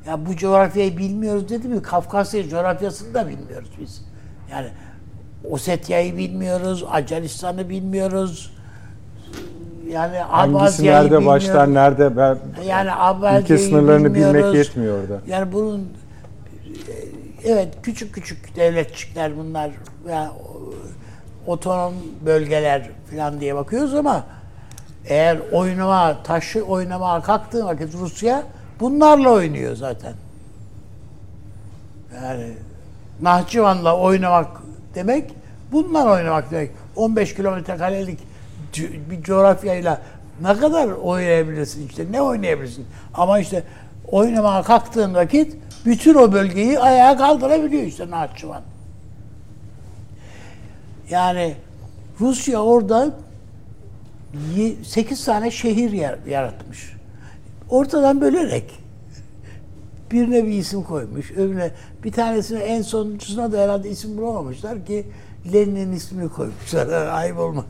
[0.07, 1.81] Ya bu coğrafyayı bilmiyoruz dedi mi?
[1.81, 4.05] Kafkasya coğrafyasını da bilmiyoruz biz.
[4.51, 4.67] Yani
[5.49, 8.55] Osetya'yı bilmiyoruz, Acaristan'ı bilmiyoruz.
[9.91, 11.27] Yani Hangisi nerede bilmiyoruz.
[11.27, 15.19] başlar, nerede ben Yani ülke sınırlarını bilmek yetmiyor orada.
[15.27, 16.93] Yani bunun e,
[17.43, 19.71] evet küçük küçük devletçikler bunlar
[20.09, 20.29] yani
[21.47, 21.93] otonom
[22.25, 24.23] bölgeler falan diye bakıyoruz ama
[25.07, 28.43] eğer oynama, taşı oynamaya kalktığı vakit Rusya
[28.79, 30.13] bunlarla oynuyor zaten.
[32.23, 32.53] Yani
[33.21, 34.47] Nahçıvan'la oynamak
[34.95, 35.31] demek
[35.71, 36.71] bunlar oynamak demek.
[36.95, 38.19] 15 kilometre karelik
[39.09, 40.01] bir coğrafyayla
[40.41, 43.63] ne kadar oynayabilirsin işte ne oynayabilirsin ama işte
[44.07, 48.61] oynamaya kalktığın vakit bütün o bölgeyi ayağa kaldırabiliyor işte Nahçıvan.
[51.09, 51.55] Yani
[52.19, 53.13] Rusya orada
[54.83, 56.93] 8 tane şehir yar- yaratmış.
[57.69, 58.71] Ortadan bölerek
[60.11, 61.71] birine bir isim koymuş, öbürüne
[62.03, 65.05] bir tanesine en sonuncusuna da herhalde isim bulamamışlar ki
[65.53, 67.07] Lenin'in ismini koymuşlar.
[67.17, 67.65] Ayıp olmaz.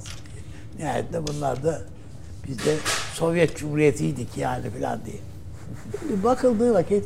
[0.79, 1.81] Nihayetinde bunlar da
[2.47, 2.75] biz de
[3.13, 5.17] Sovyet Cumhuriyeti'ydik yani falan diye.
[5.99, 7.05] Şimdi bakıldığı vakit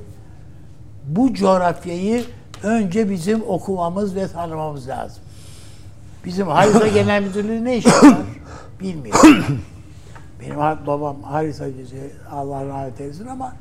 [1.08, 2.24] bu coğrafyayı
[2.64, 5.24] önce bizim okumamız ve tanımamız lazım.
[6.26, 8.18] Bizim Harita Genel Müdürlüğü ne işi var?
[8.80, 9.60] Bilmiyorum.
[10.42, 11.96] Benim babam haritacısı,
[12.32, 13.54] Allah rahmet eylesin ama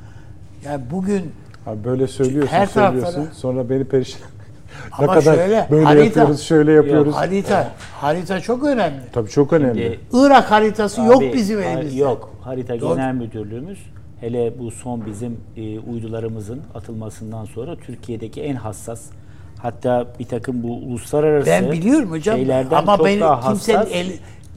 [0.65, 1.33] yani bugün
[1.67, 3.31] Abi böyle söylüyorsun, Her tarafta söylüyorsun.
[3.31, 4.21] da- Sonra beni perişan.
[4.99, 7.15] ne Ama kadar şöyle, böyle harita- yapıyoruz, şöyle yapıyoruz.
[7.15, 9.01] harita, harita çok önemli.
[9.13, 9.83] Tabii çok önemli.
[9.83, 11.99] Şimdi- Irak haritası yok Abi, bizim har- elimizde.
[11.99, 12.33] Yok.
[12.41, 12.95] Harita Doğru.
[12.97, 13.79] Genel Müdürlüğümüz
[14.21, 19.03] hele bu son bizim e, uydularımızın atılmasından sonra Türkiye'deki en hassas
[19.59, 23.93] hatta bir takım bu uluslararası Ben biliyorum hocam şeylerden ama çok benim daha kimsenin hassas
[23.95, 24.07] el,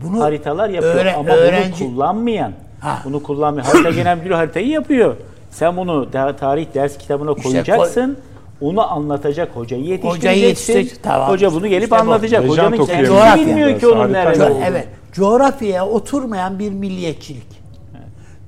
[0.04, 3.02] bunu haritalar yapıyor öğre- ama öğrenci- bunu kullanmayan Ha.
[3.06, 5.16] bunu kullanmayan harita genel müdürü haritayı yapıyor.
[5.52, 8.18] Sen bunu da, tarih ders kitabına İşte koyacaksın.
[8.62, 10.20] onu anlatacak hocayı yetiştireceksin.
[10.30, 11.30] Hocayı yetiştirecek, tamam.
[11.30, 12.00] Hoca bunu gelip İşte bu.
[12.00, 12.44] anlatacak.
[12.44, 14.64] Lejant Hocanın kendisi bilmiyor ki onun nerede olduğunu.
[14.66, 17.62] evet, coğrafyaya oturmayan bir milliyetçilik.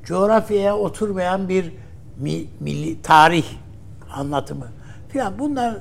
[0.03, 1.65] Coğrafyaya oturmayan bir
[2.19, 3.45] mi- milli tarih
[4.15, 4.65] anlatımı
[5.09, 5.73] filan bunlar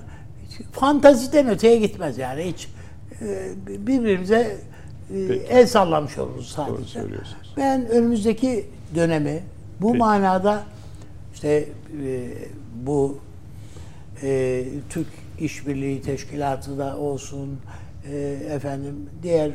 [0.73, 2.45] fantaziden öteye gitmez yani.
[2.45, 2.69] Hiç
[3.20, 4.57] e, birbirimize
[5.15, 5.19] e,
[5.49, 7.01] el sallamış oluruz sadece.
[7.57, 9.43] Ben önümüzdeki dönemi
[9.81, 10.62] bu manada
[11.35, 11.69] işte
[12.05, 12.31] e,
[12.87, 13.19] bu
[14.23, 15.07] e, Türk
[15.39, 17.59] İşbirliği Teşkilatı da olsun,
[18.11, 18.16] e,
[18.51, 19.51] efendim diğer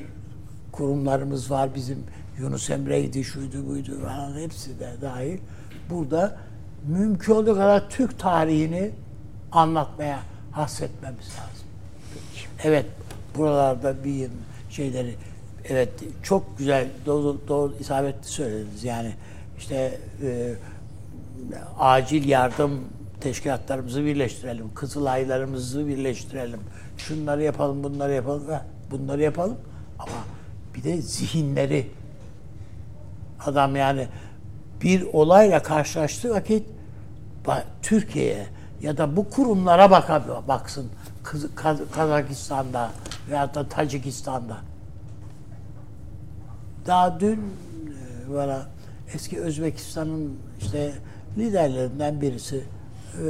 [0.72, 1.76] kurumlarımız var.
[1.76, 1.98] Bizim
[2.40, 5.38] Yunus Emre'ydi, şuydu buydu falan hepsi de dahil.
[5.90, 6.38] Burada
[6.88, 8.92] mümkün olduğu kadar Türk tarihini
[9.52, 10.20] anlatmaya
[10.58, 11.68] hasretmemiz lazım.
[12.64, 12.86] Evet,
[13.38, 14.30] buralarda bir
[14.70, 15.16] şeyleri
[15.70, 15.90] evet
[16.24, 18.84] çok güzel doğru, doğru isabetli söylediniz.
[18.84, 19.14] Yani
[19.58, 20.54] işte e,
[21.80, 22.82] acil yardım
[23.22, 26.60] teşkilatlarımızı birleştirelim, kızılaylarımızı birleştirelim.
[26.98, 28.44] Şunları yapalım, bunları yapalım,
[28.92, 29.58] bunları yapalım.
[30.00, 30.12] Ama
[30.76, 31.88] bir de zihinleri
[33.46, 34.08] adam yani
[34.82, 36.66] bir olayla karşılaştığı vakit
[37.82, 40.90] Türkiye'ye ya da bu kurumlara baka, baksın
[41.92, 42.92] Kazakistan'da
[43.30, 44.58] veya da Tacikistan'da.
[46.86, 48.66] Daha dün e, bana
[49.14, 50.94] eski Özbekistan'ın işte
[51.38, 52.64] liderlerinden birisi
[53.14, 53.24] e,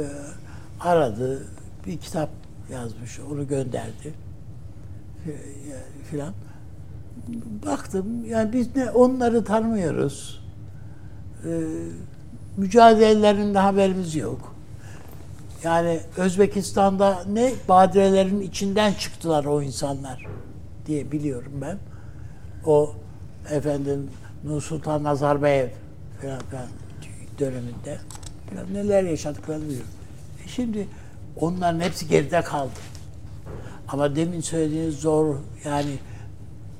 [0.80, 1.46] aradı.
[1.86, 2.30] Bir kitap
[2.72, 3.20] yazmış.
[3.32, 4.14] Onu gönderdi.
[5.26, 5.32] E,
[6.10, 6.34] filan.
[7.66, 10.44] Baktım yani biz ne onları tanımıyoruz.
[11.44, 11.50] E,
[12.56, 14.57] mücadelelerinde haberimiz yok.
[15.64, 20.26] Yani Özbekistan'da ne badirelerin içinden çıktılar o insanlar
[20.86, 21.78] diye biliyorum ben.
[22.66, 22.92] O
[23.50, 24.10] efendim
[24.44, 25.68] Nursultan Nazarbayev
[26.22, 26.66] falan, falan
[27.38, 27.98] döneminde
[28.50, 29.88] falan neler yaşadıklarını biliyorum.
[30.44, 30.88] E şimdi
[31.36, 32.70] onların hepsi geride kaldı.
[33.88, 35.94] Ama demin söylediğiniz zor yani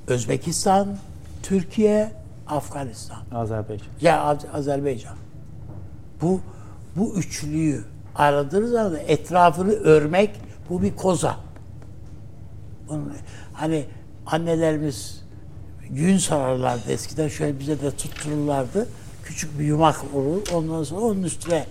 [0.07, 0.97] Özbekistan,
[1.43, 2.13] Türkiye,
[2.47, 3.19] Afganistan.
[3.33, 3.87] Azerbaycan.
[4.01, 5.17] Ya Az- Azerbaycan.
[6.23, 6.41] Bu
[6.97, 7.85] bu üçlüyü
[8.19, 10.31] aradığınız anda etrafını örmek
[10.71, 11.37] bu bir koza.
[12.89, 13.13] Bunun,
[13.53, 13.85] hani
[14.27, 15.25] annelerimiz
[15.91, 18.89] gün sararlardı eskiden şöyle bize de tuttururlardı.
[19.25, 20.43] Küçük bir yumak olur.
[20.55, 21.67] Ondan sonra onun üstüne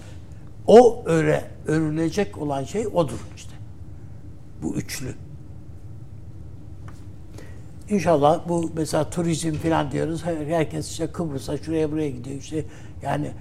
[0.68, 3.52] o öre örülecek olan şey odur işte.
[4.64, 5.14] Bu üçlü.
[7.90, 10.26] İnşallah bu mesela turizm falan diyoruz.
[10.26, 12.66] Her- Herkes işte Kıbrıs'a şuraya buraya gidiyor işte.
[13.02, 13.32] Yani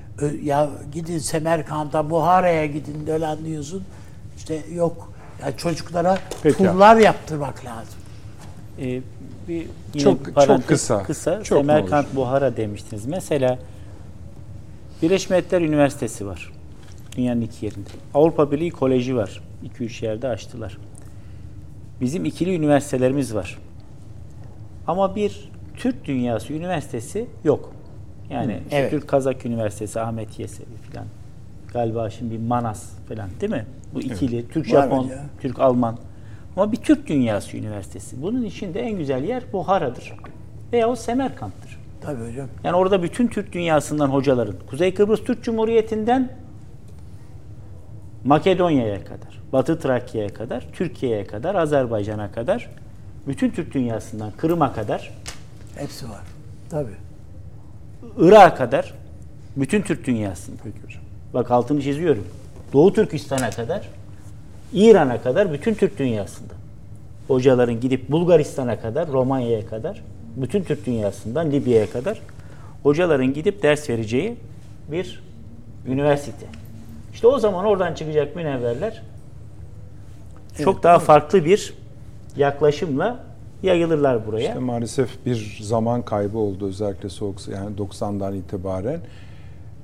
[0.42, 3.82] ya gidin Semerkant'a, Buhara'ya gidin öyle diyorsun.
[4.36, 5.12] İşte yok.
[5.42, 6.58] Ya çocuklara Peki.
[6.58, 7.94] turlar yaptırmak lazım.
[8.80, 9.00] Ee,
[9.48, 9.54] bir
[9.94, 11.02] yine Çok- çok parantez kısa.
[11.02, 11.42] Kısa.
[11.42, 12.16] Çok Semerkant olur.
[12.16, 13.06] Buhara demiştiniz.
[13.06, 13.58] Mesela
[15.02, 16.52] Birleşmiş Milletler Üniversitesi var.
[17.16, 17.88] Dünyanın iki yerinde.
[18.14, 19.42] Avrupa Birliği Koleji var.
[19.80, 20.78] 2-3 yerde açtılar.
[22.00, 23.58] Bizim ikili üniversitelerimiz var.
[24.86, 27.72] Ama bir Türk Dünyası Üniversitesi yok.
[28.30, 28.90] Yani işte evet.
[28.90, 31.06] Türk Kazak Üniversitesi, Ahmet Yesevi falan.
[31.72, 33.66] Galiba şimdi bir Manas falan değil mi?
[33.94, 35.24] Bu ikili, Türk Var Japon, ya.
[35.40, 35.98] Türk Alman.
[36.56, 38.22] Ama bir Türk Dünyası Üniversitesi.
[38.22, 40.12] Bunun içinde en güzel yer Buhara'dır.
[40.72, 41.78] Veya o Semerkant'tır.
[42.00, 42.48] Tabii hocam.
[42.64, 46.32] Yani orada bütün Türk dünyasından hocaların, Kuzey Kıbrıs Türk Cumhuriyeti'nden
[48.24, 52.70] Makedonya'ya kadar, Batı Trakya'ya kadar, Türkiye'ye kadar, Azerbaycan'a kadar,
[53.26, 55.12] bütün Türk dünyasından Kırım'a kadar,
[55.76, 56.22] Hepsi var.
[56.70, 57.05] Tabii.
[58.18, 58.94] Irak'a kadar,
[59.56, 60.56] bütün Türk dünyasında.
[60.64, 61.02] Peki hocam.
[61.34, 62.26] Bak altını çiziyorum.
[62.72, 63.88] Doğu Türkistan'a kadar,
[64.72, 66.54] İran'a kadar bütün Türk dünyasında.
[67.28, 70.02] Hocaların gidip Bulgaristan'a kadar, Romanya'ya kadar,
[70.36, 72.20] bütün Türk dünyasından Libya'ya kadar
[72.82, 74.36] hocaların gidip ders vereceği
[74.92, 75.22] bir
[75.86, 76.46] üniversite.
[77.14, 79.02] İşte o zaman oradan çıkacak münevverler
[80.64, 81.74] çok daha farklı bir
[82.36, 83.25] yaklaşımla
[83.62, 84.48] yayılırlar buraya.
[84.48, 89.00] İşte maalesef bir zaman kaybı oldu özellikle soğuk yani 90'dan itibaren.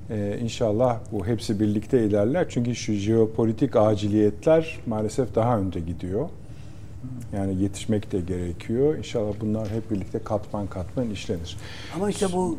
[0.09, 2.45] Ee, inşallah bu hepsi birlikte ilerler.
[2.49, 6.29] Çünkü şu jeopolitik aciliyetler maalesef daha önde gidiyor.
[7.33, 8.97] Yani yetişmek de gerekiyor.
[8.97, 11.57] İnşallah bunlar hep birlikte katman katman işlenir.
[11.95, 12.57] Ama işte bu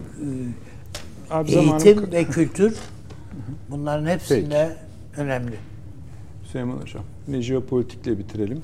[1.30, 2.76] Abi e, zamanım- eğitim ve kültür
[3.70, 4.76] bunların hepsinde
[5.16, 5.54] önemli.
[6.44, 8.60] Süleyman Hocam, ne jeopolitikle bitirelim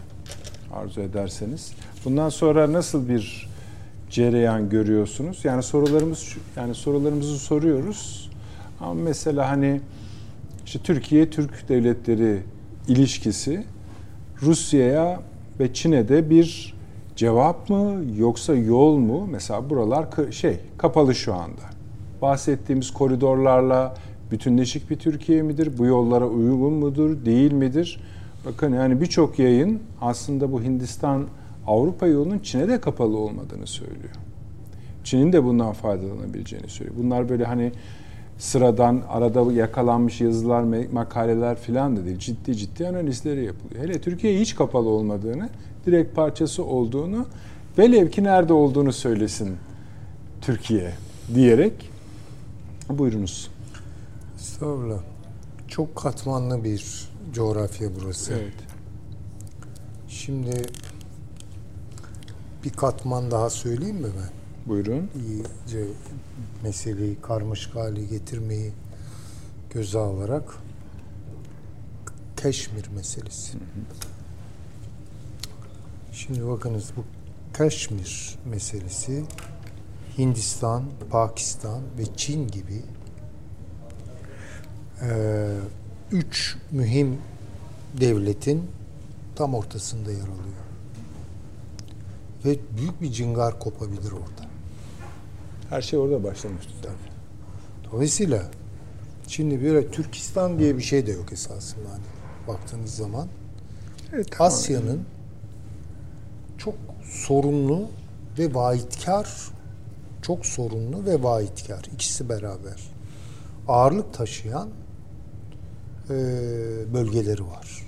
[0.74, 1.72] arzu ederseniz.
[2.05, 3.48] Bundan sonra nasıl bir
[4.10, 5.44] cereyan görüyorsunuz?
[5.44, 8.30] Yani sorularımız yani sorularımızı soruyoruz.
[8.80, 9.80] Ama mesela hani
[10.66, 12.42] işte Türkiye Türk devletleri
[12.88, 13.64] ilişkisi
[14.42, 15.20] Rusya'ya
[15.60, 16.74] ve Çin'e de bir
[17.16, 19.26] cevap mı yoksa yol mu?
[19.30, 21.62] Mesela buralar şey kapalı şu anda.
[22.22, 23.94] Bahsettiğimiz koridorlarla
[24.30, 25.78] bütünleşik bir Türkiye midir?
[25.78, 28.01] Bu yollara uygun mudur, değil midir?
[28.44, 31.26] Bakın yani birçok yayın aslında bu Hindistan
[31.66, 34.14] Avrupa yolunun Çin'e de kapalı olmadığını söylüyor.
[35.04, 36.96] Çin'in de bundan faydalanabileceğini söylüyor.
[36.98, 37.72] Bunlar böyle hani
[38.38, 40.62] sıradan arada yakalanmış yazılar,
[40.92, 42.18] makaleler falan da değil.
[42.18, 43.84] Ciddi ciddi analizleri yapılıyor.
[43.84, 45.48] Hele Türkiye hiç kapalı olmadığını,
[45.86, 47.26] direkt parçası olduğunu,
[47.78, 49.56] velev ki nerede olduğunu söylesin
[50.40, 50.92] Türkiye
[51.34, 51.90] diyerek
[52.88, 53.50] buyurunuz.
[54.36, 55.00] Estağfurullah.
[55.68, 58.32] Çok katmanlı bir coğrafya burası.
[58.32, 58.55] Evet.
[60.09, 60.62] Şimdi
[62.65, 64.31] bir katman daha söyleyeyim mi ben?
[64.66, 65.11] Buyurun.
[65.15, 65.85] İyice
[66.62, 68.73] meseleyi karmaşık hale getirmeyi
[69.70, 70.57] göze alarak
[72.36, 73.59] Keşmir meselesi.
[76.12, 77.05] Şimdi bakınız bu
[77.59, 79.24] Keşmir meselesi
[80.19, 82.82] Hindistan, Pakistan ve Çin gibi
[85.02, 85.57] eee,
[86.12, 87.18] üç mühim
[88.00, 88.70] devletin
[89.36, 90.60] tam ortasında yer alıyor.
[92.44, 94.50] Ve büyük bir cingar kopabilir orada.
[95.70, 96.72] Her şey orada başlamıştı.
[97.92, 98.42] Dolayısıyla
[99.26, 102.02] şimdi bir Türkistan diye bir şey de yok esasında hani
[102.48, 103.28] baktığınız zaman.
[104.12, 104.52] Evet, tamam.
[104.52, 105.04] Asya'nın
[106.58, 107.88] çok sorunlu
[108.38, 109.50] ve vaayitkar
[110.22, 112.90] çok sorunlu ve vaayitkar ikisi beraber
[113.68, 114.68] ağırlık taşıyan
[116.10, 116.14] e,
[116.94, 117.86] bölgeleri var.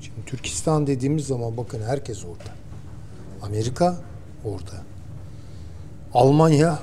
[0.00, 2.50] Şimdi Türkistan dediğimiz zaman bakın herkes orada.
[3.42, 3.96] Amerika
[4.44, 4.82] orada.
[6.14, 6.78] Almanya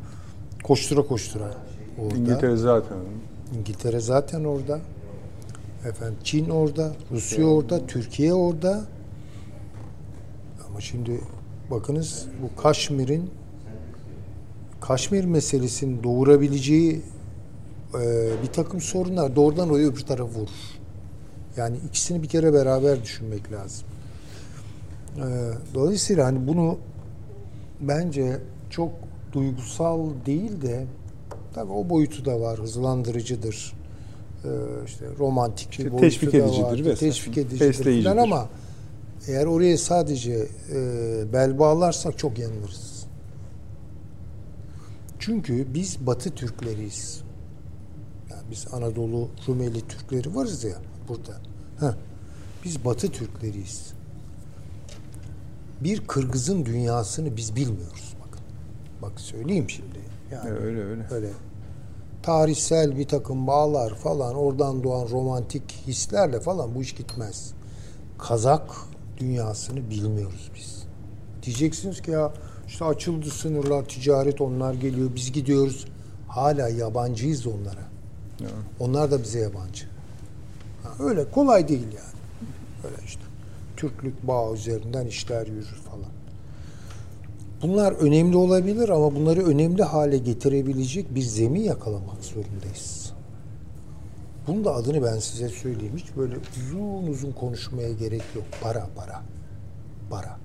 [0.64, 1.54] koştura koştura
[1.98, 2.16] orada.
[2.16, 2.96] İngiltere zaten.
[3.58, 4.80] İngiltere zaten orada.
[5.88, 8.84] Efendim Çin orada, Rusya orada, Türkiye orada.
[10.68, 11.20] Ama şimdi
[11.70, 13.30] bakınız bu Kaşmir'in
[14.80, 17.02] Kaşmir meselesinin doğurabileceği
[17.94, 20.48] e, bir takım sorunlar doğrudan oraya öbür tarafa vurur.
[21.56, 23.88] Yani ikisini bir kere beraber düşünmek lazım.
[25.16, 25.24] E,
[25.74, 26.78] dolayısıyla hani bunu
[27.80, 28.40] bence
[28.70, 28.90] çok
[29.32, 30.86] duygusal değil de
[31.54, 33.72] tabii o boyutu da var, hızlandırıcıdır.
[34.44, 34.50] E,
[34.86, 36.96] işte romantik bir İşte boyutu teşvik da edicidir var, vesaire.
[36.96, 38.48] teşvik edicidir falan ama
[39.28, 43.06] eğer oraya sadece e, bel bağlarsak çok yanılırız.
[45.18, 47.27] Çünkü biz Batı Türkleriyiz.
[48.50, 50.76] Biz Anadolu Rumeli Türkleri varız ya
[51.08, 51.32] burada.
[51.80, 51.96] Heh.
[52.64, 53.92] Biz Batı Türkleriyiz.
[55.80, 58.40] Bir Kırgız'ın dünyasını biz bilmiyoruz bakın.
[59.02, 59.98] Bak söyleyeyim şimdi.
[60.32, 61.06] Yani Öyle öyle.
[61.10, 61.28] öyle
[62.22, 67.52] tarihsel bir takım bağlar falan oradan doğan romantik hislerle falan bu iş gitmez.
[68.18, 68.70] Kazak
[69.16, 70.82] dünyasını bilmiyoruz biz.
[71.42, 72.32] Diyeceksiniz ki ya
[72.66, 75.86] işte açıldı sınırlar, ticaret onlar geliyor, biz gidiyoruz.
[76.28, 77.87] Hala yabancıyız onlara.
[78.80, 79.84] Onlar da bize yabancı.
[80.82, 82.18] Ha, öyle kolay değil yani.
[82.84, 83.22] Öyle işte.
[83.76, 86.10] Türklük bağı üzerinden işler yürür falan.
[87.62, 93.12] Bunlar önemli olabilir ama bunları önemli hale getirebilecek bir zemin yakalamak zorundayız.
[94.46, 95.96] Bunun da adını ben size söyleyeyim.
[95.96, 98.44] Hiç böyle uzun uzun konuşmaya gerek yok.
[98.62, 99.22] Para, para.
[100.10, 100.36] Para.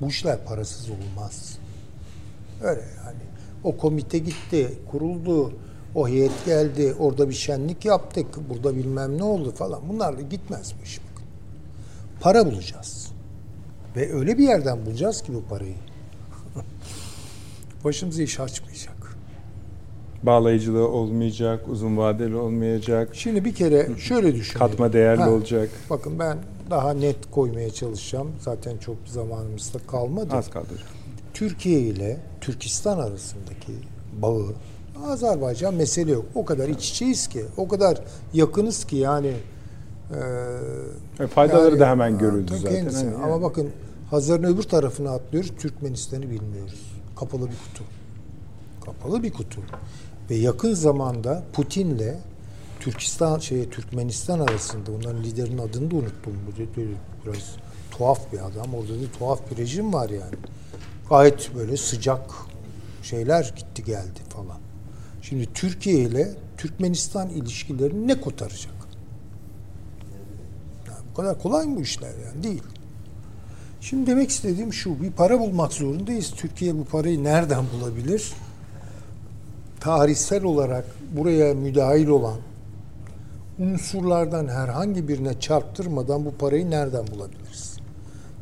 [0.00, 1.58] Bu işler parasız olmaz.
[2.62, 3.22] Öyle yani.
[3.64, 5.52] O komite gitti, kuruldu.
[5.94, 8.26] O heyet geldi, orada bir şenlik yaptık.
[8.48, 9.88] Burada bilmem ne oldu falan.
[9.88, 11.24] Bunlarla gitmez bu iş bakın.
[12.20, 13.08] Para bulacağız.
[13.96, 15.74] Ve öyle bir yerden bulacağız ki bu parayı.
[17.84, 18.94] Başımıza iş açmayacak.
[20.22, 24.58] Bağlayıcılığı olmayacak, uzun vadeli olmayacak, Şimdi bir kere şöyle düşünelim.
[24.68, 25.68] katma değerli Ha, olacak.
[25.90, 26.38] Bakın ben
[26.70, 28.30] daha net koymaya çalışacağım.
[28.40, 30.34] Zaten çok bir zamanımız da kalmadı.
[30.34, 30.66] Az kaldı.
[31.34, 33.72] Türkiye ile Türkistan arasındaki
[34.22, 34.46] bağı
[35.02, 36.24] Azerbaycan mesele yok.
[36.34, 38.00] O kadar iç içeyiz ki, o kadar
[38.34, 39.32] yakınız ki yani
[41.18, 42.76] e, E, faydaları yani- da hemen görüldü zaten.
[42.76, 43.04] kendisi.
[43.06, 43.42] hani Ama yani.
[43.42, 43.70] bakın
[44.10, 45.52] Hazar'ın öbür tarafına atlıyoruz.
[45.58, 46.92] Türkmenistan'ı bilmiyoruz.
[47.16, 47.84] Kapalı bir kutu.
[48.84, 49.60] Kapalı bir kutu.
[50.30, 52.14] Ve yakın zamanda Putin'le
[52.80, 56.32] Türkistan şey Türkmenistan arasında onların liderinin adını da unuttum.
[57.26, 57.56] Biraz
[57.90, 58.74] tuhaf bir adam.
[58.74, 60.34] Orada da tuhaf bir rejim var yani.
[61.10, 62.20] Gayet böyle sıcak
[63.02, 64.63] şeyler gitti geldi falan.
[65.28, 68.74] Şimdi Türkiye ile Türkmenistan ilişkilerini ne kotaracak?
[70.86, 72.42] Yani bu kadar kolay mı bu işler yani?
[72.42, 72.62] Değil.
[73.80, 76.30] Şimdi demek istediğim şu, bir para bulmak zorundayız.
[76.36, 78.32] Türkiye bu parayı nereden bulabilir?
[79.80, 80.84] Tarihsel olarak
[81.16, 82.38] buraya müdahil olan
[83.58, 87.76] unsurlardan herhangi birine çarptırmadan bu parayı nereden bulabiliriz?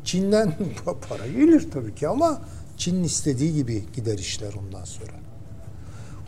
[0.03, 0.53] Çin'den
[1.09, 2.41] para gelir tabii ki ama
[2.77, 5.22] Çin'in istediği gibi gider işler ondan sonra.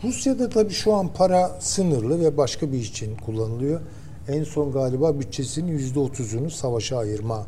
[0.04, 3.80] Rusya'da tabii şu an para sınırlı ve başka bir için kullanılıyor.
[4.28, 7.46] En son galiba bütçesinin yüzde otuzunu savaşa ayırma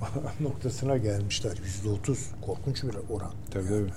[0.40, 1.58] noktasına gelmişler.
[1.64, 3.30] Yüzde otuz korkunç bir oran.
[3.50, 3.92] Tabii tabii.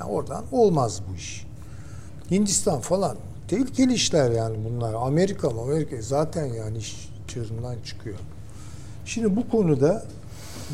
[0.00, 1.46] Yani oradan olmaz bu iş.
[2.30, 3.16] Hindistan falan
[3.48, 4.94] tehlikeli işler yani bunlar.
[4.94, 8.18] Amerika mı Amerika zaten yani iş çığırından çıkıyor.
[9.04, 10.04] Şimdi bu konuda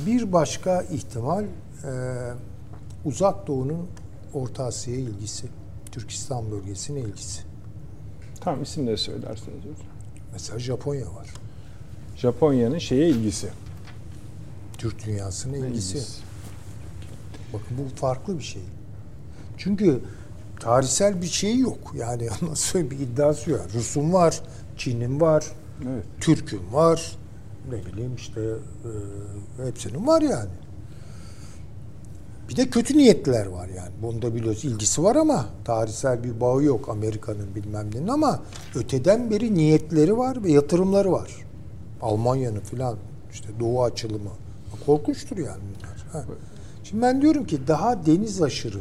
[0.06, 1.48] bir başka ihtimal e,
[3.04, 3.86] Uzak Doğu'nun
[4.34, 5.46] Orta Asya'ya ilgisi.
[5.96, 7.42] Türkistan bölgesine ilgisi.
[8.40, 9.86] Tam isim de söylerseniz hocam.
[10.32, 11.28] Mesela Japonya var.
[12.16, 13.48] Japonya'nın şeye ilgisi.
[14.78, 15.98] Türk dünyasına ilgisi.
[15.98, 16.22] İlgisi.
[17.52, 18.62] Bakın bu farklı bir şey.
[19.58, 20.00] Çünkü
[20.60, 21.92] tarihsel bir şey yok.
[21.96, 23.66] Yani nasıl bir iddiası yok.
[23.74, 24.40] Rus'un var,
[24.76, 25.44] Çin'in var,
[25.88, 26.04] Evet.
[26.20, 27.16] Türk'ün var.
[27.70, 30.50] Ne bileyim işte e, hepsinin var yani.
[32.48, 33.90] Bir de kötü niyetliler var yani.
[34.02, 34.64] Bunu da biliyoruz.
[34.64, 38.40] İlgisi var ama tarihsel bir bağı yok Amerika'nın bilmem nenin ama
[38.74, 41.30] öteden beri niyetleri var ve yatırımları var.
[42.02, 42.96] Almanya'nın filan
[43.32, 44.30] işte doğu açılımı.
[44.86, 46.06] Korkunçtur yani bunlar.
[46.12, 46.24] Ha.
[46.84, 48.80] Şimdi ben diyorum ki daha deniz aşırı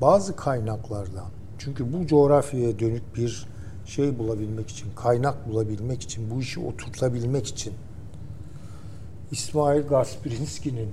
[0.00, 1.26] bazı kaynaklardan
[1.58, 3.46] çünkü bu coğrafyaya dönük bir
[3.86, 7.72] şey bulabilmek için, kaynak bulabilmek için, bu işi oturtabilmek için
[9.30, 10.88] İsmail Gasprinski'nin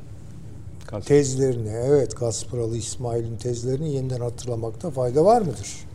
[0.93, 5.85] Kas- tezlerini, evet Gasparalı İsmail'in tezlerini yeniden hatırlamakta fayda var mıdır?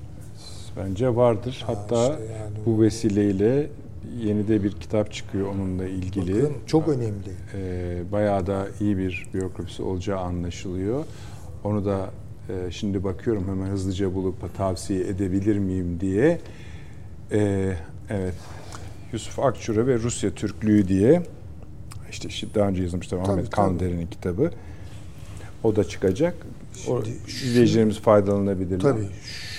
[0.76, 1.64] Bence vardır.
[1.66, 2.56] Ha, Hatta işte yani.
[2.66, 3.70] bu vesileyle
[4.24, 6.42] yeni de bir kitap çıkıyor onunla ilgili.
[6.42, 7.30] Bakın, çok önemli.
[7.54, 11.04] Ee, bayağı da iyi bir biyografisi olacağı anlaşılıyor.
[11.64, 12.10] Onu da
[12.48, 16.40] e, şimdi bakıyorum hemen hızlıca bulup tavsiye edebilir miyim diye.
[17.32, 17.72] Ee,
[18.10, 18.34] evet.
[19.12, 21.22] Yusuf Akçura ve Rusya Türklüğü diye
[22.10, 23.50] işte daha önce yazılmıştı Ahmet tabii.
[23.50, 24.50] Kander'in kitabı.
[25.64, 26.34] O da çıkacak.
[26.84, 28.80] Şimdi izleyicilerimiz faydalanabilirler.
[28.80, 29.08] Tabii.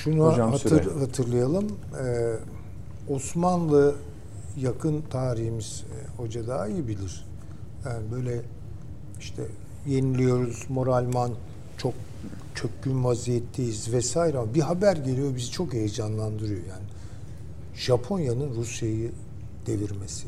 [0.04, 1.00] Şunu Hocam hatır, süre.
[1.00, 1.66] hatırlayalım.
[2.06, 2.36] Ee,
[3.14, 3.96] Osmanlı
[4.58, 7.26] yakın tarihimiz e, hoca daha iyi bilir.
[7.86, 8.42] Yani böyle
[9.20, 9.44] işte
[9.88, 11.32] yeniliyoruz, moralman
[11.78, 11.94] çok
[12.56, 16.86] çökkün vaziyetteyiz vesaire ama bir haber geliyor bizi çok heyecanlandırıyor yani.
[17.76, 19.12] Japonya'nın Rusya'yı
[19.66, 20.28] devirmesi.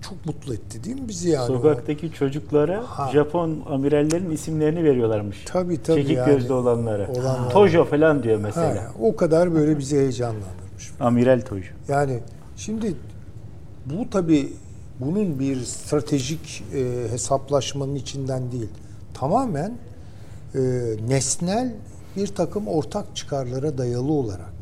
[0.00, 1.46] Çok mutlu etti değil mi bizi yani?
[1.46, 3.10] Sokaktaki çocuklara Ha.
[3.12, 5.44] Japon amirallerin isimlerini veriyorlarmış.
[5.46, 6.32] Tabii, tabii Çekik yani.
[6.34, 7.08] gözlü olanlara.
[7.08, 7.48] Olanlara.
[7.48, 8.92] Tojo falan diyor Ha, mesela.
[9.00, 10.92] o kadar böyle bizi heyecanlandırmış.
[11.00, 11.68] Amiral Tojo.
[11.88, 12.18] Yani
[12.56, 12.94] şimdi
[13.86, 14.52] bu tabi
[15.00, 18.68] bunun bir stratejik e, hesaplaşmanın içinden değil.
[19.14, 19.72] Tamamen
[20.54, 20.60] e,
[21.08, 21.74] nesnel
[22.16, 24.52] bir takım ortak çıkarlara dayalı olarak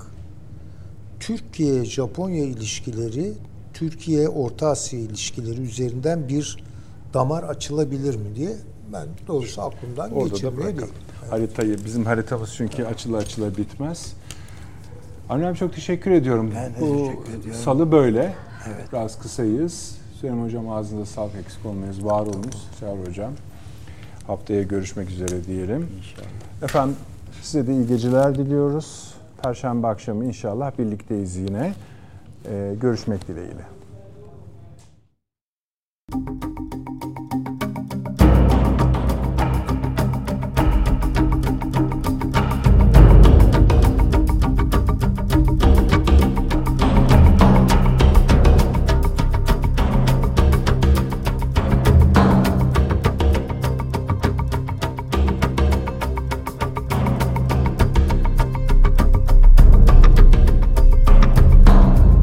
[1.20, 3.32] Türkiye-Japonya ilişkileri,
[3.80, 6.64] Türkiye-Orta Asya ilişkileri üzerinden bir
[7.14, 8.56] damar açılabilir mi diye
[8.92, 10.92] ben doğrusu aklımdan Orada geçirmeye değil.
[11.30, 14.12] Haritayı, bizim haritamız çünkü açıla açıla bitmez.
[15.28, 16.52] Avni abi çok teşekkür ediyorum.
[16.56, 17.62] Ben de Bu teşekkür ediyorum.
[17.64, 18.34] salı böyle.
[18.92, 19.96] Biraz kısayız.
[20.20, 22.04] Süleyman Hocam ağzınıza sağlık eksik olmayız.
[22.04, 22.68] Var olunuz.
[22.80, 23.32] Çağrı Hocam.
[24.26, 25.88] Haftaya görüşmek üzere diyelim.
[25.98, 26.62] İnşallah.
[26.62, 26.96] Efendim
[27.42, 29.14] size de iyi geceler diliyoruz.
[29.42, 31.74] Perşembe akşamı inşallah birlikteyiz yine.
[32.48, 33.66] Ee, görüşmek dileğiyle.